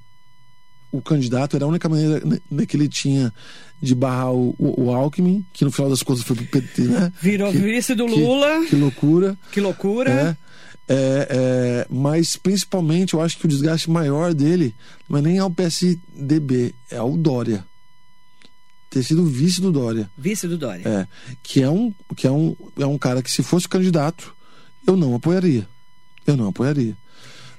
o, 0.90 1.00
candidato, 1.00 1.56
era 1.56 1.64
a 1.64 1.68
única 1.68 1.88
maneira 1.88 2.22
né, 2.50 2.66
que 2.66 2.76
ele 2.76 2.88
tinha 2.88 3.32
de 3.80 3.94
barrar 3.94 4.32
o, 4.32 4.54
o, 4.58 4.84
o, 4.84 4.94
Alckmin, 4.94 5.44
que 5.52 5.64
no 5.64 5.70
final 5.70 5.90
das 5.90 6.02
contas 6.02 6.22
foi 6.22 6.36
pro 6.36 6.44
PT, 6.46 6.82
né? 6.82 7.12
Virou 7.20 7.50
vice 7.50 7.94
do 7.94 8.06
Lula. 8.06 8.60
Que, 8.60 8.70
que 8.70 8.76
loucura. 8.76 9.38
Que 9.52 9.60
loucura. 9.60 10.10
É. 10.10 10.50
É, 10.92 11.28
é, 11.30 11.86
mas 11.88 12.36
principalmente 12.36 13.14
eu 13.14 13.22
acho 13.22 13.38
que 13.38 13.44
o 13.44 13.48
desgaste 13.48 13.88
maior 13.88 14.34
dele 14.34 14.74
não 15.08 15.20
é 15.20 15.22
nem 15.22 15.38
ao 15.38 15.48
PSDB, 15.48 16.74
é 16.90 16.96
ao 16.96 17.16
Dória. 17.16 17.64
Ter 18.90 19.04
sido 19.04 19.24
vice 19.24 19.60
do 19.60 19.70
Dória. 19.70 20.10
Vice 20.18 20.48
do 20.48 20.58
Dória. 20.58 20.82
É. 20.84 21.06
Que 21.44 21.62
é 21.62 21.70
um, 21.70 21.94
que 22.16 22.26
é 22.26 22.30
um, 22.30 22.56
é 22.76 22.84
um 22.84 22.98
cara 22.98 23.22
que, 23.22 23.30
se 23.30 23.40
fosse 23.40 23.68
candidato, 23.68 24.34
eu 24.84 24.96
não 24.96 25.14
apoiaria. 25.14 25.68
Eu 26.26 26.36
não 26.36 26.48
apoiaria. 26.48 26.96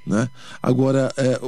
Né? 0.06 0.30
Agora, 0.62 1.14
é, 1.16 1.40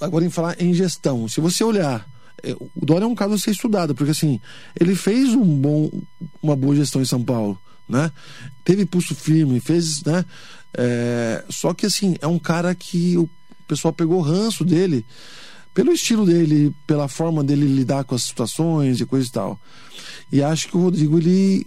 agora 0.00 0.24
em 0.24 0.30
falar 0.30 0.60
em 0.60 0.72
gestão, 0.74 1.28
se 1.28 1.40
você 1.40 1.62
olhar. 1.64 2.08
É, 2.42 2.52
o 2.52 2.86
Dória 2.86 3.04
é 3.04 3.08
um 3.08 3.14
caso 3.14 3.34
a 3.34 3.38
ser 3.38 3.50
estudado, 3.50 3.94
porque 3.94 4.12
assim, 4.12 4.40
ele 4.78 4.94
fez 4.94 5.30
um 5.34 5.44
bom, 5.44 5.90
uma 6.40 6.54
boa 6.54 6.76
gestão 6.76 7.02
em 7.02 7.04
São 7.04 7.22
Paulo, 7.22 7.58
né? 7.88 8.12
Teve 8.64 8.86
pulso 8.86 9.14
firme, 9.14 9.58
fez, 9.58 10.04
né? 10.04 10.24
É, 10.76 11.44
só 11.48 11.74
que 11.74 11.86
assim, 11.86 12.16
é 12.20 12.26
um 12.26 12.38
cara 12.38 12.74
que 12.74 13.16
o 13.18 13.28
pessoal 13.66 13.92
pegou 13.92 14.20
ranço 14.20 14.64
dele 14.64 15.04
pelo 15.78 15.92
estilo 15.92 16.26
dele, 16.26 16.74
pela 16.88 17.06
forma 17.06 17.44
dele 17.44 17.64
lidar 17.64 18.02
com 18.02 18.14
as 18.14 18.24
situações 18.24 19.00
e 19.00 19.06
coisa 19.06 19.28
e 19.28 19.30
tal. 19.30 19.60
E 20.32 20.42
acho 20.42 20.66
que 20.66 20.76
o 20.76 20.80
Rodrigo 20.80 21.16
ele, 21.18 21.64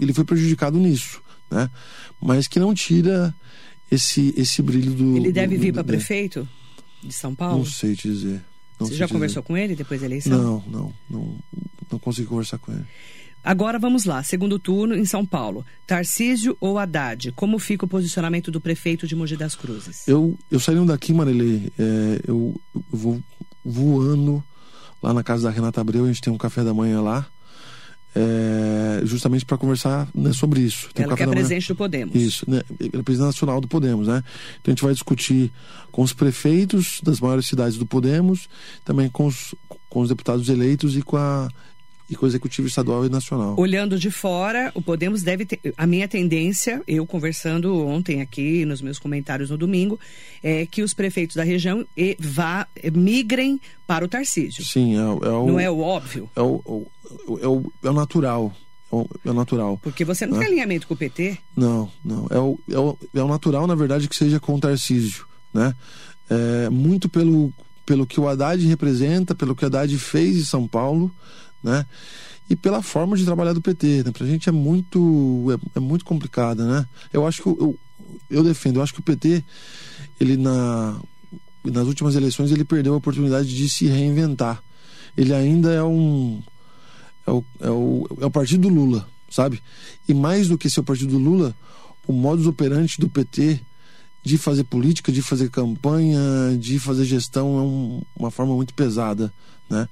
ele 0.00 0.14
foi 0.14 0.24
prejudicado 0.24 0.78
nisso, 0.78 1.20
né? 1.50 1.70
Mas 2.18 2.48
que 2.48 2.58
não 2.58 2.72
tira 2.72 3.34
esse 3.90 4.32
esse 4.38 4.62
brilho 4.62 4.92
do 4.92 5.16
Ele 5.18 5.32
deve 5.32 5.56
do, 5.56 5.60
vir 5.60 5.72
para 5.72 5.84
prefeito 5.84 6.48
de 7.02 7.12
São 7.12 7.34
Paulo? 7.34 7.58
Não 7.58 7.64
sei 7.64 7.94
te 7.94 8.08
dizer. 8.08 8.42
Não 8.78 8.86
Você 8.86 8.94
já 8.94 9.04
dizer. 9.04 9.14
conversou 9.14 9.42
com 9.42 9.56
ele 9.56 9.76
depois 9.76 10.00
da 10.00 10.06
eleição? 10.06 10.38
Não, 10.38 10.64
não, 10.66 10.94
não, 11.08 11.38
não 11.90 11.98
consegui 11.98 12.28
conversar 12.28 12.58
com 12.58 12.72
ele. 12.72 12.84
Agora 13.42 13.78
vamos 13.78 14.04
lá, 14.04 14.22
segundo 14.22 14.58
turno 14.58 14.94
em 14.94 15.04
São 15.06 15.24
Paulo. 15.24 15.64
Tarcísio 15.86 16.56
ou 16.60 16.78
Haddad? 16.78 17.32
Como 17.32 17.58
fica 17.58 17.86
o 17.86 17.88
posicionamento 17.88 18.50
do 18.50 18.60
prefeito 18.60 19.06
de 19.06 19.16
Mogi 19.16 19.34
das 19.34 19.54
Cruzes? 19.54 20.06
Eu, 20.06 20.38
eu 20.50 20.60
saindo 20.60 20.84
daqui, 20.84 21.12
Marilei, 21.12 21.72
é, 21.78 22.20
eu, 22.28 22.54
eu, 22.74 22.82
vou 22.90 23.22
voando 23.64 24.44
lá 25.02 25.14
na 25.14 25.22
casa 25.22 25.44
da 25.44 25.50
Renata 25.50 25.80
Abreu, 25.80 26.04
a 26.04 26.08
gente 26.08 26.20
tem 26.20 26.32
um 26.32 26.38
café 26.38 26.62
da 26.62 26.74
manhã 26.74 27.00
lá, 27.00 27.26
é, 28.14 29.02
justamente 29.04 29.44
para 29.44 29.56
conversar 29.56 30.08
né, 30.14 30.32
sobre 30.32 30.60
isso. 30.60 30.90
Tem 30.92 31.04
Ela 31.04 31.16
que 31.16 31.22
é 31.22 31.26
presidente 31.26 31.68
do 31.68 31.76
Podemos. 31.76 32.14
Isso, 32.14 32.48
né, 32.48 32.62
é 32.80 33.02
presidente 33.02 33.26
nacional 33.26 33.60
do 33.60 33.68
Podemos, 33.68 34.08
né? 34.08 34.22
Então 34.60 34.72
a 34.72 34.74
gente 34.74 34.82
vai 34.82 34.92
discutir 34.92 35.52
com 35.92 36.02
os 36.02 36.12
prefeitos 36.12 37.00
das 37.02 37.20
maiores 37.20 37.46
cidades 37.46 37.76
do 37.76 37.86
Podemos, 37.86 38.48
também 38.84 39.08
com 39.08 39.26
os, 39.26 39.54
com 39.88 40.00
os 40.00 40.08
deputados 40.08 40.48
eleitos 40.48 40.96
e 40.96 41.02
com 41.02 41.16
a 41.16 41.48
e 42.10 42.16
com 42.16 42.26
o 42.26 42.28
executivo 42.28 42.66
estadual 42.66 43.06
e 43.06 43.08
nacional. 43.08 43.54
Olhando 43.56 43.96
de 43.96 44.10
fora, 44.10 44.72
o 44.74 44.82
Podemos 44.82 45.22
deve 45.22 45.46
ter. 45.46 45.60
A 45.76 45.86
minha 45.86 46.08
tendência, 46.08 46.82
eu 46.86 47.06
conversando 47.06 47.86
ontem 47.86 48.20
aqui 48.20 48.64
nos 48.64 48.82
meus 48.82 48.98
comentários 48.98 49.50
no 49.50 49.56
domingo, 49.56 49.98
é 50.42 50.66
que 50.66 50.82
os 50.82 50.92
prefeitos 50.92 51.36
da 51.36 51.44
região 51.44 51.86
vá, 52.18 52.66
migrem 52.92 53.60
para 53.86 54.04
o 54.04 54.08
Tarcísio. 54.08 54.64
Sim, 54.64 54.96
é, 54.96 55.00
é 55.00 55.30
o. 55.30 55.46
Não 55.46 55.60
é 55.60 55.70
o 55.70 55.78
óbvio? 55.78 56.28
É 56.34 56.40
o, 56.40 56.86
é 57.40 57.46
o, 57.46 57.72
é 57.84 57.90
o 57.90 57.92
natural. 57.92 58.52
É 59.24 59.30
o 59.30 59.34
natural. 59.34 59.78
Porque 59.80 60.04
você 60.04 60.26
não 60.26 60.36
né? 60.36 60.40
tem 60.40 60.48
alinhamento 60.48 60.88
com 60.88 60.94
o 60.94 60.96
PT? 60.96 61.38
Não, 61.56 61.88
não. 62.04 62.26
É 62.28 62.38
o, 62.38 62.58
é, 62.68 62.78
o, 62.78 62.98
é 63.14 63.22
o 63.22 63.28
natural, 63.28 63.68
na 63.68 63.76
verdade, 63.76 64.08
que 64.08 64.16
seja 64.16 64.40
com 64.40 64.56
o 64.56 64.60
Tarcísio. 64.60 65.26
Né? 65.54 65.72
É, 66.28 66.68
muito 66.68 67.08
pelo, 67.08 67.52
pelo 67.86 68.04
que 68.04 68.18
o 68.18 68.28
Haddad 68.28 68.66
representa, 68.66 69.32
pelo 69.32 69.54
que 69.54 69.64
o 69.64 69.66
Haddad 69.66 69.96
fez 69.96 70.36
em 70.38 70.44
São 70.44 70.66
Paulo, 70.66 71.08
né? 71.62 71.86
E 72.48 72.56
pela 72.56 72.82
forma 72.82 73.16
de 73.16 73.24
trabalhar 73.24 73.52
do 73.52 73.60
PT, 73.60 74.04
né? 74.04 74.10
Pra 74.10 74.26
gente 74.26 74.48
é 74.48 74.52
muito 74.52 75.46
é, 75.52 75.78
é 75.78 75.80
muito 75.80 76.04
complicada, 76.04 76.64
né? 76.66 76.86
Eu 77.12 77.26
acho 77.26 77.42
que 77.42 77.48
eu, 77.48 77.78
eu 78.28 78.42
defendo, 78.42 78.76
eu 78.76 78.82
acho 78.82 78.92
que 78.92 79.00
o 79.00 79.04
PT 79.04 79.44
ele 80.18 80.36
na 80.36 81.00
nas 81.64 81.86
últimas 81.86 82.16
eleições 82.16 82.50
ele 82.50 82.64
perdeu 82.64 82.94
a 82.94 82.96
oportunidade 82.96 83.54
de 83.54 83.68
se 83.68 83.86
reinventar. 83.86 84.62
Ele 85.16 85.34
ainda 85.34 85.70
é 85.70 85.82
um 85.82 86.42
é 87.26 87.30
o, 87.30 87.44
é 87.60 87.70
o, 87.70 88.06
é 88.20 88.26
o 88.26 88.30
partido 88.30 88.62
do 88.62 88.74
Lula, 88.74 89.06
sabe? 89.30 89.62
E 90.08 90.14
mais 90.14 90.48
do 90.48 90.58
que 90.58 90.70
ser 90.70 90.80
o 90.80 90.84
partido 90.84 91.12
do 91.12 91.18
Lula, 91.18 91.54
o 92.06 92.12
modus 92.12 92.46
operandi 92.46 92.96
do 92.98 93.08
PT 93.08 93.60
de 94.22 94.36
fazer 94.36 94.64
política, 94.64 95.12
de 95.12 95.22
fazer 95.22 95.50
campanha, 95.50 96.56
de 96.58 96.78
fazer 96.78 97.04
gestão 97.04 97.58
é 97.58 97.62
um, 97.62 98.02
uma 98.16 98.30
forma 98.30 98.54
muito 98.54 98.74
pesada, 98.74 99.32
né? 99.68 99.88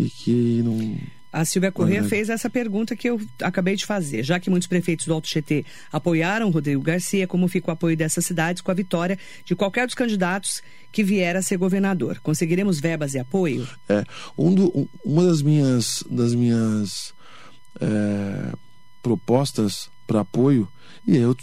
E 0.00 0.08
que 0.08 0.62
não. 0.62 0.98
A 1.32 1.44
Silvia 1.44 1.70
Corrêa 1.70 2.02
fez 2.02 2.28
essa 2.28 2.50
pergunta 2.50 2.96
que 2.96 3.08
eu 3.08 3.20
acabei 3.40 3.76
de 3.76 3.86
fazer. 3.86 4.24
Já 4.24 4.40
que 4.40 4.50
muitos 4.50 4.66
prefeitos 4.66 5.06
do 5.06 5.14
Alto 5.14 5.28
GT 5.28 5.64
apoiaram 5.92 6.50
Rodrigo 6.50 6.82
Garcia, 6.82 7.26
como 7.26 7.46
fica 7.46 7.68
o 7.68 7.72
apoio 7.72 7.96
dessas 7.96 8.26
cidades 8.26 8.60
com 8.60 8.70
a 8.70 8.74
vitória 8.74 9.16
de 9.44 9.54
qualquer 9.54 9.86
dos 9.86 9.94
candidatos 9.94 10.60
que 10.90 11.04
vier 11.04 11.36
a 11.36 11.42
ser 11.42 11.56
governador? 11.56 12.18
Conseguiremos 12.20 12.80
verbas 12.80 13.14
e 13.14 13.20
apoio? 13.20 13.68
É, 13.88 14.04
um 14.36 14.52
do, 14.52 14.88
uma 15.04 15.24
das 15.24 15.40
minhas, 15.40 16.02
das 16.10 16.34
minhas 16.34 17.14
é, 17.80 18.52
propostas 19.00 19.88
para 20.08 20.20
apoio, 20.20 20.66
e 21.06 21.16
eu 21.16 21.36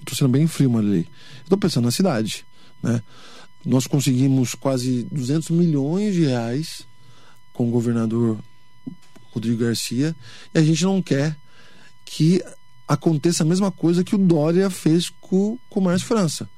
estou 0.00 0.16
sendo 0.16 0.30
bem 0.30 0.46
frio, 0.46 0.70
Marilei, 0.70 1.06
estou 1.42 1.58
pensando 1.58 1.84
na 1.84 1.90
cidade. 1.90 2.46
Né? 2.82 3.02
Nós 3.62 3.86
conseguimos 3.86 4.54
quase 4.54 5.06
200 5.12 5.50
milhões 5.50 6.14
de 6.14 6.24
reais 6.24 6.86
com 7.52 7.68
o 7.68 7.70
governador 7.70 8.38
Rodrigo 9.32 9.64
Garcia 9.64 10.14
e 10.54 10.58
a 10.58 10.62
gente 10.62 10.82
não 10.84 11.02
quer 11.02 11.36
que 12.04 12.42
aconteça 12.86 13.42
a 13.42 13.46
mesma 13.46 13.70
coisa 13.70 14.04
que 14.04 14.14
o 14.14 14.18
Dória 14.18 14.68
fez 14.68 15.10
com, 15.20 15.58
com 15.68 15.80
o 15.80 15.82
Márcio 15.82 16.06
França. 16.06 16.48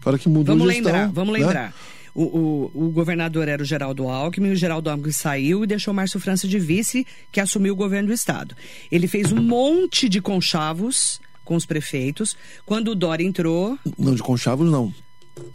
Que 0.00 0.08
hora 0.08 0.18
que 0.18 0.28
mudou 0.28 0.56
vamos 0.56 0.68
a 0.68 0.72
gestão, 0.72 0.92
lembrar, 0.92 1.12
vamos 1.12 1.32
né? 1.32 1.40
lembrar. 1.40 1.74
O, 2.14 2.22
o, 2.22 2.86
o, 2.86 2.90
governador 2.90 3.46
era 3.46 3.62
o 3.62 3.64
Geraldo 3.64 4.08
Alckmin, 4.08 4.50
o 4.50 4.56
Geraldo 4.56 4.88
Alckmin 4.88 5.12
saiu 5.12 5.62
e 5.62 5.66
deixou 5.66 5.92
o 5.92 5.94
Márcio 5.94 6.18
França 6.18 6.48
de 6.48 6.58
vice, 6.58 7.06
que 7.30 7.40
assumiu 7.40 7.74
o 7.74 7.76
governo 7.76 8.08
do 8.08 8.14
estado. 8.14 8.56
Ele 8.90 9.06
fez 9.06 9.32
um 9.32 9.42
monte 9.42 10.08
de 10.08 10.20
conchavos 10.20 11.20
com 11.44 11.54
os 11.54 11.66
prefeitos. 11.66 12.36
Quando 12.64 12.92
o 12.92 12.94
Dória 12.94 13.24
entrou. 13.24 13.78
Não, 13.98 14.14
de 14.14 14.22
conchavos 14.22 14.70
não. 14.70 14.92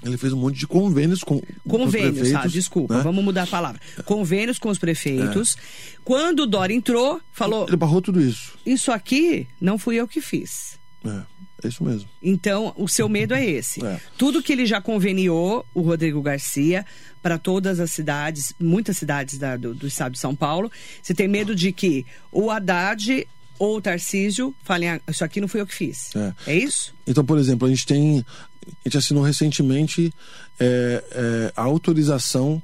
Ele 0.03 0.17
fez 0.17 0.33
um 0.33 0.37
monte 0.37 0.59
de 0.59 0.67
convênios 0.67 1.21
com 1.21 1.41
convênios, 1.67 2.31
com 2.31 2.33
tá, 2.33 2.47
desculpa, 2.47 2.97
né? 2.97 3.03
vamos 3.03 3.23
mudar 3.23 3.43
a 3.43 3.47
palavra. 3.47 3.81
Convênios 4.05 4.59
com 4.59 4.69
os 4.69 4.77
prefeitos. 4.77 5.57
É. 5.57 5.97
Quando 6.03 6.41
o 6.41 6.47
Dória 6.47 6.73
entrou, 6.73 7.19
falou. 7.31 7.67
Ele 7.67 7.77
barrou 7.77 8.01
tudo 8.01 8.21
isso. 8.21 8.53
Isso 8.65 8.91
aqui 8.91 9.47
não 9.59 9.77
fui 9.77 9.95
eu 9.95 10.07
que 10.07 10.21
fiz. 10.21 10.79
É, 11.03 11.21
é 11.63 11.67
isso 11.67 11.83
mesmo. 11.83 12.07
Então, 12.21 12.73
o 12.77 12.87
seu 12.87 13.09
medo 13.09 13.33
é 13.33 13.43
esse. 13.43 13.81
É. 13.91 13.99
Tudo 14.17 14.43
que 14.43 14.53
ele 14.53 14.65
já 14.65 14.79
conveniou, 14.79 15.65
o 15.73 15.81
Rodrigo 15.81 16.21
Garcia, 16.21 16.85
para 17.21 17.37
todas 17.37 17.79
as 17.79 17.91
cidades, 17.91 18.53
muitas 18.59 18.97
cidades 18.97 19.37
da, 19.37 19.57
do, 19.57 19.73
do 19.73 19.87
estado 19.87 20.13
de 20.13 20.19
São 20.19 20.35
Paulo, 20.35 20.71
você 21.01 21.13
tem 21.13 21.27
medo 21.27 21.55
de 21.55 21.71
que 21.71 22.05
o 22.31 22.51
Haddad 22.51 23.27
ou 23.57 23.77
o 23.77 23.81
Tarcísio 23.81 24.55
falem, 24.63 24.89
ah, 24.89 25.01
isso 25.07 25.23
aqui 25.23 25.41
não 25.41 25.47
fui 25.47 25.61
eu 25.61 25.67
que 25.67 25.73
fiz. 25.73 26.09
É. 26.15 26.33
é 26.47 26.57
isso? 26.57 26.93
Então, 27.05 27.23
por 27.23 27.37
exemplo, 27.37 27.67
a 27.67 27.69
gente 27.69 27.85
tem 27.85 28.25
a 28.67 28.87
gente 28.87 28.97
assinou 28.97 29.23
recentemente 29.23 30.13
é, 30.59 31.03
é, 31.11 31.53
a 31.55 31.63
autorização 31.63 32.61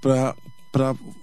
para 0.00 0.34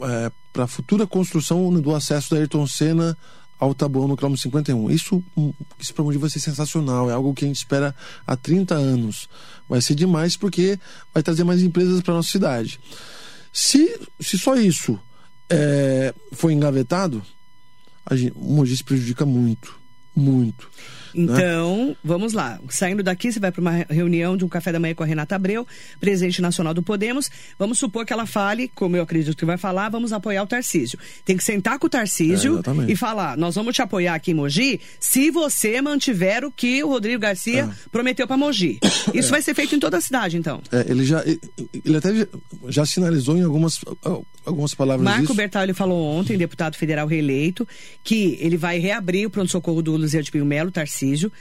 é, 0.02 0.32
para 0.52 0.68
futura 0.68 1.08
construção 1.08 1.74
do 1.82 1.96
acesso 1.96 2.32
da 2.32 2.38
Ayrton 2.38 2.68
Senna 2.68 3.18
ao 3.60 3.74
Taboão 3.74 4.08
no 4.08 4.16
quilômetro 4.16 4.42
51. 4.44 4.92
Isso, 4.92 5.24
isso 5.80 5.94
para 5.94 6.04
mim 6.04 6.18
vai 6.18 6.30
ser 6.30 6.40
sensacional, 6.40 7.10
é 7.10 7.14
algo 7.14 7.34
que 7.34 7.46
a 7.46 7.48
gente 7.48 7.58
espera 7.58 7.96
há 8.28 8.36
30 8.36 8.76
anos. 8.76 9.28
Vai 9.68 9.82
ser 9.82 9.96
demais 9.96 10.38
porque 10.38 10.80
vai 11.14 11.24
trazer 11.24 11.44
mais 11.44 11.62
empresas 11.62 12.02
para 12.02 12.14
nossa 12.14 12.30
cidade. 12.30 12.80
Se, 13.52 14.00
se 14.20 14.38
só 14.38 14.56
isso 14.56 15.00
é, 15.50 16.14
foi 16.32 16.54
engavetado, 16.54 17.24
a 18.06 18.16
gente, 18.16 18.34
o 18.36 18.54
Mogi 18.54 18.76
se 18.76 18.84
prejudica 18.84 19.26
muito. 19.26 19.76
muito. 20.16 20.70
Né? 21.14 21.24
Então, 21.24 21.88
né? 21.90 21.96
vamos 22.04 22.34
lá. 22.34 22.60
Saindo 22.70 23.04
daqui, 23.04 23.32
você 23.32 23.40
vai 23.40 23.52
para 23.52 23.62
uma 23.62 23.86
reunião 23.90 24.36
de 24.36 24.44
um 24.44 24.50
café 24.50 24.72
da 24.72 24.80
manhã 24.80 24.96
com 24.96 25.04
a 25.04 25.06
Renata 25.06 25.36
Abreu, 25.36 25.66
presidente 26.00 26.42
nacional 26.42 26.74
do 26.74 26.82
Podemos. 26.82 27.30
Vamos 27.58 27.80
supor 27.80 28.06
que 28.06 28.12
ela 28.12 28.26
fale, 28.26 28.68
como 28.74 28.98
eu 28.98 29.04
acredito 29.04 29.38
que 29.38 29.46
vai 29.46 29.58
falar, 29.58 29.90
vamos 29.90 30.12
apoiar 30.12 30.44
o 30.44 30.48
Tarcísio. 30.48 30.98
Tem 31.24 31.38
que 31.38 31.44
sentar 31.44 31.78
com 31.78 31.88
o 31.88 31.90
Tarcísio 31.90 32.60
é, 32.60 32.92
e 32.92 32.96
falar: 32.96 33.38
nós 33.38 33.56
vamos 33.56 33.76
te 33.76 33.82
apoiar 33.82 34.16
aqui 34.16 34.32
em 34.32 34.34
Mogi 34.34 34.82
se 35.00 35.30
você 35.30 35.82
mantiver 35.82 36.44
o 36.44 36.52
que 36.52 36.84
o 36.84 36.90
Rodrigo 36.90 37.20
Garcia 37.20 37.64
é. 37.64 37.90
prometeu 37.92 38.28
para 38.28 38.38
Mogi. 38.38 38.80
Isso 39.14 39.30
é. 39.30 39.32
vai 39.32 39.42
ser 39.42 39.54
feito 39.54 39.76
em 39.76 39.80
toda 39.80 39.98
a 39.98 40.02
cidade, 40.02 40.38
então. 40.38 40.62
É, 40.72 40.86
ele 40.90 41.06
já 41.06 41.24
ele 41.24 41.98
até 41.98 42.10
já 42.68 42.86
sinalizou 42.86 43.38
em 43.38 43.44
algumas, 43.44 43.80
algumas 44.46 44.74
palavras. 44.74 45.04
Marco 45.04 45.24
isso. 45.24 45.34
Bertal 45.34 45.64
ele 45.64 45.74
falou 45.74 46.04
ontem, 46.04 46.38
deputado 46.38 46.76
federal 46.76 47.08
reeleito, 47.08 47.68
que 48.04 48.38
ele 48.42 48.58
vai 48.58 48.80
reabrir 48.80 49.28
o 49.28 49.30
pronto-socorro 49.30 49.82
do 49.82 49.96
Luzia 49.96 50.24
de 50.24 50.32
Pio 50.32 50.46
Melo, 50.46 50.72
Tarcísio 50.72 51.03
Tarcísio, 51.04 51.32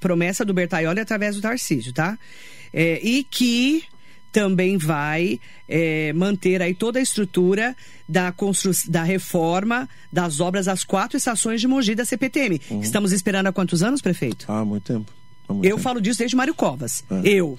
promessa 0.00 0.44
do 0.44 0.54
Bertaioli 0.54 1.00
através 1.00 1.36
do 1.36 1.42
Tarcísio, 1.42 1.92
tá? 1.92 2.18
É, 2.72 3.00
e 3.02 3.24
que 3.24 3.84
também 4.30 4.78
vai 4.78 5.38
é, 5.68 6.12
manter 6.14 6.62
aí 6.62 6.74
toda 6.74 6.98
a 6.98 7.02
estrutura 7.02 7.76
da, 8.08 8.32
constru... 8.32 8.72
da 8.88 9.02
reforma 9.02 9.88
das 10.10 10.40
obras 10.40 10.66
das 10.66 10.84
quatro 10.84 11.18
estações 11.18 11.60
de 11.60 11.68
Mogi 11.68 11.94
da 11.94 12.04
CPTM. 12.04 12.60
Uhum. 12.70 12.80
Estamos 12.80 13.12
esperando 13.12 13.48
há 13.48 13.52
quantos 13.52 13.82
anos, 13.82 14.00
prefeito? 14.00 14.50
Há 14.50 14.64
muito 14.64 14.84
tempo. 14.84 15.12
Há 15.46 15.52
muito 15.52 15.66
Eu 15.66 15.76
tempo. 15.76 15.82
falo 15.82 16.00
disso 16.00 16.18
desde 16.18 16.34
Mário 16.34 16.54
Covas. 16.54 17.04
É. 17.10 17.28
Eu, 17.28 17.58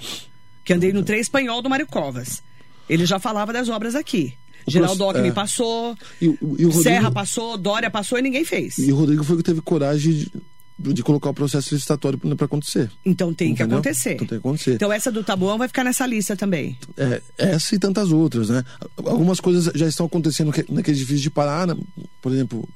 que 0.65 0.73
andei 0.73 0.91
no 0.91 1.03
trem 1.03 1.19
espanhol 1.19 1.61
do 1.61 1.69
Mário 1.69 1.85
Covas. 1.85 2.41
Ele 2.89 3.05
já 3.05 3.19
falava 3.19 3.53
das 3.53 3.69
obras 3.69 3.93
aqui. 3.93 4.33
O 4.65 4.71
Geraldo 4.71 5.03
Alckmin 5.03 5.27
é. 5.27 5.31
passou, 5.31 5.95
e, 6.21 6.25
e 6.25 6.29
Rodrigo... 6.29 6.83
Serra 6.83 7.11
passou, 7.11 7.57
Dória 7.57 7.91
passou 7.91 8.17
e 8.17 8.21
ninguém 8.21 8.45
fez. 8.45 8.77
E 8.77 8.91
o 8.91 8.95
Rodrigo 8.95 9.23
foi 9.23 9.37
que 9.37 9.43
teve 9.43 9.61
coragem 9.61 10.13
de 10.13 10.31
de 10.77 11.03
colocar 11.03 11.29
o 11.29 11.33
processo 11.33 11.73
licitatório 11.73 12.17
para 12.17 12.45
acontecer. 12.45 12.89
Então 13.05 13.33
tem 13.33 13.51
Entendeu? 13.51 13.67
que 13.67 13.73
acontecer. 13.89 14.13
Então 14.13 14.27
tem 14.27 14.39
que 14.39 14.47
acontecer. 14.47 14.73
Então 14.73 14.91
essa 14.91 15.11
do 15.11 15.23
Tabuão 15.23 15.57
vai 15.57 15.67
ficar 15.67 15.83
nessa 15.83 16.05
lista 16.05 16.35
também. 16.35 16.77
É, 16.97 17.21
essa 17.37 17.75
e 17.75 17.79
tantas 17.79 18.11
outras, 18.11 18.49
né? 18.49 18.63
Algumas 18.97 19.39
coisas 19.39 19.71
já 19.75 19.87
estão 19.87 20.05
acontecendo 20.05 20.47
naquele 20.69 20.97
edifício 20.97 21.21
de 21.21 21.29
Pará, 21.29 21.67
né? 21.67 21.75
por 22.21 22.31
exemplo, 22.31 22.67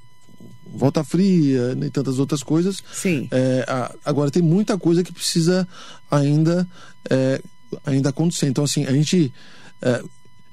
Volta 0.74 1.04
Fria 1.04 1.76
né? 1.76 1.88
e 1.88 1.90
tantas 1.90 2.20
outras 2.20 2.44
coisas. 2.44 2.84
Sim. 2.94 3.28
É, 3.32 3.66
agora 4.06 4.30
tem 4.30 4.44
muita 4.44 4.78
coisa 4.78 5.04
que 5.04 5.12
precisa 5.12 5.68
ainda, 6.10 6.68
é, 7.10 7.42
ainda 7.86 8.10
acontecer. 8.10 8.48
Então, 8.48 8.64
assim, 8.64 8.86
a 8.86 8.92
gente. 8.92 9.34
É, 9.82 10.04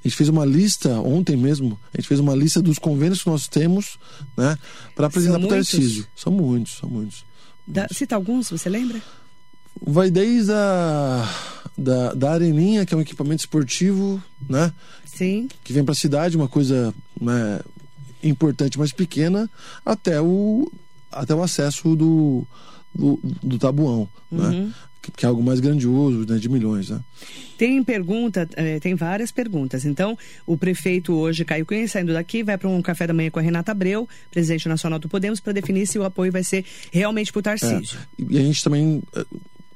a 0.05 0.07
gente 0.07 0.19
fez 0.19 0.29
uma 0.29 0.45
lista 0.45 1.01
ontem 1.01 1.35
mesmo, 1.35 1.81
a 1.91 1.97
gente 1.97 2.07
fez 2.07 2.21
uma 2.21 2.35
lista 2.35 2.61
dos 2.61 2.79
convênios 2.79 3.23
que 3.23 3.31
nós 3.31 3.49
temos, 3.49 3.99
né, 4.37 4.59
para 4.95 5.07
apresentar 5.07 5.39
para 5.39 5.47
o 5.47 5.49
Tarcísio. 5.49 6.07
São 6.15 6.31
muitos, 6.31 6.77
são 6.77 6.91
muitos. 6.91 7.25
Da, 7.67 7.87
cita 7.91 8.15
alguns, 8.15 8.51
você 8.51 8.69
lembra? 8.69 9.01
Vai 9.81 10.11
desde 10.11 10.53
a 10.53 11.29
da, 11.77 12.15
da 12.15 12.33
Areninha, 12.33 12.87
que 12.87 12.95
é 12.95 12.97
um 12.97 13.01
equipamento 13.01 13.41
esportivo, 13.41 14.23
né? 14.49 14.73
Sim. 15.05 15.49
Que 15.63 15.73
vem 15.73 15.85
para 15.85 15.93
a 15.93 15.97
cidade, 15.97 16.37
uma 16.37 16.49
coisa 16.49 16.95
né, 17.21 17.61
importante, 18.23 18.79
mas 18.79 18.93
pequena, 18.93 19.51
até 19.85 20.21
o, 20.21 20.71
até 21.11 21.35
o 21.35 21.43
acesso 21.43 21.97
do, 21.97 22.47
do, 22.95 23.19
do 23.43 23.59
tabuão, 23.59 24.09
né? 24.31 24.45
uhum. 24.45 24.67
né? 24.67 24.75
Que, 25.17 25.27
é 25.27 25.29
algo 25.29 25.43
mais 25.43 25.61
grandioso, 25.61 26.25
né, 26.27 26.39
de 26.39 26.49
milhões, 26.49 26.89
né? 26.89 27.01
Tem 27.59 27.83
pergunta, 27.85 28.49
é, 28.57 28.81
tem 28.81 28.95
várias 28.95 29.31
perguntas. 29.31 29.85
Então, 29.85 30.19
o 30.47 30.57
prefeito 30.57 31.13
hoje, 31.13 31.45
Caio 31.45 31.65
Cunha, 31.65 31.87
saindo 31.87 32.13
daqui, 32.13 32.43
vai 32.43 32.59
para 32.59 32.69
um 32.69 32.83
café 32.83 33.07
da 33.07 33.15
manhã 33.15 33.31
com 33.31 33.39
a 33.39 33.43
Renata 33.43 33.73
Abreu, 33.73 34.09
presidente 34.31 34.69
nacional 34.69 34.99
do 34.99 35.09
Podemos, 35.09 35.41
para 35.41 35.53
definir 35.53 35.87
se 35.87 35.99
o 35.99 36.05
apoio 36.05 36.33
vai 36.33 36.43
ser 36.43 36.65
realmente 36.91 37.31
para 37.31 37.41
o 37.41 37.43
Tarcísio. 37.43 37.99
É, 38.19 38.25
e 38.31 38.39
a 38.39 38.43
gente 38.43 38.65
também 38.65 39.03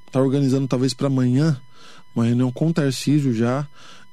está 0.06 0.20
organizando, 0.20 0.66
talvez 0.66 0.94
para 0.94 1.06
amanhã, 1.06 1.60
uma 2.14 2.24
reunião 2.24 2.50
com 2.50 2.68
o 2.68 2.72
Tarcísio 2.72 3.32
já, 3.32 3.68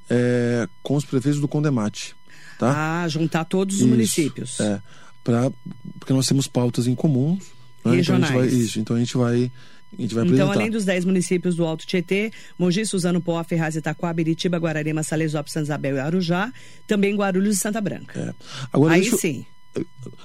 é, 0.08 0.68
com 0.82 0.94
os 0.94 1.04
prefeitos 1.04 1.40
do 1.40 1.48
Condemate. 1.48 2.14
Tá? 2.58 3.02
Ah, 3.02 3.08
juntar 3.08 3.44
todos 3.44 3.76
os 3.76 3.80
isso, 3.80 3.90
municípios. 3.90 4.60
É, 4.60 4.80
pra, 5.24 5.50
porque 5.98 6.12
nós 6.12 6.26
temos 6.26 6.46
pautas 6.46 6.86
em 6.86 6.94
comuns. 6.94 7.44
Né? 7.84 7.96
Regionais. 7.96 8.30
Então 8.30 8.42
a, 8.42 8.46
vai, 8.46 8.54
isso, 8.54 8.80
então 8.80 8.96
a 8.96 8.98
gente 8.98 9.16
vai 9.16 9.50
então, 9.98 10.50
além 10.50 10.70
dos 10.70 10.84
10 10.84 11.04
municípios 11.04 11.56
do 11.56 11.64
Alto 11.64 11.86
Tietê, 11.86 12.32
Mogi, 12.58 12.84
Suzano, 12.84 13.20
Poá, 13.20 13.42
Ferraz, 13.44 13.76
Itaquá, 13.76 14.12
Biritiba, 14.12 14.58
Guararema, 14.58 15.02
Salesópolis, 15.02 15.52
Santa 15.52 15.64
Isabel 15.64 15.96
e 15.96 16.00
Arujá, 16.00 16.52
também 16.86 17.16
Guarulhos 17.16 17.56
e 17.56 17.58
Santa 17.58 17.80
Branca. 17.80 18.34
É. 18.38 18.44
Agora, 18.72 18.94
Aí 18.94 19.04
sim. 19.04 19.46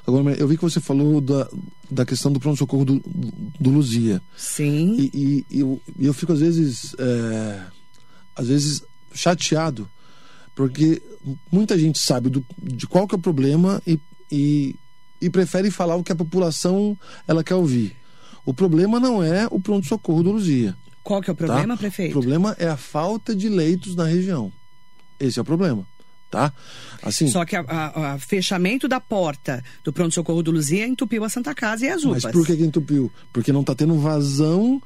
Agora, 0.07 0.33
eu 0.35 0.47
vi 0.47 0.55
que 0.55 0.63
você 0.63 0.79
falou 0.79 1.21
da, 1.21 1.49
da 1.89 2.05
questão 2.05 2.31
do 2.31 2.39
pronto-socorro 2.39 2.85
do, 2.85 3.01
do 3.59 3.69
Luzia. 3.69 4.21
Sim. 4.35 4.95
E, 4.97 5.11
e, 5.13 5.45
e 5.57 5.59
eu, 5.59 5.81
eu, 5.99 6.13
fico, 6.13 6.33
às 6.33 6.39
vezes, 6.39 6.95
é, 6.97 7.61
às 8.35 8.47
vezes 8.47 8.83
chateado, 9.13 9.89
porque 10.55 11.01
muita 11.51 11.77
gente 11.77 11.99
sabe 11.99 12.29
do, 12.29 12.45
de 12.61 12.87
qual 12.87 13.07
que 13.07 13.15
é 13.15 13.17
o 13.17 13.21
problema 13.21 13.81
e, 13.85 13.99
e, 14.31 14.75
e 15.19 15.29
prefere 15.29 15.69
falar 15.69 15.95
o 15.95 16.03
que 16.03 16.11
a 16.11 16.15
população 16.15 16.97
ela 17.27 17.43
quer 17.43 17.55
ouvir. 17.55 18.00
O 18.45 18.53
problema 18.53 18.99
não 18.99 19.23
é 19.23 19.47
o 19.49 19.59
pronto-socorro 19.59 20.23
do 20.23 20.31
Luzia. 20.31 20.75
Qual 21.03 21.21
que 21.21 21.29
é 21.29 21.33
o 21.33 21.35
problema, 21.35 21.75
tá? 21.75 21.77
prefeito? 21.77 22.11
O 22.11 22.13
problema 22.21 22.55
é 22.59 22.67
a 22.67 22.77
falta 22.77 23.35
de 23.35 23.49
leitos 23.49 23.95
na 23.95 24.05
região. 24.05 24.51
Esse 25.19 25.39
é 25.39 25.41
o 25.41 25.45
problema. 25.45 25.85
Tá? 26.29 26.53
Assim, 27.03 27.27
Só 27.27 27.43
que 27.43 27.57
o 27.57 27.65
fechamento 28.19 28.87
da 28.87 29.01
porta 29.01 29.61
do 29.83 29.91
pronto-socorro 29.91 30.41
do 30.41 30.51
Luzia 30.51 30.87
entupiu 30.87 31.25
a 31.25 31.29
Santa 31.29 31.53
Casa 31.53 31.85
e 31.85 31.89
as 31.89 32.05
UPAs. 32.05 32.23
Mas 32.23 32.31
por 32.31 32.45
que, 32.45 32.55
que 32.55 32.63
entupiu? 32.63 33.11
Porque 33.33 33.51
não 33.51 33.61
está 33.61 33.75
tendo 33.75 33.99
vazão 33.99 34.81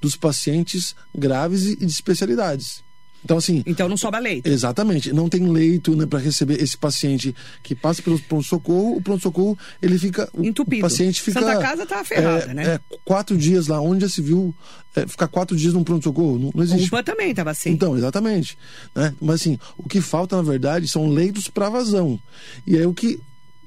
dos 0.00 0.16
pacientes 0.16 0.96
graves 1.14 1.66
e 1.66 1.76
de 1.76 1.86
especialidades. 1.86 2.82
Então, 3.24 3.36
assim. 3.36 3.62
Então 3.66 3.88
não 3.88 3.96
sobra 3.96 4.20
leito. 4.20 4.48
Exatamente. 4.48 5.12
Não 5.12 5.28
tem 5.28 5.46
leito 5.46 5.94
né, 5.96 6.06
para 6.06 6.18
receber 6.18 6.62
esse 6.62 6.76
paciente 6.76 7.34
que 7.62 7.74
passa 7.74 8.02
pelo 8.02 8.18
pronto-socorro. 8.20 8.96
O 8.96 9.02
pronto-socorro, 9.02 9.58
ele 9.82 9.98
fica. 9.98 10.30
Entupido. 10.38 10.86
O 10.86 10.88
paciente 10.88 11.20
fica. 11.20 11.40
Santa 11.40 11.58
Casa 11.58 11.86
tá 11.86 12.04
ferrada, 12.04 12.44
é, 12.44 12.54
né? 12.54 12.66
É, 12.66 12.80
quatro 13.04 13.36
dias 13.36 13.66
lá. 13.66 13.80
Onde 13.80 14.02
já 14.02 14.08
se 14.08 14.22
viu 14.22 14.54
é, 14.94 15.06
ficar 15.06 15.28
quatro 15.28 15.56
dias 15.56 15.74
num 15.74 15.84
pronto-socorro? 15.84 16.38
Não, 16.38 16.50
não 16.54 16.62
existe. 16.62 16.86
UPA 16.86 17.02
também 17.02 17.30
estava 17.30 17.50
assim. 17.50 17.70
Então, 17.70 17.96
exatamente. 17.96 18.56
Né? 18.94 19.14
Mas, 19.20 19.40
assim, 19.40 19.58
o 19.76 19.88
que 19.88 20.00
falta, 20.00 20.36
na 20.36 20.42
verdade, 20.42 20.86
são 20.86 21.08
leitos 21.08 21.48
para 21.48 21.68
vazão. 21.68 22.20
E 22.66 22.76
aí 22.76 22.86
o 22.86 22.94
que, 22.94 23.20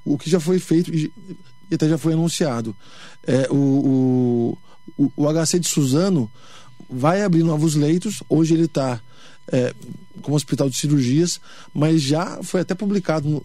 o 0.05 0.17
que 0.17 0.29
já 0.29 0.39
foi 0.39 0.59
feito 0.59 0.91
e 1.71 1.75
até 1.75 1.87
já 1.87 1.97
foi 1.97 2.13
anunciado. 2.13 2.75
É, 3.25 3.47
o, 3.49 3.55
o, 3.55 4.57
o, 4.97 5.11
o 5.15 5.33
HC 5.33 5.59
de 5.59 5.69
Suzano 5.69 6.29
vai 6.89 7.21
abrir 7.21 7.43
novos 7.43 7.75
leitos. 7.75 8.21
Hoje 8.27 8.53
ele 8.53 8.65
está 8.65 8.99
é, 9.51 9.73
como 10.21 10.35
hospital 10.35 10.69
de 10.69 10.77
cirurgias, 10.77 11.39
mas 11.73 12.01
já 12.01 12.41
foi 12.43 12.61
até 12.61 12.75
publicado 12.75 13.29
no, 13.29 13.43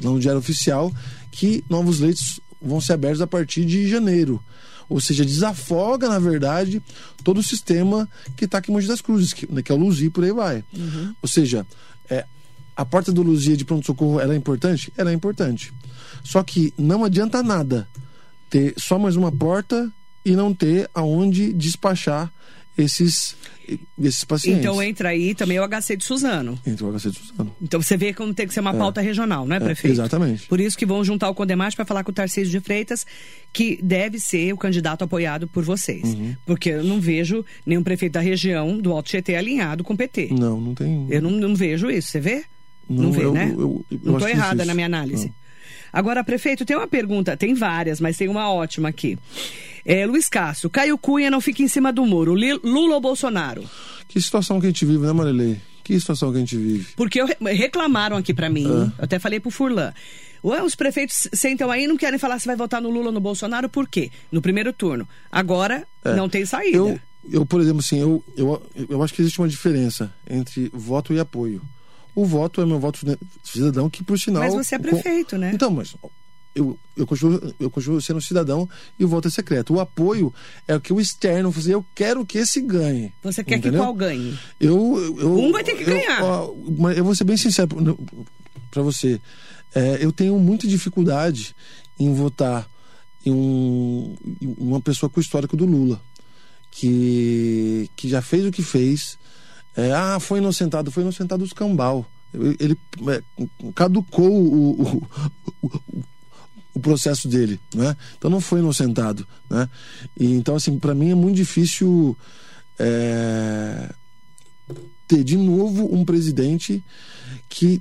no 0.00 0.20
Diário 0.20 0.40
Oficial 0.40 0.92
que 1.30 1.64
novos 1.68 2.00
leitos 2.00 2.40
vão 2.60 2.80
ser 2.80 2.94
abertos 2.94 3.20
a 3.20 3.26
partir 3.26 3.64
de 3.64 3.88
janeiro. 3.88 4.42
Ou 4.88 5.00
seja, 5.00 5.24
desafoga, 5.24 6.08
na 6.08 6.18
verdade, 6.18 6.82
todo 7.24 7.38
o 7.38 7.42
sistema 7.42 8.08
que 8.36 8.44
está 8.44 8.58
aqui 8.58 8.70
em 8.70 8.74
Mogi 8.74 8.86
das 8.86 9.00
Cruzes, 9.00 9.32
que, 9.32 9.50
né, 9.50 9.62
que 9.62 9.72
é 9.72 9.74
o 9.74 9.78
Luzi 9.78 10.10
por 10.10 10.22
aí 10.22 10.32
vai. 10.32 10.64
Uhum. 10.76 11.14
Ou 11.22 11.28
seja, 11.28 11.66
é, 12.10 12.26
a 12.76 12.84
porta 12.84 13.10
do 13.10 13.22
Luzia 13.22 13.56
de 13.56 13.64
pronto-socorro 13.64 14.20
ela 14.20 14.34
é 14.34 14.36
importante? 14.36 14.92
Ela 14.96 15.10
é 15.10 15.14
importante. 15.14 15.72
Só 16.22 16.42
que 16.42 16.74
não 16.76 17.04
adianta 17.04 17.42
nada 17.42 17.88
ter 18.50 18.74
só 18.76 18.98
mais 18.98 19.16
uma 19.16 19.32
porta 19.32 19.90
e 20.24 20.36
não 20.36 20.52
ter 20.52 20.90
aonde 20.94 21.52
despachar 21.52 22.30
esses, 22.76 23.36
esses 24.00 24.24
pacientes. 24.24 24.60
Então 24.60 24.82
entra 24.82 25.10
aí 25.10 25.34
também 25.34 25.58
o 25.60 25.68
HC 25.68 25.96
de 25.96 26.04
Suzano. 26.04 26.58
Entra 26.66 26.86
o 26.86 26.98
HC 26.98 27.10
de 27.10 27.18
Suzano. 27.18 27.56
Então 27.60 27.82
você 27.82 27.96
vê 27.96 28.12
como 28.12 28.32
tem 28.32 28.46
que 28.46 28.54
ser 28.54 28.60
uma 28.60 28.74
é. 28.74 28.78
pauta 28.78 29.00
regional, 29.00 29.46
não 29.46 29.56
é, 29.56 29.60
prefeito? 29.60 29.92
É, 29.92 30.04
exatamente. 30.04 30.46
Por 30.46 30.60
isso 30.60 30.76
que 30.76 30.86
vão 30.86 31.04
juntar 31.04 31.28
o 31.28 31.34
Condemate 31.34 31.76
para 31.76 31.84
falar 31.84 32.04
com 32.04 32.10
o 32.10 32.14
Tarcísio 32.14 32.50
de 32.50 32.60
Freitas, 32.60 33.06
que 33.52 33.78
deve 33.82 34.18
ser 34.18 34.52
o 34.52 34.56
candidato 34.56 35.04
apoiado 35.04 35.46
por 35.46 35.64
vocês. 35.64 36.02
Uhum. 36.02 36.34
Porque 36.46 36.70
eu 36.70 36.84
não 36.84 37.00
vejo 37.00 37.44
nenhum 37.66 37.82
prefeito 37.82 38.12
da 38.12 38.20
região 38.20 38.78
do 38.78 38.92
Alto 38.92 39.10
Tietê 39.10 39.36
alinhado 39.36 39.84
com 39.84 39.94
o 39.94 39.96
PT. 39.96 40.28
Não, 40.32 40.60
não 40.60 40.74
tem. 40.74 41.06
Eu 41.10 41.22
não, 41.22 41.30
não 41.30 41.54
vejo 41.54 41.90
isso, 41.90 42.08
você 42.08 42.20
vê? 42.20 42.44
Não, 42.88 43.04
não 43.04 43.12
vê, 43.12 43.24
eu, 43.24 43.32
né? 43.32 43.52
Eu, 43.52 43.84
eu, 43.90 44.00
não 44.02 44.14
estou 44.14 44.28
errada 44.28 44.64
na 44.64 44.74
minha 44.74 44.86
análise. 44.86 45.26
Não. 45.26 45.42
Agora, 45.92 46.24
prefeito, 46.24 46.64
tem 46.64 46.74
uma 46.74 46.88
pergunta, 46.88 47.36
tem 47.36 47.52
várias, 47.52 48.00
mas 48.00 48.16
tem 48.16 48.26
uma 48.26 48.50
ótima 48.50 48.88
aqui. 48.88 49.18
É, 49.84 50.06
Luiz 50.06 50.28
Castro, 50.28 50.70
Caio 50.70 50.96
Cunha 50.96 51.30
não 51.30 51.40
fica 51.40 51.62
em 51.62 51.68
cima 51.68 51.92
do 51.92 52.04
muro. 52.06 52.34
Lula 52.34 52.94
ou 52.94 53.00
Bolsonaro? 53.00 53.64
Que 54.08 54.20
situação 54.20 54.60
que 54.60 54.66
a 54.66 54.68
gente 54.68 54.84
vive, 54.84 55.04
né, 55.06 55.12
Marilei? 55.12 55.60
Que 55.82 55.98
situação 55.98 56.30
que 56.30 56.36
a 56.36 56.40
gente 56.40 56.56
vive. 56.56 56.86
Porque 56.96 57.20
reclamaram 57.40 58.16
aqui 58.16 58.32
para 58.32 58.48
mim, 58.48 58.66
é. 58.66 58.68
eu 58.68 58.92
até 58.98 59.18
falei 59.18 59.40
pro 59.40 59.50
Furlan. 59.50 59.92
Ué, 60.44 60.62
os 60.62 60.74
prefeitos 60.74 61.28
sentam 61.32 61.70
aí 61.70 61.84
e 61.84 61.86
não 61.86 61.96
querem 61.96 62.18
falar 62.18 62.38
se 62.38 62.46
vai 62.46 62.56
votar 62.56 62.80
no 62.80 62.90
Lula 62.90 63.06
ou 63.06 63.12
no 63.12 63.20
Bolsonaro, 63.20 63.68
por 63.68 63.88
quê? 63.88 64.10
No 64.30 64.42
primeiro 64.42 64.72
turno. 64.72 65.08
Agora, 65.30 65.86
é. 66.04 66.14
não 66.14 66.28
tem 66.28 66.44
saída. 66.44 66.76
Eu, 66.76 67.00
eu, 67.30 67.46
por 67.46 67.60
exemplo, 67.60 67.80
assim, 67.80 68.00
eu, 68.00 68.24
eu, 68.36 68.62
eu 68.88 69.02
acho 69.02 69.14
que 69.14 69.22
existe 69.22 69.40
uma 69.40 69.48
diferença 69.48 70.12
entre 70.28 70.70
voto 70.74 71.12
e 71.12 71.20
apoio. 71.20 71.62
O 72.14 72.24
voto 72.24 72.60
é 72.60 72.66
meu 72.66 72.78
voto 72.78 73.00
cidadão, 73.42 73.88
que 73.88 74.02
por 74.04 74.18
sinal. 74.18 74.42
Mas 74.42 74.54
você 74.54 74.74
é 74.74 74.78
prefeito, 74.78 75.36
com... 75.36 75.38
né? 75.38 75.52
Então, 75.54 75.70
mas 75.70 75.94
eu, 76.54 76.78
eu, 76.96 77.06
continuo, 77.06 77.54
eu 77.58 77.70
continuo 77.70 78.00
sendo 78.00 78.20
cidadão 78.20 78.68
e 78.98 79.04
o 79.04 79.08
voto 79.08 79.28
é 79.28 79.30
secreto. 79.30 79.74
O 79.74 79.80
apoio 79.80 80.32
é 80.68 80.74
o 80.74 80.80
que 80.80 80.92
o 80.92 81.00
externo 81.00 81.50
fazer. 81.50 81.74
Eu 81.74 81.84
quero 81.94 82.24
que 82.26 82.38
esse 82.38 82.60
ganhe. 82.60 83.12
Você 83.22 83.42
quer 83.42 83.56
entendeu? 83.56 83.80
que 83.80 83.86
qual 83.86 83.94
ganhe? 83.94 84.38
Eu, 84.60 85.16
eu, 85.18 85.38
um 85.38 85.52
vai 85.52 85.64
ter 85.64 85.74
que 85.74 85.82
eu, 85.82 85.86
ganhar. 85.86 86.20
Eu, 86.20 86.90
eu 86.96 87.04
vou 87.04 87.14
ser 87.14 87.24
bem 87.24 87.36
sincero 87.36 87.68
para 88.70 88.82
você. 88.82 89.20
É, 89.74 89.98
eu 90.00 90.12
tenho 90.12 90.38
muita 90.38 90.66
dificuldade 90.66 91.54
em 91.98 92.12
votar 92.12 92.68
em, 93.24 93.32
um, 93.32 94.16
em 94.40 94.54
uma 94.58 94.80
pessoa 94.80 95.08
com 95.08 95.18
o 95.18 95.22
histórico 95.22 95.56
do 95.56 95.64
Lula, 95.64 96.02
que, 96.70 97.88
que 97.96 98.08
já 98.08 98.20
fez 98.20 98.44
o 98.44 98.50
que 98.50 98.62
fez. 98.62 99.18
É, 99.74 99.92
ah, 99.92 100.18
foi 100.20 100.38
inocentado, 100.38 100.90
foi 100.90 101.02
inocentado 101.02 101.42
os 101.42 101.52
cambal. 101.52 102.06
Ele 102.58 102.76
é, 103.08 103.22
caducou 103.74 104.30
o, 104.30 104.82
o, 104.82 105.08
o, 105.62 106.04
o 106.74 106.80
processo 106.80 107.28
dele, 107.28 107.60
né? 107.74 107.96
Então 108.16 108.30
não 108.30 108.40
foi 108.40 108.60
inocentado, 108.60 109.26
né? 109.48 109.68
E, 110.18 110.32
então 110.32 110.56
assim, 110.56 110.78
para 110.78 110.94
mim 110.94 111.10
é 111.10 111.14
muito 111.14 111.36
difícil 111.36 112.16
é, 112.78 113.92
ter 115.06 115.22
de 115.22 115.36
novo 115.36 115.94
um 115.94 116.04
presidente 116.04 116.82
que 117.48 117.80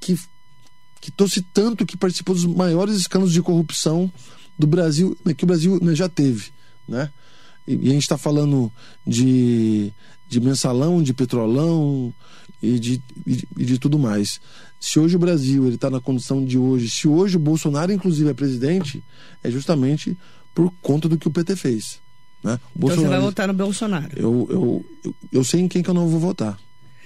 que 0.00 0.18
que 1.00 1.10
trouxe 1.10 1.42
tanto 1.42 1.86
que 1.86 1.96
participou 1.96 2.34
dos 2.34 2.46
maiores 2.46 2.96
escândalos 2.96 3.32
de 3.32 3.42
corrupção 3.42 4.10
do 4.58 4.66
Brasil 4.66 5.16
né, 5.24 5.34
que 5.34 5.44
o 5.44 5.46
Brasil 5.46 5.78
né, 5.82 5.94
já 5.94 6.08
teve, 6.08 6.50
né? 6.88 7.10
E, 7.66 7.74
e 7.74 7.88
a 7.90 7.92
gente 7.92 8.02
está 8.02 8.16
falando 8.16 8.72
de 9.06 9.92
de 10.28 10.40
mensalão, 10.40 11.02
de 11.02 11.14
petrolão 11.14 12.12
e 12.62 12.78
de, 12.78 13.02
e 13.26 13.36
de, 13.36 13.48
e 13.58 13.64
de 13.64 13.78
tudo 13.78 13.98
mais. 13.98 14.40
Se 14.80 14.98
hoje 14.98 15.16
o 15.16 15.18
Brasil 15.18 15.68
está 15.68 15.90
na 15.90 16.00
condição 16.00 16.44
de 16.44 16.58
hoje, 16.58 16.90
se 16.90 17.08
hoje 17.08 17.36
o 17.36 17.40
Bolsonaro 17.40 17.92
inclusive 17.92 18.30
é 18.30 18.34
presidente, 18.34 19.02
é 19.42 19.50
justamente 19.50 20.16
por 20.54 20.72
conta 20.80 21.08
do 21.08 21.18
que 21.18 21.28
o 21.28 21.30
PT 21.30 21.56
fez. 21.56 22.00
Né? 22.42 22.58
O 22.74 22.86
então 22.86 22.96
você 22.96 23.08
vai 23.08 23.20
votar 23.20 23.48
no 23.48 23.54
Bolsonaro? 23.54 24.10
Eu, 24.16 24.46
eu, 24.50 24.86
eu, 25.04 25.14
eu, 25.32 25.44
sei 25.44 25.60
em 25.60 25.68
quem 25.68 25.82
que 25.82 25.90
eu 25.90 25.94
não 25.94 26.08
vou 26.08 26.20
votar. 26.20 26.58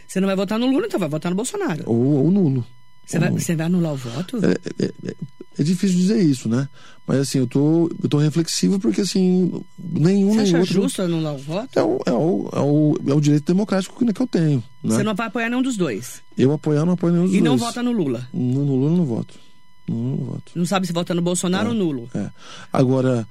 Você 0.06 0.20
não 0.20 0.26
vai 0.26 0.36
votar 0.36 0.58
no 0.58 0.66
Lula, 0.66 0.86
então 0.86 1.00
vai 1.00 1.08
votar 1.08 1.30
no 1.30 1.36
Bolsonaro? 1.36 1.84
Ou, 1.86 2.24
ou 2.24 2.30
nulo. 2.30 2.66
Você 3.10 3.18
vai, 3.18 3.30
você 3.30 3.56
vai 3.56 3.66
anular 3.66 3.92
o 3.92 3.96
voto? 3.96 4.38
É, 4.44 4.52
é, 4.52 4.92
é, 5.06 5.14
é, 5.58 5.62
difícil 5.64 5.96
dizer 5.96 6.22
isso, 6.22 6.48
né? 6.48 6.68
Mas 7.04 7.18
assim, 7.18 7.38
eu 7.38 7.46
tô, 7.46 7.90
eu 8.00 8.08
tô 8.08 8.18
reflexivo 8.18 8.78
porque 8.78 9.00
assim, 9.00 9.52
nenhum 9.76 10.32
Você 10.34 10.42
acha 10.42 10.58
outro... 10.58 10.72
justo 10.74 11.02
anular 11.02 11.34
o 11.34 11.38
voto? 11.38 11.76
É 11.76 11.82
o, 11.82 11.98
é 12.06 12.12
o, 12.12 12.48
é 12.52 12.60
o, 12.60 12.96
é 13.08 13.14
o 13.14 13.20
direito 13.20 13.46
democrático 13.46 13.96
que 13.98 14.22
eu 14.22 14.26
tenho. 14.28 14.62
Né? 14.82 14.94
Você 14.94 15.02
não 15.02 15.14
vai 15.14 15.26
apoiar 15.26 15.50
nenhum 15.50 15.62
dos 15.62 15.76
dois? 15.76 16.22
Eu 16.38 16.52
apoiar, 16.52 16.84
não 16.86 16.92
apoio 16.92 17.14
nenhum 17.14 17.24
dos 17.24 17.34
e 17.34 17.40
dois. 17.40 17.46
E 17.46 17.48
não 17.50 17.56
vota 17.56 17.82
no 17.82 17.90
Lula? 17.90 18.28
No, 18.32 18.64
no 18.64 18.76
Lula 18.76 18.96
não 18.96 19.04
voto. 19.04 19.34
No 19.88 19.96
Lula 19.96 20.16
não 20.16 20.24
voto. 20.26 20.52
Não 20.54 20.64
sabe 20.64 20.86
se 20.86 20.92
vota 20.92 21.12
no 21.12 21.22
Bolsonaro 21.22 21.66
é, 21.66 21.68
ou 21.70 21.74
nulo? 21.74 22.08
É. 22.14 22.30
Agora, 22.72 23.26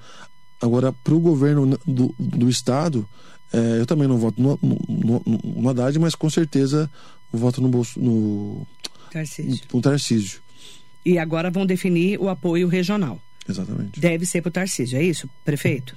agora 0.62 0.92
pro 0.92 1.22
governo 1.22 1.80
do, 1.88 2.14
do 2.20 2.50
Estado, 2.50 3.08
é, 3.54 3.80
eu 3.80 3.86
também 3.86 4.10
não 4.10 4.18
voto 4.18 4.42
no, 4.42 4.60
no, 4.62 4.78
no, 5.26 5.40
no 5.42 5.70
Haddad, 5.70 5.98
mas 6.00 6.16
com 6.16 6.30
certeza 6.30 6.92
voto 7.32 7.62
no, 7.62 7.70
Bolso, 7.70 8.00
no, 8.00 8.68
Tarcísio. 9.12 9.66
no 9.74 9.82
Tarcísio. 9.82 10.42
E 11.06 11.18
agora 11.18 11.50
vão 11.50 11.66
definir 11.66 12.20
o 12.20 12.30
apoio 12.30 12.68
regional. 12.68 13.22
Exatamente. 13.48 14.00
Deve 14.00 14.26
ser 14.26 14.42
para 14.42 14.50
o 14.50 14.52
Tarcísio, 14.52 14.98
é 14.98 15.04
isso, 15.04 15.30
prefeito? 15.44 15.96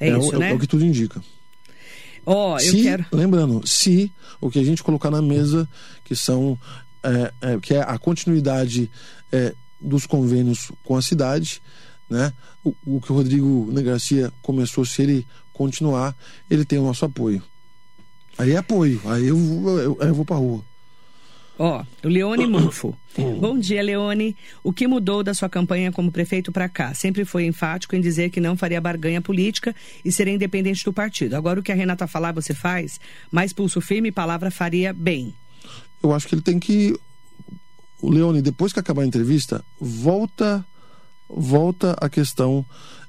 É, 0.00 0.08
é 0.08 0.18
isso, 0.18 0.34
o, 0.34 0.38
né? 0.38 0.50
É 0.50 0.54
o 0.54 0.58
que 0.58 0.66
tudo 0.66 0.84
indica. 0.84 1.22
Ó, 2.26 2.54
oh, 2.54 2.58
eu 2.58 2.72
quero. 2.82 3.04
Lembrando, 3.12 3.66
se 3.66 4.10
o 4.40 4.50
que 4.50 4.58
a 4.58 4.64
gente 4.64 4.82
colocar 4.82 5.10
na 5.10 5.20
mesa, 5.20 5.68
que 6.04 6.16
são. 6.16 6.58
É, 7.02 7.52
é, 7.52 7.60
que 7.60 7.74
é 7.74 7.82
a 7.82 7.98
continuidade 7.98 8.90
é, 9.30 9.54
dos 9.78 10.06
convênios 10.06 10.72
com 10.82 10.96
a 10.96 11.02
cidade, 11.02 11.60
né? 12.08 12.32
O, 12.64 12.74
o 12.86 13.00
que 13.00 13.12
o 13.12 13.14
Rodrigo 13.14 13.70
Garcia 13.82 14.32
começou, 14.40 14.86
se 14.86 15.02
ele 15.02 15.26
continuar, 15.52 16.16
ele 16.50 16.64
tem 16.64 16.78
o 16.78 16.84
nosso 16.84 17.04
apoio. 17.04 17.42
Aí 18.38 18.52
é 18.52 18.56
apoio, 18.56 19.02
aí 19.04 19.26
eu, 19.26 19.36
eu, 19.36 19.78
eu, 19.78 19.98
eu 20.00 20.14
vou 20.14 20.24
pra 20.24 20.36
rua. 20.36 20.64
Ó, 21.58 21.84
o 22.02 22.08
Leone 22.08 22.46
Mufo. 22.46 22.96
Bom 23.40 23.58
dia, 23.58 23.82
Leone. 23.82 24.36
O 24.62 24.72
que 24.72 24.88
mudou 24.88 25.22
da 25.22 25.32
sua 25.32 25.48
campanha 25.48 25.92
como 25.92 26.10
prefeito 26.10 26.50
para 26.50 26.68
cá? 26.68 26.92
Sempre 26.94 27.24
foi 27.24 27.46
enfático 27.46 27.94
em 27.94 28.00
dizer 28.00 28.30
que 28.30 28.40
não 28.40 28.56
faria 28.56 28.80
barganha 28.80 29.20
política 29.20 29.74
e 30.04 30.10
seria 30.10 30.34
independente 30.34 30.84
do 30.84 30.92
partido. 30.92 31.34
Agora, 31.34 31.60
o 31.60 31.62
que 31.62 31.70
a 31.70 31.74
Renata 31.74 32.06
falar, 32.06 32.32
você 32.32 32.52
faz, 32.52 33.00
mais 33.30 33.52
pulso 33.52 33.80
firme 33.80 34.08
e 34.08 34.12
palavra 34.12 34.50
faria 34.50 34.92
bem. 34.92 35.34
Eu 36.02 36.12
acho 36.12 36.26
que 36.26 36.34
ele 36.34 36.42
tem 36.42 36.58
que. 36.58 36.98
O 38.02 38.10
Leone, 38.10 38.42
depois 38.42 38.72
que 38.72 38.80
acabar 38.80 39.02
a 39.02 39.06
entrevista, 39.06 39.64
volta 39.80 40.66
volta 41.28 41.96
a 42.00 42.08
questão 42.08 42.64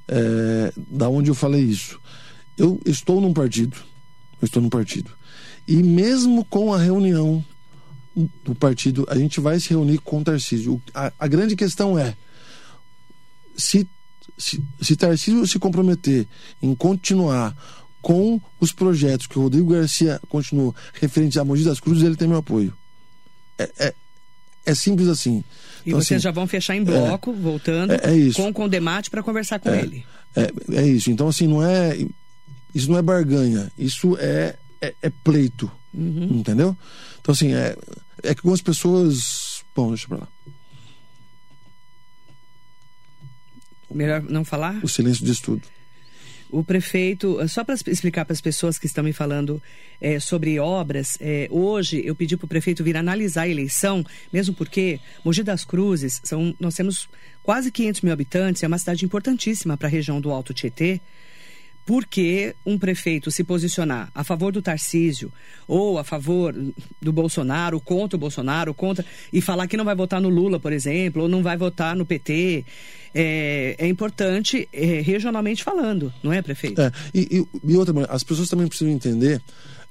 é, 0.08 0.74
da 0.78 1.10
onde 1.10 1.30
eu 1.30 1.36
falei 1.36 1.62
isso. 1.62 2.00
Eu 2.58 2.80
estou 2.86 3.20
num 3.20 3.34
partido, 3.34 3.78
eu 4.42 4.46
estou 4.46 4.62
num 4.62 4.70
partido. 4.70 5.12
E 5.68 5.82
mesmo 5.84 6.46
com 6.46 6.74
a 6.74 6.78
reunião 6.78 7.44
do 8.44 8.56
partido, 8.56 9.06
a 9.10 9.18
gente 9.18 9.40
vai 9.40 9.60
se 9.60 9.70
reunir 9.70 9.98
com 10.00 10.20
o 10.20 10.24
Tarcísio. 10.24 10.82
A, 10.94 11.12
a 11.20 11.28
grande 11.28 11.56
questão 11.56 12.00
é: 12.00 12.16
se, 13.58 13.88
se, 14.38 14.64
se 14.82 14.96
Tarcísio 14.96 15.46
se 15.46 15.60
comprometer 15.60 16.28
em 16.62 16.74
continuar 16.74 17.56
com 18.02 18.40
os 18.60 18.72
projetos 18.72 19.28
que 19.28 19.38
o 19.38 19.42
Rodrigo 19.42 19.74
Garcia 19.74 20.22
continuou 20.30 20.76
referentes 20.94 21.38
a 21.38 21.44
Mogi 21.44 21.64
das 21.64 21.80
Cruzes, 21.80 22.04
ele 22.04 22.16
tem 22.16 22.28
meu 22.28 22.38
apoio. 22.38 22.74
É, 23.58 23.70
é, 23.80 23.94
é 24.66 24.76
simples 24.76 25.08
assim. 25.08 25.44
E 25.86 25.90
então, 25.90 26.02
vocês 26.02 26.18
assim, 26.18 26.24
já 26.24 26.32
vão 26.32 26.48
fechar 26.48 26.76
em 26.76 26.84
bloco, 26.84 27.32
é, 27.32 27.34
voltando, 27.34 27.94
é, 27.94 27.96
é 27.96 28.34
com 28.34 28.48
o 28.48 28.54
Condemate 28.54 29.10
para 29.10 29.24
conversar 29.24 29.60
com 29.60 29.70
é, 29.70 29.82
ele. 29.82 30.06
É, 30.36 30.52
é 30.82 30.88
isso. 30.88 31.12
Então, 31.12 31.28
assim, 31.28 31.48
não 31.48 31.64
é. 31.64 31.98
Isso 32.74 32.90
não 32.90 32.98
é 32.98 33.02
barganha. 33.02 33.72
Isso 33.78 34.18
é, 34.20 34.56
é, 34.82 34.94
é 35.02 35.10
pleito. 35.10 35.72
Uhum. 35.94 36.40
Entendeu? 36.40 36.76
Então, 37.22 37.32
assim, 37.34 37.54
é, 37.54 37.76
é 38.26 38.34
que 38.34 38.40
algumas 38.40 38.62
pessoas. 38.62 39.64
Bom, 39.76 39.90
deixa 39.90 40.08
pra 40.08 40.18
lá. 40.18 40.28
Melhor 43.92 44.22
não 44.24 44.44
falar? 44.44 44.84
O 44.84 44.90
silêncio 44.90 45.26
diz 45.26 45.40
tudo. 45.40 45.62
O 46.50 46.64
prefeito, 46.64 47.38
só 47.48 47.64
para 47.64 47.76
explicar 47.76 48.24
para 48.24 48.34
as 48.34 48.42
pessoas 48.42 48.78
que 48.78 48.86
estão 48.86 49.04
me 49.04 49.12
falando 49.12 49.62
é, 50.00 50.20
sobre 50.20 50.60
obras, 50.60 51.18
é, 51.20 51.48
hoje 51.50 52.02
eu 52.06 52.16
pedi 52.16 52.38
para 52.38 52.46
o 52.46 52.48
prefeito 52.48 52.84
vir 52.84 52.96
analisar 52.96 53.44
a 53.44 53.50
eleição, 53.50 54.06
mesmo 54.32 54.54
porque 54.54 55.00
Mogi 55.24 55.44
das 55.44 55.66
Cruzes, 55.66 56.22
são, 56.24 56.56
nós 56.60 56.76
temos 56.76 57.10
quase 57.42 57.72
500 57.72 58.02
mil 58.02 58.14
habitantes, 58.14 58.64
é 58.64 58.68
uma 58.68 58.78
cidade 58.78 59.04
importantíssima 59.04 59.76
para 59.76 59.88
a 59.88 59.92
região 59.92 60.22
do 60.22 60.32
Alto 60.32 60.54
Tietê 60.54 61.02
porque 61.86 62.56
um 62.66 62.80
prefeito 62.80 63.30
se 63.30 63.44
posicionar 63.44 64.10
a 64.14 64.24
favor 64.24 64.52
do 64.52 64.62
Tarcísio 64.62 65.32
ou 65.68 66.00
a 66.00 66.04
favor 66.04 66.54
do 67.00 67.14
Bolsonaro, 67.14 67.80
contra 67.80 68.18
o 68.18 68.20
Bolsonaro, 68.20 68.74
contra 68.74 69.06
e 69.32 69.40
falar 69.40 69.68
que 69.68 69.78
não 69.78 69.86
vai 69.86 69.96
votar 69.96 70.20
no 70.20 70.30
Lula, 70.30 70.60
por 70.60 70.74
exemplo, 70.74 71.24
ou 71.24 71.30
não 71.30 71.44
vai 71.44 71.56
votar 71.56 71.96
no 71.96 72.06
PT, 72.06 72.66
é, 73.14 73.76
é 73.78 73.88
importante 73.88 74.68
é, 74.74 75.02
regionalmente 75.02 75.64
falando, 75.64 76.12
não 76.24 76.34
é, 76.34 76.42
prefeito? 76.42 76.82
É, 76.82 76.92
e, 77.14 77.46
e, 77.64 77.72
e 77.72 77.78
outra, 77.78 77.94
as 78.10 78.24
pessoas 78.24 78.50
também 78.50 78.68
precisam 78.68 78.92
entender, 78.92 79.42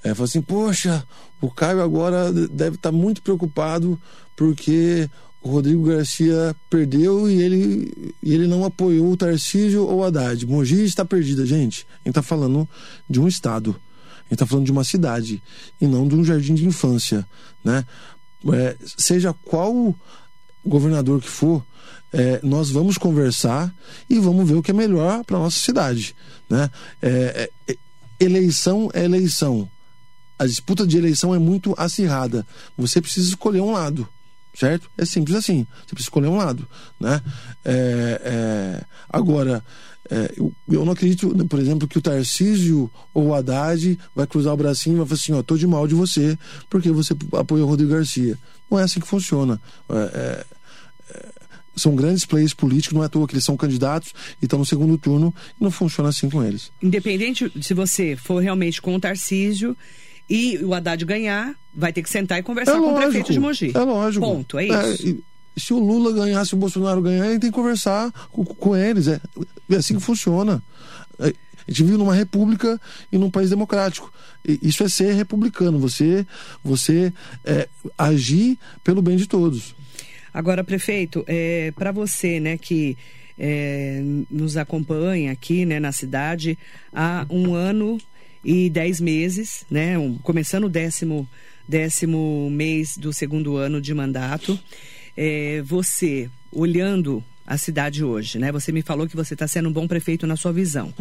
é, 0.03 0.13
falar 0.15 0.25
assim, 0.25 0.43
poxa, 0.43 1.07
o 1.41 1.51
Caio 1.51 1.81
agora 1.81 2.33
deve 2.33 2.77
estar 2.77 2.91
muito 2.91 3.23
preocupado 3.23 4.01
porque 4.37 5.09
o 5.45 5.51
Rodrigo 5.51 5.85
Garcia 5.85 6.57
perdeu 6.71 7.31
e 7.31 7.43
ele, 7.43 8.15
e 8.23 8.33
ele 8.33 8.47
não 8.47 8.65
apoiou 8.65 9.13
o 9.13 9.17
Tarcísio 9.17 9.87
ou 9.87 9.99
o 9.99 10.05
Haddad. 10.05 10.47
Mogi 10.47 10.83
está 10.85 11.05
perdida, 11.05 11.45
gente. 11.45 11.87
A 11.97 11.99
gente 11.99 12.09
está 12.09 12.23
falando 12.23 12.67
de 13.09 13.21
um 13.21 13.29
estado. 13.29 13.79
A 14.21 14.23
gente 14.23 14.33
está 14.33 14.47
falando 14.47 14.65
de 14.65 14.73
uma 14.73 14.85
cidade 14.85 15.43
e 15.79 15.87
não 15.87 16.09
de 16.09 16.15
um 16.15 16.25
jardim 16.25 16.55
de 16.55 16.67
infância, 16.67 17.29
né? 17.63 17.85
É, 18.55 18.75
seja 18.97 19.35
qual 19.35 19.95
governador 20.65 21.21
que 21.21 21.29
for, 21.29 21.63
é, 22.11 22.41
nós 22.43 22.71
vamos 22.71 22.97
conversar 22.97 23.75
e 24.09 24.19
vamos 24.19 24.49
ver 24.49 24.55
o 24.55 24.63
que 24.63 24.71
é 24.71 24.75
melhor 24.75 25.25
para 25.25 25.39
nossa 25.39 25.59
cidade, 25.59 26.17
né? 26.49 26.71
É, 27.03 27.51
é, 27.69 27.77
eleição 28.19 28.89
é 28.95 29.05
eleição. 29.05 29.69
A 30.39 30.47
disputa 30.47 30.87
de 30.87 30.97
eleição 30.97 31.35
é 31.35 31.39
muito 31.39 31.75
acirrada. 31.77 32.47
Você 32.79 32.99
precisa 32.99 33.29
escolher 33.29 33.61
um 33.61 33.73
lado 33.73 34.09
certo? 34.55 34.89
É 34.97 35.05
simples 35.05 35.37
assim. 35.37 35.67
Você 35.81 35.95
precisa 35.95 36.07
escolher 36.07 36.29
um 36.29 36.37
lado, 36.37 36.67
né? 36.99 37.21
É, 37.65 38.21
é, 38.25 38.85
agora, 39.11 39.63
é, 40.11 40.33
eu, 40.37 40.53
eu, 40.71 40.85
não 40.85 40.93
acredito, 40.93 41.35
por 41.47 41.59
exemplo, 41.59 41.89
que 41.89 41.99
o 41.99 42.03
Tarcísio 42.03 42.91
ou 43.13 43.29
o 43.29 43.35
Haddad 43.35 43.99
vai 44.15 44.27
cruzar 44.27 44.55
o 44.55 44.57
bracinho 44.57 44.97
e 44.97 44.99
vai 44.99 45.07
falar 45.07 45.17
assim, 45.17 45.33
ó, 45.33 45.43
tô 45.43 45.57
de 45.57 45.67
mal 45.67 45.87
de 45.87 45.95
você 45.95 46.39
porque 46.71 46.91
você 46.91 47.15
apoiou 47.33 47.67
o 47.67 47.71
Rodrigo 47.71 47.93
Garcia. 47.93 48.39
Não 48.71 48.79
é 48.79 48.85
assim 48.85 49.01
que 49.01 49.07
funciona. 49.07 49.61
É, 49.89 49.95
é, 49.95 50.45
é, 51.11 51.29
são 51.77 51.97
grandes 51.97 52.25
players 52.25 52.55
políticos, 52.55 52.95
não 52.95 53.03
é 53.03 53.07
à 53.07 53.09
toa 53.09 53.27
que 53.27 53.35
eles 53.35 53.45
são 53.45 53.57
candidatos 53.57 54.15
e 54.41 54.45
estão 54.45 54.61
no 54.61 54.65
segundo 54.65 54.97
turno, 54.97 55.35
e 55.61 55.65
não 55.65 55.71
funciona 55.71 56.11
assim 56.11 56.31
com 56.31 56.45
eles. 56.45 56.71
Independente 56.81 57.51
se 57.61 57.75
você 57.75 58.15
for 58.15 58.41
realmente 58.41 58.81
com 58.81 58.95
o 58.95 59.01
Tarcísio 59.01 59.77
e 60.29 60.59
o 60.59 60.73
Haddad 60.73 61.05
ganhar, 61.05 61.55
vai 61.75 61.93
ter 61.93 62.03
que 62.03 62.11
sentar 62.11 62.39
e 62.39 62.43
conversar 62.43 62.73
é 62.73 62.75
com 62.77 62.81
lógico, 62.81 62.99
o 62.99 63.03
prefeito 63.03 63.33
de 63.33 63.41
Mogi. 63.41 63.73
É 63.75 63.79
lógico. 63.79 64.25
Ponto, 64.25 64.59
é 64.59 64.67
isso. 64.67 65.09
É, 65.09 65.35
se 65.61 65.73
o 65.73 65.79
Lula 65.79 66.13
ganhar, 66.13 66.45
se 66.45 66.55
o 66.55 66.57
Bolsonaro 66.57 67.01
ganhar, 67.01 67.27
ele 67.27 67.39
tem 67.39 67.51
que 67.51 67.57
conversar 67.57 68.11
com, 68.31 68.45
com 68.45 68.77
eles. 68.77 69.07
É, 69.07 69.21
é 69.71 69.77
assim 69.77 69.95
que 69.95 70.03
funciona. 70.03 70.63
É, 71.19 71.33
a 71.67 71.71
gente 71.71 71.85
vive 71.85 71.97
numa 71.97 72.15
república 72.15 72.81
e 73.11 73.19
num 73.19 73.31
país 73.31 73.51
democrático. 73.51 74.13
E 74.47 74.59
isso 74.63 74.83
é 74.83 74.89
ser 74.89 75.15
republicano, 75.15 75.79
você, 75.79 76.27
você 76.63 77.13
é, 77.45 77.69
agir 77.97 78.59
pelo 78.83 79.01
bem 79.01 79.17
de 79.17 79.27
todos. 79.27 79.75
Agora, 80.33 80.65
prefeito, 80.65 81.25
é, 81.27 81.73
para 81.77 81.93
você, 81.93 82.41
né, 82.41 82.59
que 82.59 82.99
é, 83.39 84.03
nos 84.31 84.57
acompanha 84.57 85.33
aqui, 85.33 85.65
né, 85.65 85.81
na 85.81 85.93
cidade 85.93 86.59
há 86.93 87.25
um 87.31 87.55
ano 87.55 87.99
e 88.45 88.69
dez 88.69 89.01
meses, 89.01 89.65
né, 89.71 89.99
um, 89.99 90.19
começando 90.19 90.65
o 90.65 90.69
décimo, 90.69 91.29
décimo 91.69 92.49
mês 92.51 92.97
do 92.97 93.13
segundo 93.13 93.57
ano 93.57 93.81
de 93.81 93.95
mandato, 93.95 94.59
é, 95.17 95.63
você 95.63 96.31
olhando 96.53 97.25
a 97.47 97.59
cidade 97.59 98.03
hoje, 98.03 98.39
né? 98.39 98.51
Você 98.53 98.73
me 98.73 98.81
falou 98.81 99.07
que 99.07 99.17
você 99.17 99.35
está 99.35 99.47
sendo 99.47 99.69
um 99.69 99.73
bom 99.73 99.87
prefeito 99.87 100.27
na 100.27 100.35
sua 100.35 100.53
visão. 100.53 100.95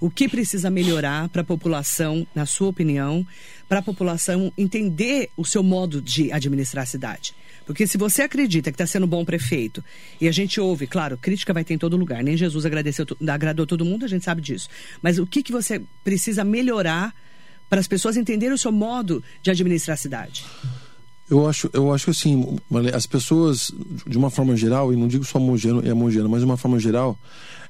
O 0.00 0.10
que 0.10 0.28
precisa 0.28 0.70
melhorar 0.70 1.28
para 1.28 1.42
a 1.42 1.44
população, 1.44 2.26
na 2.34 2.46
sua 2.46 2.68
opinião, 2.68 3.26
para 3.68 3.80
a 3.80 3.82
população 3.82 4.50
entender 4.56 5.28
o 5.36 5.44
seu 5.44 5.62
modo 5.62 6.00
de 6.00 6.32
administrar 6.32 6.84
a 6.84 6.86
cidade? 6.86 7.34
Porque 7.66 7.86
se 7.86 7.96
você 7.96 8.22
acredita 8.22 8.70
que 8.70 8.74
está 8.74 8.86
sendo 8.86 9.06
um 9.06 9.08
bom 9.08 9.24
prefeito, 9.24 9.82
e 10.20 10.28
a 10.28 10.32
gente 10.32 10.60
ouve, 10.60 10.86
claro, 10.86 11.16
crítica 11.16 11.52
vai 11.52 11.64
ter 11.64 11.74
em 11.74 11.78
todo 11.78 11.96
lugar, 11.96 12.22
nem 12.22 12.36
Jesus 12.36 12.66
agradeceu, 12.66 13.06
agradou 13.28 13.66
todo 13.66 13.84
mundo, 13.84 14.04
a 14.04 14.08
gente 14.08 14.24
sabe 14.24 14.40
disso. 14.40 14.68
Mas 15.00 15.18
o 15.18 15.26
que, 15.26 15.42
que 15.42 15.52
você 15.52 15.82
precisa 16.02 16.44
melhorar 16.44 17.14
para 17.68 17.80
as 17.80 17.88
pessoas 17.88 18.16
entenderem 18.16 18.54
o 18.54 18.58
seu 18.58 18.72
modo 18.72 19.22
de 19.42 19.50
administrar 19.50 19.94
a 19.94 19.98
cidade? 19.98 20.44
Eu 21.30 21.48
acho, 21.48 21.70
eu 21.72 21.90
acho 21.92 22.04
que 22.06 22.10
assim, 22.10 22.58
as 22.92 23.06
pessoas, 23.06 23.72
de 24.06 24.18
uma 24.18 24.28
forma 24.28 24.54
geral, 24.54 24.92
e 24.92 24.96
não 24.96 25.08
digo 25.08 25.24
só 25.24 25.38
Mogiano 25.38 25.86
e 25.86 25.94
Mogiano, 25.94 26.28
mas 26.28 26.40
de 26.40 26.44
uma 26.44 26.58
forma 26.58 26.78
geral, 26.78 27.18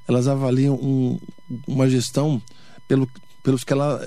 elas 0.07 0.27
avaliam 0.27 0.75
um, 0.75 1.17
uma 1.65 1.89
gestão 1.89 2.41
pelo, 2.87 3.09
pelos 3.41 3.63
que 3.63 3.71
ela, 3.71 4.05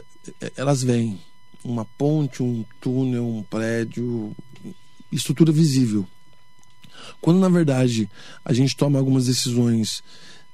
elas 0.57 0.83
veem. 0.83 1.19
Uma 1.65 1.85
ponte, 1.85 2.45
um 2.45 2.65
túnel, 2.81 3.27
um 3.27 3.43
prédio, 3.43 4.37
estrutura 5.17 5.53
visível. 5.53 6.07
Quando 7.21 7.41
na 7.41 7.49
verdade 7.49 8.09
a 8.45 8.53
gente 8.53 8.77
toma 8.77 8.99
algumas 8.99 9.27
decisões 9.27 10.03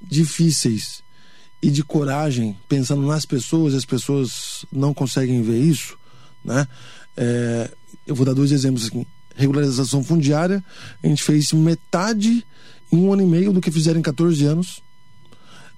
difíceis 0.00 1.02
e 1.62 1.70
de 1.70 1.84
coragem, 1.84 2.56
pensando 2.68 3.06
nas 3.06 3.24
pessoas, 3.24 3.72
e 3.72 3.76
as 3.76 3.84
pessoas 3.84 4.64
não 4.72 4.92
conseguem 4.92 5.42
ver 5.42 5.60
isso, 5.60 5.96
né? 6.44 6.66
É, 7.16 7.70
eu 8.06 8.14
vou 8.14 8.26
dar 8.26 8.34
dois 8.34 8.50
exemplos 8.50 8.86
aqui. 8.86 9.06
Regularização 9.34 10.02
fundiária, 10.02 10.62
a 11.02 11.06
gente 11.06 11.22
fez 11.22 11.52
metade 11.52 12.44
em 12.90 12.96
um 12.96 13.12
ano 13.12 13.22
e 13.22 13.26
meio 13.26 13.52
do 13.52 13.60
que 13.60 13.70
fizeram 13.70 14.00
em 14.00 14.02
14 14.02 14.44
anos. 14.44 14.82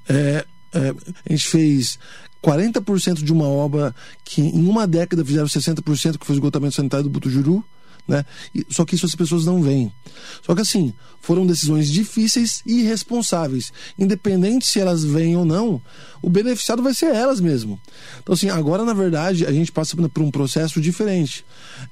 É, 0.08 0.44
é, 0.72 0.94
a 1.28 1.32
gente 1.32 1.46
fez 1.46 1.98
40% 2.42 3.22
de 3.22 3.32
uma 3.32 3.46
obra 3.46 3.94
que 4.24 4.42
em 4.42 4.66
uma 4.66 4.86
década 4.86 5.24
fizeram 5.24 5.46
60%, 5.46 6.18
que 6.18 6.26
foi 6.26 6.34
o 6.34 6.38
esgotamento 6.38 6.74
sanitário 6.74 7.04
do 7.04 7.10
Butujuru. 7.10 7.64
Né? 8.06 8.24
Só 8.68 8.84
que 8.84 8.94
isso 8.94 9.06
as 9.06 9.14
pessoas 9.14 9.44
não 9.44 9.62
veem. 9.62 9.92
Só 10.42 10.54
que 10.54 10.60
assim, 10.60 10.92
foram 11.20 11.46
decisões 11.46 11.90
difíceis 11.90 12.62
e 12.66 12.80
irresponsáveis. 12.80 13.72
Independente 13.98 14.66
se 14.66 14.78
elas 14.78 15.04
vêm 15.04 15.36
ou 15.36 15.44
não, 15.44 15.80
o 16.20 16.28
beneficiado 16.28 16.82
vai 16.82 16.92
ser 16.92 17.14
elas 17.14 17.40
mesmo. 17.40 17.80
Então 18.22 18.34
assim, 18.34 18.50
agora 18.50 18.84
na 18.84 18.92
verdade 18.92 19.46
a 19.46 19.52
gente 19.52 19.72
passa 19.72 19.96
por 19.96 20.22
um 20.22 20.30
processo 20.30 20.80
diferente. 20.80 21.44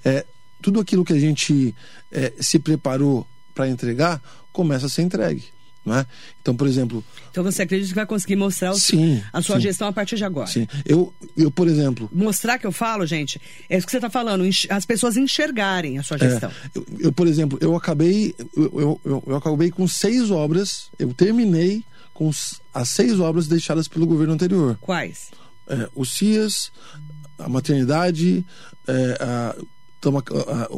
É, 0.05 0.27
tudo 0.61 0.81
aquilo 0.81 1.05
que 1.05 1.13
a 1.13 1.19
gente 1.19 1.75
é, 2.11 2.33
se 2.41 2.59
preparou 2.59 3.27
para 3.55 3.69
entregar 3.69 4.23
começa 4.53 4.87
a 4.87 4.89
ser 4.89 5.03
entregue. 5.03 5.45
É? 5.85 6.07
Então, 6.41 6.55
por 6.55 6.69
exemplo. 6.69 7.05
Então 7.31 7.43
você 7.43 7.63
acredita 7.63 7.89
que 7.89 7.95
vai 7.97 8.07
conseguir 8.07 8.37
mostrar 8.37 8.73
sim, 8.75 9.21
a 9.33 9.43
sua 9.43 9.57
sim. 9.57 9.63
gestão 9.63 9.89
a 9.89 9.93
partir 9.93 10.15
de 10.15 10.25
agora? 10.25 10.47
Sim. 10.47 10.69
Eu, 10.87 11.13
eu, 11.37 11.51
por 11.51 11.67
exemplo. 11.67 12.09
Mostrar 12.13 12.57
que 12.57 12.67
eu 12.67 12.71
falo, 12.71 13.05
gente, 13.05 13.41
é 13.69 13.77
isso 13.77 13.87
que 13.87 13.91
você 13.91 13.97
está 13.97 14.09
falando, 14.09 14.45
as 14.71 14.87
pessoas 14.87 15.17
enxergarem 15.17 15.99
a 15.99 16.03
sua 16.05 16.19
gestão. 16.19 16.51
É, 16.51 16.79
eu, 16.79 16.87
eu, 17.01 17.13
por 17.13 17.27
exemplo, 17.27 17.59
eu 17.61 17.75
acabei. 17.75 18.33
Eu, 18.57 19.01
eu, 19.05 19.23
eu, 19.27 19.37
acabei 19.37 19.73
com 19.73 19.89
seis 19.89 20.31
obras, 20.31 20.89
eu 21.01 21.13
terminei 21.13 21.85
com 22.15 22.31
as 22.73 22.89
seis 22.89 23.19
obras 23.19 23.49
deixadas 23.49 23.89
pelo 23.89 24.07
governo 24.07 24.35
anterior. 24.35 24.79
Quais? 24.81 25.31
É, 25.67 25.89
o 25.97 26.05
CIAS, 26.05 26.71
a 27.39 27.49
maternidade, 27.49 28.45
é, 28.87 29.19
a, 29.21 29.57
uma, 30.09 30.21
a, 30.21 30.69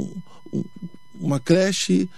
uma 1.15 1.41
creche. 1.41 2.09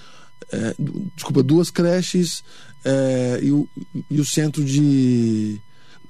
É, 0.53 0.77
desculpa, 1.17 1.43
duas 1.43 1.71
creches, 1.71 2.45
é, 2.87 3.41
e, 3.43 3.51
o, 3.51 3.69
e 4.09 4.21
o 4.21 4.25
centro 4.25 4.65
de 4.65 5.61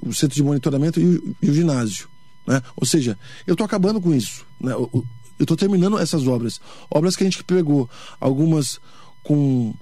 o 0.01 0.13
centro 0.13 0.37
de 0.37 0.43
monitoramento 0.43 1.01
e 1.01 1.17
o, 1.17 1.37
e 1.41 1.51
o 1.51 1.55
ginásio. 1.55 2.07
Né? 2.47 2.63
Ou 2.77 2.87
seja, 2.87 3.19
eu 3.47 3.55
estou 3.55 3.65
acabando 3.65 4.01
com 4.01 4.15
isso. 4.15 4.45
Né? 4.61 4.73
Eu 4.73 5.05
estou 5.41 5.57
terminando 5.57 5.99
essas 5.99 6.27
obras. 6.27 6.61
Obras 6.91 7.17
que 7.17 7.25
a 7.25 7.27
gente 7.27 7.43
pegou, 7.43 7.89
algumas 8.21 8.79
com, 9.23 9.75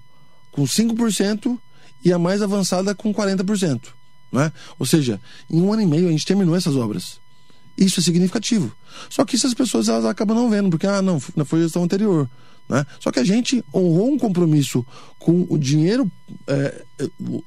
com 0.52 0.62
5% 0.62 1.58
e 2.04 2.12
a 2.12 2.18
mais 2.18 2.40
avançada 2.42 2.94
com 2.94 3.12
40%. 3.12 3.88
Né? 4.32 4.52
Ou 4.78 4.86
seja, 4.86 5.20
em 5.50 5.60
um 5.60 5.72
ano 5.72 5.82
e 5.82 5.86
meio 5.86 6.08
a 6.08 6.12
gente 6.12 6.24
terminou 6.24 6.54
essas 6.54 6.76
obras. 6.76 7.20
Isso 7.76 7.98
é 7.98 8.02
significativo. 8.02 8.72
Só 9.10 9.24
que 9.24 9.34
isso 9.34 9.48
as 9.48 9.54
pessoas 9.54 9.88
elas 9.88 10.04
acabam 10.04 10.36
não 10.36 10.48
vendo, 10.48 10.70
porque, 10.70 10.86
ah, 10.86 11.02
não, 11.02 11.18
foi 11.18 11.58
a 11.58 11.62
gestão 11.64 11.82
anterior. 11.82 12.30
Né? 12.68 12.84
Só 12.98 13.10
que 13.10 13.20
a 13.20 13.24
gente 13.24 13.62
honrou 13.74 14.12
um 14.12 14.18
compromisso 14.18 14.84
com 15.18 15.46
o 15.48 15.58
dinheiro 15.58 16.10
é, 16.46 16.82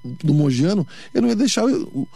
do 0.04 0.34
Mogiano, 0.34 0.88
eu 1.14 1.22
não 1.22 1.30
ia 1.30 1.36
deixar 1.36 1.66
o, 1.66 2.08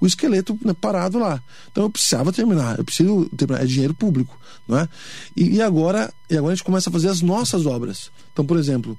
o 0.00 0.06
esqueleto 0.06 0.58
né, 0.64 0.74
parado 0.74 1.18
lá. 1.18 1.42
Então 1.70 1.84
eu 1.84 1.90
precisava 1.90 2.32
terminar, 2.32 2.78
eu 2.78 2.84
preciso 2.84 3.28
terminar, 3.36 3.62
é 3.62 3.66
dinheiro 3.66 3.94
público. 3.94 4.38
Né? 4.66 4.88
E, 5.36 5.56
e, 5.56 5.62
agora, 5.62 6.12
e 6.30 6.36
agora 6.36 6.52
a 6.52 6.56
gente 6.56 6.64
começa 6.64 6.88
a 6.88 6.92
fazer 6.92 7.08
as 7.08 7.20
nossas 7.20 7.66
obras. 7.66 8.10
Então, 8.32 8.44
por 8.44 8.58
exemplo, 8.58 8.98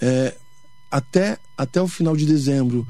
é, 0.00 0.36
até, 0.90 1.38
até 1.56 1.80
o 1.80 1.88
final 1.88 2.16
de 2.16 2.26
dezembro, 2.26 2.86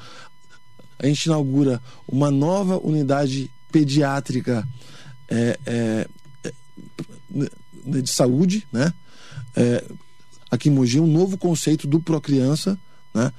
a 0.99 1.07
gente 1.07 1.27
inaugura 1.27 1.81
uma 2.07 2.31
nova 2.31 2.79
unidade 2.79 3.51
pediátrica 3.71 4.67
é, 5.29 5.59
é, 5.67 6.09
é 6.45 6.53
de 8.01 8.11
saúde, 8.11 8.67
né? 8.73 8.93
É, 10.51 10.55
aqui 10.55 10.69
em 10.69 10.73
Mogi 10.73 11.01
um 11.01 11.07
novo 11.07 11.37
conceito 11.37 11.87
do 11.87 12.01
Procriança, 12.01 12.79
né? 13.15 13.33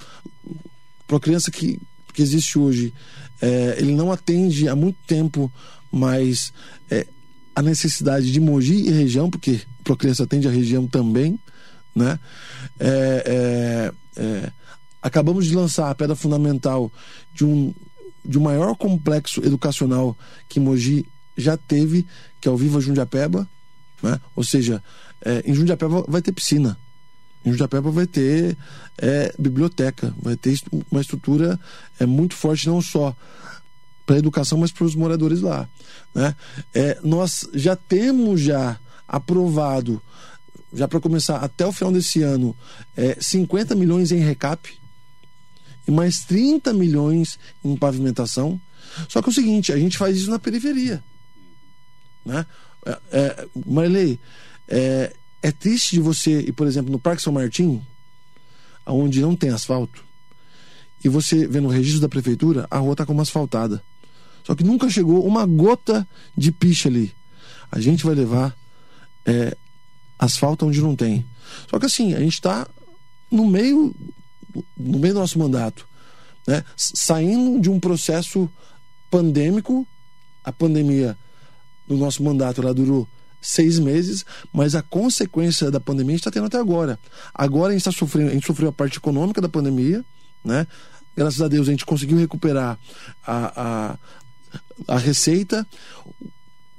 Procriança 1.08 1.50
que, 1.50 1.80
que 2.14 2.22
existe 2.22 2.60
hoje, 2.60 2.94
é, 3.42 3.76
ele 3.80 3.94
não 3.94 4.12
atende 4.12 4.68
há 4.68 4.76
muito 4.76 4.98
tempo 5.08 5.52
mais 5.92 6.54
é, 6.90 7.08
a 7.56 7.62
necessidade 7.62 8.32
de 8.32 8.40
Mogi 8.40 8.88
e 8.88 8.92
região, 8.92 9.30
porque 9.30 9.62
Procriança 9.84 10.24
atende 10.24 10.48
a 10.48 10.52
região 10.52 10.88
também, 10.88 11.40
né? 11.96 12.20
É, 12.80 13.92
é, 14.16 14.22
é, 14.22 14.52
acabamos 15.02 15.46
de 15.46 15.56
lançar 15.56 15.90
a 15.90 15.96
pedra 15.96 16.16
fundamental 16.16 16.92
de 17.34 17.46
um 17.46 17.74
de 18.24 18.38
um 18.38 18.42
maior 18.42 18.76
complexo 18.76 19.44
educacional 19.44 20.16
que 20.48 20.60
Mogi 20.60 21.06
já 21.36 21.56
teve, 21.58 22.06
que 22.40 22.48
é 22.48 22.52
o 22.52 22.58
Viva 22.58 22.80
Jundiapeba, 22.80 23.50
né? 24.04 24.20
Ou 24.36 24.44
seja, 24.44 24.84
é, 25.24 25.42
em 25.46 25.54
Jundiapeba 25.54 26.04
vai 26.08 26.22
ter 26.22 26.32
piscina. 26.32 26.78
Em 27.46 27.52
Jundiapeba 27.52 27.90
vai 27.90 28.06
ter 28.06 28.58
é, 28.98 29.34
biblioteca, 29.40 30.14
vai 30.22 30.36
ter 30.36 30.60
uma 30.92 31.02
estrutura 31.02 31.60
é, 32.00 32.06
muito 32.06 32.36
forte, 32.36 32.68
não 32.68 32.82
só 32.82 33.16
para 34.06 34.16
a 34.16 34.20
educação, 34.20 34.58
mas 34.58 34.72
para 34.72 34.86
os 34.86 34.96
moradores 34.96 35.42
lá. 35.42 35.70
Né? 36.14 36.36
É, 36.74 37.00
nós 37.04 37.48
já 37.54 37.76
temos 37.76 38.42
já 38.42 38.80
aprovado, 39.08 40.02
já 40.74 40.88
para 40.88 41.00
começar 41.00 41.38
até 41.38 41.66
o 41.66 41.72
final 41.72 41.94
desse 41.94 42.22
ano, 42.22 42.56
é, 42.98 43.18
50 43.20 43.76
milhões 43.76 44.12
em 44.12 44.20
recap 44.20 44.70
e 45.88 45.92
mais 45.92 46.20
30 46.26 46.74
milhões 46.74 47.40
em 47.64 47.76
pavimentação. 47.76 48.60
Só 49.08 49.22
que 49.22 49.30
é 49.30 49.32
o 49.32 49.34
seguinte, 49.34 49.72
a 49.72 49.78
gente 49.78 49.98
faz 49.98 50.18
isso 50.18 50.30
na 50.30 50.40
periferia. 50.40 51.04
Né? 52.26 52.46
É, 52.86 53.00
é, 53.12 53.48
Marilei, 53.66 54.20
é, 54.68 55.14
é 55.42 55.52
triste 55.52 55.96
de 55.96 56.02
você 56.02 56.42
ir, 56.42 56.52
por 56.52 56.68
exemplo, 56.68 56.92
no 56.92 57.00
Parque 57.00 57.22
São 57.22 57.34
Martim, 57.34 57.82
onde 58.86 59.22
não 59.22 59.36
tem 59.36 59.50
asfalto, 59.50 60.04
e 61.04 61.08
você 61.08 61.48
vê 61.48 61.60
no 61.62 61.70
registro 61.70 62.02
da 62.02 62.10
prefeitura, 62.10 62.68
a 62.70 62.78
rua 62.78 62.92
está 62.92 63.06
como 63.06 63.22
asfaltada. 63.22 63.82
Só 64.44 64.56
que 64.56 64.64
nunca 64.64 64.90
chegou 64.90 65.26
uma 65.26 65.46
gota 65.46 66.08
de 66.36 66.52
picha 66.52 66.90
ali. 66.90 67.14
A 67.72 67.80
gente 67.80 68.04
vai 68.04 68.16
levar 68.16 68.56
é, 69.26 69.56
asfalto 70.18 70.66
onde 70.66 70.82
não 70.82 70.96
tem. 70.96 71.26
Só 71.70 71.80
que 71.80 71.86
assim, 71.86 72.14
a 72.14 72.20
gente 72.20 72.34
está 72.34 72.68
no 73.32 73.48
meio, 73.48 73.96
no 74.78 75.00
meio 75.00 75.14
do 75.14 75.20
nosso 75.20 75.40
mandato, 75.40 75.88
né? 76.48 76.64
saindo 76.76 77.62
de 77.62 77.70
um 77.70 77.80
processo 77.80 78.50
pandêmico. 79.10 79.88
A 80.44 80.52
pandemia 80.52 81.18
no 81.88 81.98
nosso 81.98 82.24
mandato 82.24 82.62
ela 82.62 82.74
durou 82.74 83.08
seis 83.42 83.80
meses, 83.80 84.26
mas 84.52 84.76
a 84.76 84.82
consequência 84.82 85.72
da 85.72 85.80
pandemia 85.80 86.14
a 86.14 86.18
gente 86.18 86.22
está 86.22 86.32
tendo 86.32 86.48
até 86.48 86.58
agora. 86.58 87.00
Agora 87.34 87.70
a 87.70 87.72
gente 87.72 87.82
está 87.82 87.92
sofrendo, 87.92 88.30
a 88.30 88.34
gente 88.34 88.46
sofreu 88.46 88.70
a 88.70 88.74
parte 88.74 88.98
econômica 88.98 89.42
da 89.42 89.50
pandemia, 89.50 90.04
né? 90.44 90.68
Graças 91.16 91.42
a 91.42 91.48
Deus 91.48 91.68
a 91.68 91.72
gente 91.72 91.86
conseguiu 91.86 92.18
recuperar 92.18 92.80
a, 93.26 93.98
a, 94.88 94.96
a 94.96 94.98
receita, 94.98 95.68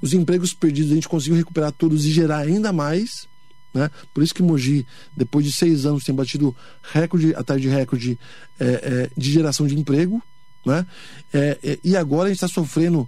os 0.01 0.13
empregos 0.13 0.53
perdidos 0.53 0.91
a 0.91 0.95
gente 0.95 1.09
conseguiu 1.09 1.37
recuperar 1.37 1.71
todos 1.71 2.05
e 2.05 2.11
gerar 2.11 2.39
ainda 2.39 2.73
mais. 2.73 3.27
Né? 3.73 3.89
Por 4.13 4.23
isso 4.23 4.33
que 4.33 4.41
Mogi, 4.41 4.85
depois 5.15 5.45
de 5.45 5.51
seis 5.51 5.85
anos, 5.85 6.03
tem 6.03 6.13
batido 6.13 6.55
recorde 6.91 7.33
atrás 7.35 7.61
de 7.61 7.69
recorde 7.69 8.19
é, 8.59 8.65
é, 8.65 9.09
de 9.15 9.31
geração 9.31 9.67
de 9.67 9.77
emprego. 9.77 10.21
Né? 10.65 10.85
É, 11.31 11.59
é 11.63 11.79
e 11.83 11.95
agora 11.95 12.25
a 12.25 12.27
gente 12.29 12.43
está 12.43 12.47
sofrendo 12.47 13.07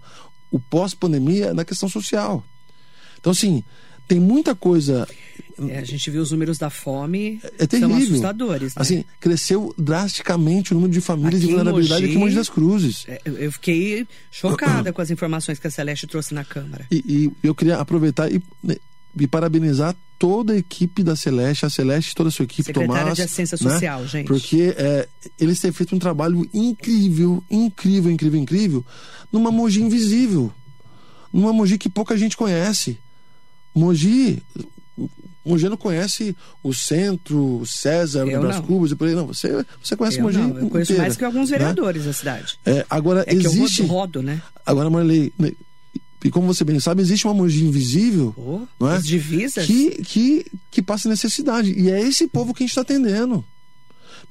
o 0.51 0.59
pós-pandemia 0.59 1.53
na 1.53 1.65
questão 1.65 1.89
social. 1.89 2.45
Então, 3.23 3.31
assim, 3.31 3.63
tem 4.05 4.19
muita 4.19 4.53
coisa. 4.53 5.07
É, 5.69 5.77
a 5.77 5.83
gente 5.85 6.11
viu 6.11 6.21
os 6.21 6.29
números 6.29 6.57
da 6.57 6.69
fome, 6.69 7.39
é, 7.57 7.65
terrível. 7.65 7.89
são 7.89 7.97
assustadores. 7.97 8.75
Né? 8.75 8.81
Assim, 8.81 9.05
cresceu 9.17 9.73
drasticamente 9.77 10.73
o 10.73 10.75
número 10.75 10.91
de 10.91 10.99
famílias 10.99 11.35
aqui 11.35 11.45
de 11.45 11.53
vulnerabilidade 11.53 12.01
Mogi, 12.01 12.11
aqui 12.11 12.15
em 12.17 12.19
Mogi 12.19 12.35
das 12.35 12.49
Cruzes. 12.49 13.05
É, 13.07 13.21
eu 13.23 13.49
fiquei 13.53 14.05
chocada 14.29 14.91
com 14.93 15.01
as 15.01 15.09
informações 15.09 15.57
que 15.57 15.65
a 15.65 15.71
Celeste 15.71 16.05
trouxe 16.05 16.33
na 16.33 16.43
Câmara. 16.43 16.85
E, 16.91 17.31
e 17.41 17.47
eu 17.47 17.55
queria 17.55 17.77
aproveitar 17.77 18.29
e, 18.29 18.43
né, 18.61 18.75
e, 19.17 19.25
parabenizar 19.25 19.95
toda 20.19 20.51
a 20.51 20.57
equipe 20.57 21.01
da 21.01 21.15
Celeste, 21.15 21.65
a 21.65 21.69
Celeste, 21.69 22.13
toda 22.13 22.27
a 22.27 22.31
sua 22.31 22.43
equipe, 22.43 22.63
Secretária 22.63 23.01
Tomás. 23.03 23.15
de 23.15 23.21
Assistência 23.21 23.57
né? 23.61 23.71
Social, 23.71 24.05
gente. 24.05 24.27
Porque 24.27 24.75
é, 24.75 25.07
eles 25.39 25.61
têm 25.61 25.71
feito 25.71 25.95
um 25.95 25.99
trabalho 25.99 26.45
incrível, 26.53 27.41
incrível, 27.49 28.11
incrível, 28.11 28.39
incrível, 28.39 28.85
numa 29.31 29.49
Mogi 29.49 29.81
invisível. 29.81 30.51
Numa 31.31 31.53
Mogi 31.53 31.77
que 31.77 31.89
pouca 31.89 32.17
gente 32.17 32.35
conhece. 32.35 32.99
Mogi, 33.73 34.41
Mogi 35.45 35.67
não 35.67 35.77
conhece 35.77 36.35
o 36.61 36.73
centro, 36.73 37.59
o 37.59 37.65
César, 37.65 38.25
Brás 38.25 38.59
Cubas 38.59 38.91
e 38.91 38.95
por 38.95 39.07
aí. 39.07 39.15
Não, 39.15 39.27
você, 39.27 39.65
você 39.83 39.95
conhece 39.95 40.19
eu 40.19 40.23
Mogi 40.23 40.37
não. 40.37 40.57
Eu 40.59 40.69
conheço 40.69 40.91
inteira, 40.91 41.01
mais 41.03 41.17
que 41.17 41.25
alguns 41.25 41.49
né? 41.49 41.57
vereadores 41.57 42.03
né? 42.03 42.07
da 42.07 42.13
cidade. 42.13 42.59
É, 42.65 42.85
agora, 42.89 43.23
é 43.27 43.33
existe... 43.33 43.81
eu 43.81 43.87
rodo, 43.87 44.19
rodo, 44.19 44.23
né? 44.23 44.41
Agora, 44.65 44.89
Marley, 44.89 45.33
e 46.23 46.31
como 46.31 46.47
você 46.47 46.63
bem 46.63 46.79
sabe, 46.79 47.01
existe 47.01 47.27
uma 47.27 47.33
Mogi 47.33 47.65
invisível, 47.65 48.33
oh, 48.37 48.61
não 48.79 48.89
é? 48.89 48.95
As 48.95 49.05
divisas. 49.05 49.65
Que, 49.65 50.01
que, 50.03 50.45
que 50.71 50.81
passa 50.81 51.09
necessidade. 51.09 51.73
E 51.77 51.91
é 51.91 52.01
esse 52.01 52.27
povo 52.27 52.53
que 52.53 52.63
a 52.63 52.65
gente 52.65 52.71
está 52.71 52.81
atendendo. 52.81 53.43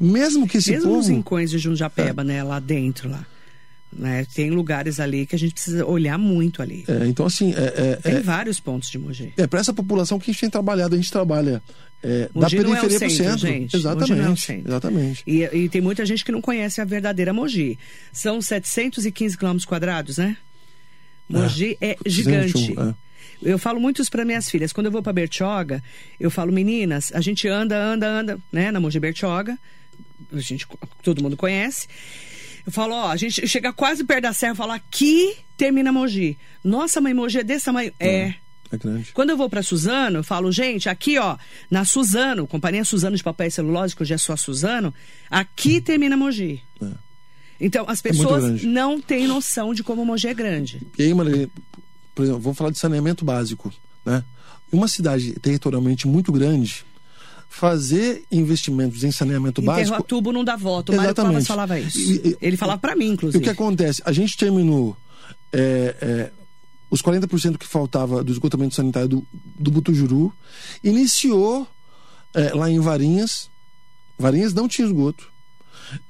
Mesmo 0.01 0.49
que 0.49 0.57
esse 0.57 0.71
Mesmo 0.71 0.89
povo... 0.89 1.01
os 1.01 1.09
rincões 1.09 1.51
de 1.51 1.59
Jundiapeba, 1.59 2.23
é. 2.23 2.25
né? 2.25 2.43
Lá 2.43 2.59
dentro, 2.59 3.11
lá. 3.11 3.27
Né? 3.93 4.27
Tem 4.35 4.51
lugares 4.51 4.99
ali 4.99 5.27
que 5.27 5.37
a 5.37 5.39
gente 5.39 5.53
precisa 5.53 5.85
olhar 5.85 6.17
muito 6.19 6.63
ali. 6.63 6.85
É, 6.89 7.07
então, 7.07 7.27
assim. 7.27 7.53
É, 7.55 7.97
tem 7.97 8.15
é, 8.15 8.21
vários 8.21 8.59
pontos 8.59 8.91
de 8.91 8.99
Mogi. 8.99 9.35
É 9.37 9.47
para 9.47 9.61
essa 9.61 9.73
população 9.73 10.19
que 10.19 10.31
a 10.31 10.33
gente 10.33 10.41
tem 10.41 10.51
trabalhado. 10.51 10.95
A 10.95 10.99
gente 10.99 11.13
trabalha 11.13 11.63
é, 12.03 12.29
da 12.35 12.49
periferia 12.49 12.75
é 12.75 12.99
para 12.99 13.07
o 13.07 13.11
centro. 13.11 13.39
Gente. 13.39 13.77
Exatamente. 13.77 14.21
É 14.21 14.37
centro. 14.37 14.71
Exatamente. 14.71 15.23
E, 15.27 15.43
e, 15.43 15.69
tem 15.69 15.81
muita 15.81 16.07
gente 16.07 16.25
que 16.25 16.33
não 16.33 16.41
conhece 16.41 16.81
a 16.81 16.85
verdadeira 16.85 17.33
Mogi. 17.33 17.79
São 18.13 18.41
715 18.41 19.37
quilômetros 19.37 19.67
quadrados, 19.67 20.17
né? 20.17 20.37
Mogi 21.29 21.77
é, 21.81 21.97
gigante. 22.07 22.53
121, 22.53 22.95
eu 23.43 23.59
falo 23.59 23.81
muito 23.81 24.01
isso 24.01 24.11
para 24.11 24.25
minhas 24.25 24.49
filhas. 24.49 24.73
Quando 24.73 24.87
eu 24.87 24.93
vou 24.93 25.03
para 25.03 25.13
Bertioga, 25.13 25.83
eu 26.19 26.31
falo, 26.31 26.53
meninas, 26.53 27.13
a 27.15 27.21
gente 27.21 27.49
anda, 27.49 27.77
anda, 27.77 28.09
anda, 28.09 28.39
né? 28.51 28.71
Na 28.71 28.81
Mogi 28.81 28.99
Bertioga. 28.99 29.59
A 30.33 30.41
gente, 30.41 30.67
todo 31.03 31.23
mundo 31.23 31.37
conhece. 31.37 31.89
Eu 32.67 32.73
falo, 32.73 32.95
ó, 32.95 33.11
a 33.11 33.17
gente 33.17 33.47
chega 33.47 33.73
quase 33.73 34.05
perto 34.05 34.23
da 34.23 34.33
serra, 34.33 34.53
eu 34.53 34.57
falo, 34.57 34.73
aqui 34.73 35.37
termina 35.57 35.93
Mogi. 35.93 36.39
Nossa, 36.63 37.01
mãe, 37.01 37.13
Mogi 37.13 37.39
é 37.39 37.45
desse 37.45 37.65
tamanho. 37.65 37.93
É. 37.99 38.35
É 38.71 38.79
grande. 38.79 39.13
Quando 39.13 39.31
eu 39.31 39.37
vou 39.37 39.51
para 39.51 39.63
Suzano, 39.63 40.21
eu 40.21 40.25
falo, 40.25 40.51
gente, 40.51 40.89
aqui, 40.89 41.19
ó, 41.19 41.37
na 41.71 41.85
Suzano, 41.85 42.47
Companhia 42.47 42.85
Suzano 42.85 43.15
de 43.15 43.23
Papel 43.23 43.49
e 43.49 43.51
Celulose, 43.51 43.95
que 43.95 44.03
hoje 44.03 44.15
é 44.15 44.19
só 44.19 44.35
Suzano, 44.35 44.95
aqui 45.31 45.79
termina 45.81 46.17
Mogi. 46.17 46.63
É. 46.81 46.87
Então, 47.61 47.85
as 47.87 48.01
pessoas 48.01 48.63
não 48.63 49.01
têm 49.01 49.29
noção 49.29 49.75
de 49.75 49.85
como 49.85 50.05
Mogi 50.05 50.27
é 50.27 50.35
grande. 50.35 50.81
E 50.99 51.03
aí, 51.03 51.15
Maria, 51.15 51.51
por 52.15 52.23
exemplo, 52.23 52.41
vamos 52.41 52.57
falar 52.57 52.71
de 52.71 52.79
saneamento 52.79 53.25
básico, 53.25 53.73
né? 54.05 54.25
Uma 54.73 54.89
cidade 54.89 55.35
territorialmente 55.35 56.09
muito 56.09 56.33
grande, 56.33 56.85
fazer 57.53 58.25
investimentos 58.33 59.05
em 59.05 59.13
saneamento 59.13 59.61
básico. 59.61 59.89
Enterro 59.89 60.03
tubo 60.05 60.33
não 60.33 60.43
dá 60.43 60.57
voto. 60.57 60.91
O 60.91 60.97
Mário 60.97 61.15
Covas 61.15 61.47
falava 61.47 61.79
isso. 61.79 61.99
E, 61.99 62.37
Ele 62.41 62.57
falava 62.57 62.81
para 62.81 62.97
mim, 62.97 63.11
inclusive. 63.11 63.39
o 63.39 63.45
que 63.45 63.51
acontece? 63.51 64.01
A 64.07 64.11
gente 64.11 64.39
terminou 64.39 64.97
é, 65.53 65.95
é, 66.01 66.31
os 66.91 67.03
40% 67.03 67.59
que 67.59 67.67
faltava 67.67 68.25
do 68.25 68.33
esgotamento 68.33 68.75
sanitário 68.75 69.07
do, 69.07 69.27
do 69.33 69.71
Butujuru, 69.71 70.33
iniciou 70.83 71.69
é, 72.33 72.55
lá 72.55 72.71
em 72.71 72.81
Varinhas. 72.81 73.51
Varinhas 74.19 74.55
não 74.55 74.67
tinha 74.67 74.87
esgoto. 74.87 75.31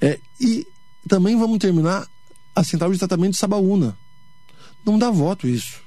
É, 0.00 0.20
e 0.40 0.64
também 1.08 1.36
vamos 1.36 1.58
terminar 1.58 2.06
a 2.54 2.62
central 2.62 2.92
de 2.92 2.98
tratamento 3.00 3.32
de 3.32 3.38
Sabaúna. 3.38 3.98
Não 4.86 4.96
dá 4.96 5.10
voto 5.10 5.48
isso. 5.48 5.80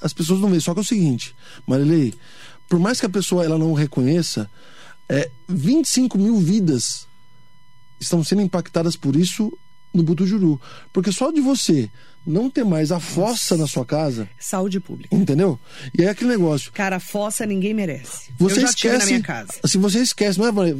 As 0.00 0.14
pessoas 0.14 0.40
não 0.40 0.48
veem. 0.48 0.60
Só 0.60 0.72
que 0.72 0.80
é 0.80 0.82
o 0.82 0.84
seguinte, 0.84 1.36
Marilei, 1.66 2.14
por 2.70 2.80
mais 2.80 2.98
que 2.98 3.04
a 3.04 3.10
pessoa 3.10 3.44
ela 3.44 3.58
não 3.58 3.74
reconheça, 3.74 4.50
é, 5.08 5.30
25 5.48 6.18
mil 6.18 6.36
vidas 6.38 7.06
estão 7.98 8.22
sendo 8.22 8.42
impactadas 8.42 8.96
por 8.96 9.16
isso 9.16 9.56
no 9.92 10.02
Butujuru. 10.02 10.60
Porque 10.92 11.10
só 11.10 11.30
de 11.30 11.40
você 11.40 11.90
não 12.28 12.50
ter 12.50 12.64
mais 12.64 12.92
a 12.92 13.00
fossa 13.00 13.56
na 13.56 13.66
sua 13.66 13.84
casa. 13.86 14.28
Saúde 14.38 14.78
pública. 14.78 15.16
Entendeu? 15.16 15.58
E 15.98 16.02
é 16.02 16.10
aquele 16.10 16.30
negócio. 16.30 16.70
Cara, 16.72 17.00
fossa 17.00 17.46
ninguém 17.46 17.72
merece. 17.72 18.30
Você 18.38 18.62
esquece. 18.62 18.98
na 18.98 19.06
minha 19.06 19.22
casa. 19.22 19.52
Se 19.64 19.78
você 19.78 20.00
esquece, 20.00 20.38
não 20.38 20.46
é, 20.46 20.74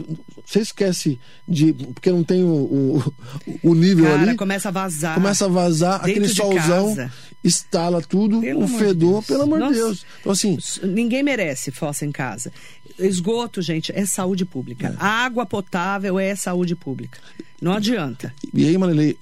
Você 0.44 0.60
esquece 0.60 1.18
de. 1.48 1.72
Porque 1.72 2.10
não 2.10 2.22
tem 2.22 2.44
o, 2.44 2.48
o, 2.48 3.14
o 3.62 3.74
nível 3.74 4.04
Cara, 4.04 4.22
ali. 4.22 4.36
começa 4.36 4.68
a 4.68 4.72
vazar. 4.72 5.14
Começa 5.14 5.46
a 5.46 5.48
vazar, 5.48 6.00
aquele 6.02 6.26
de 6.26 6.34
solzão, 6.34 6.88
casa. 6.94 7.12
estala 7.42 8.02
tudo, 8.02 8.40
Pelo 8.40 8.64
o 8.64 8.66
de 8.66 8.78
fedor, 8.78 9.22
pelo 9.24 9.42
amor 9.42 9.58
de 9.58 9.64
Nossa. 9.64 9.74
Deus. 9.74 10.06
Então, 10.20 10.32
assim. 10.32 10.58
Ninguém 10.82 11.22
merece 11.22 11.70
fossa 11.70 12.04
em 12.04 12.12
casa. 12.12 12.52
Esgoto, 12.98 13.62
gente, 13.62 13.90
é 13.94 14.04
saúde 14.04 14.44
pública. 14.44 14.94
Água 14.98 15.46
potável 15.46 16.18
é 16.18 16.34
saúde 16.34 16.76
pública. 16.76 17.18
Não 17.60 17.72
adianta. 17.72 18.34
E 18.52 18.66
aí, 18.66 18.76
Marilei, 18.76 19.16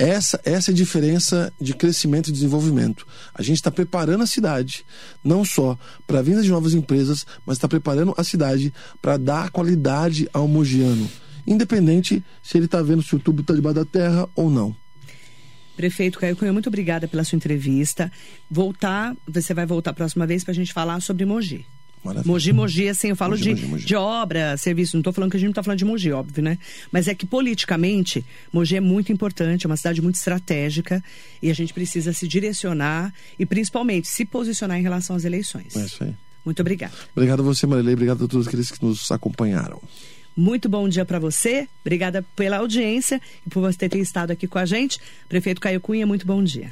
essa, 0.00 0.40
essa 0.44 0.70
é 0.70 0.72
a 0.72 0.76
diferença 0.76 1.52
de 1.60 1.74
crescimento 1.74 2.28
e 2.28 2.32
desenvolvimento. 2.32 3.06
A 3.34 3.42
gente 3.42 3.56
está 3.56 3.70
preparando 3.70 4.22
a 4.22 4.26
cidade, 4.26 4.84
não 5.22 5.44
só 5.44 5.78
para 6.06 6.20
a 6.20 6.22
vinda 6.22 6.42
de 6.42 6.48
novas 6.48 6.72
empresas, 6.72 7.26
mas 7.44 7.58
está 7.58 7.68
preparando 7.68 8.14
a 8.16 8.24
cidade 8.24 8.72
para 9.02 9.18
dar 9.18 9.50
qualidade 9.50 10.26
ao 10.32 10.48
mogiano. 10.48 11.06
Independente 11.46 12.24
se 12.42 12.56
ele 12.56 12.64
está 12.64 12.80
vendo 12.80 13.02
se 13.02 13.14
o 13.14 13.18
tubo 13.18 13.42
está 13.42 13.52
debaixo 13.52 13.76
da 13.76 13.84
terra 13.84 14.26
ou 14.34 14.50
não. 14.50 14.74
Prefeito 15.76 16.18
Caio 16.18 16.36
Cunha, 16.36 16.52
muito 16.52 16.68
obrigada 16.68 17.06
pela 17.06 17.22
sua 17.22 17.36
entrevista. 17.36 18.10
Voltar, 18.50 19.14
você 19.28 19.52
vai 19.52 19.66
voltar 19.66 19.90
a 19.90 19.94
próxima 19.94 20.26
vez 20.26 20.42
para 20.44 20.52
a 20.52 20.54
gente 20.54 20.72
falar 20.72 21.00
sobre 21.00 21.26
Mogi. 21.26 21.66
Maravilha. 22.02 22.32
Mogi, 22.32 22.52
Mogi, 22.52 22.88
assim, 22.88 23.08
eu 23.08 23.16
falo 23.16 23.32
Mogi, 23.32 23.42
de, 23.42 23.50
Mogi, 23.50 23.66
Mogi. 23.66 23.86
de 23.86 23.94
obra, 23.94 24.56
serviço. 24.56 24.96
Não 24.96 25.00
estou 25.00 25.12
falando 25.12 25.30
que 25.30 25.36
a 25.36 25.40
gente 25.40 25.48
não 25.48 25.52
está 25.52 25.62
falando 25.62 25.78
de 25.78 25.84
Mogi, 25.84 26.10
óbvio, 26.12 26.42
né? 26.42 26.58
Mas 26.90 27.08
é 27.08 27.14
que 27.14 27.26
politicamente, 27.26 28.24
Mogi 28.52 28.76
é 28.76 28.80
muito 28.80 29.12
importante, 29.12 29.66
é 29.66 29.68
uma 29.68 29.76
cidade 29.76 30.00
muito 30.00 30.14
estratégica 30.16 31.02
e 31.42 31.50
a 31.50 31.54
gente 31.54 31.74
precisa 31.74 32.12
se 32.12 32.26
direcionar 32.26 33.12
e 33.38 33.44
principalmente 33.44 34.08
se 34.08 34.24
posicionar 34.24 34.78
em 34.78 34.82
relação 34.82 35.14
às 35.14 35.24
eleições. 35.24 35.76
É 35.76 35.84
isso 35.84 36.04
aí. 36.04 36.14
Muito 36.44 36.60
obrigada. 36.60 36.94
Obrigado 37.14 37.40
a 37.40 37.42
você, 37.42 37.66
Marilei. 37.66 37.94
Obrigado 37.94 38.24
a 38.24 38.28
todos 38.28 38.48
aqueles 38.48 38.70
que 38.70 38.82
nos 38.82 39.10
acompanharam. 39.12 39.80
Muito 40.36 40.68
bom 40.68 40.88
dia 40.88 41.04
para 41.04 41.18
você. 41.18 41.68
Obrigada 41.82 42.24
pela 42.34 42.58
audiência 42.58 43.20
e 43.46 43.50
por 43.50 43.60
você 43.60 43.88
ter 43.88 43.98
estado 43.98 44.30
aqui 44.30 44.46
com 44.46 44.58
a 44.58 44.64
gente. 44.64 44.98
Prefeito 45.28 45.60
Caio 45.60 45.80
Cunha, 45.80 46.06
muito 46.06 46.26
bom 46.26 46.42
dia. 46.42 46.70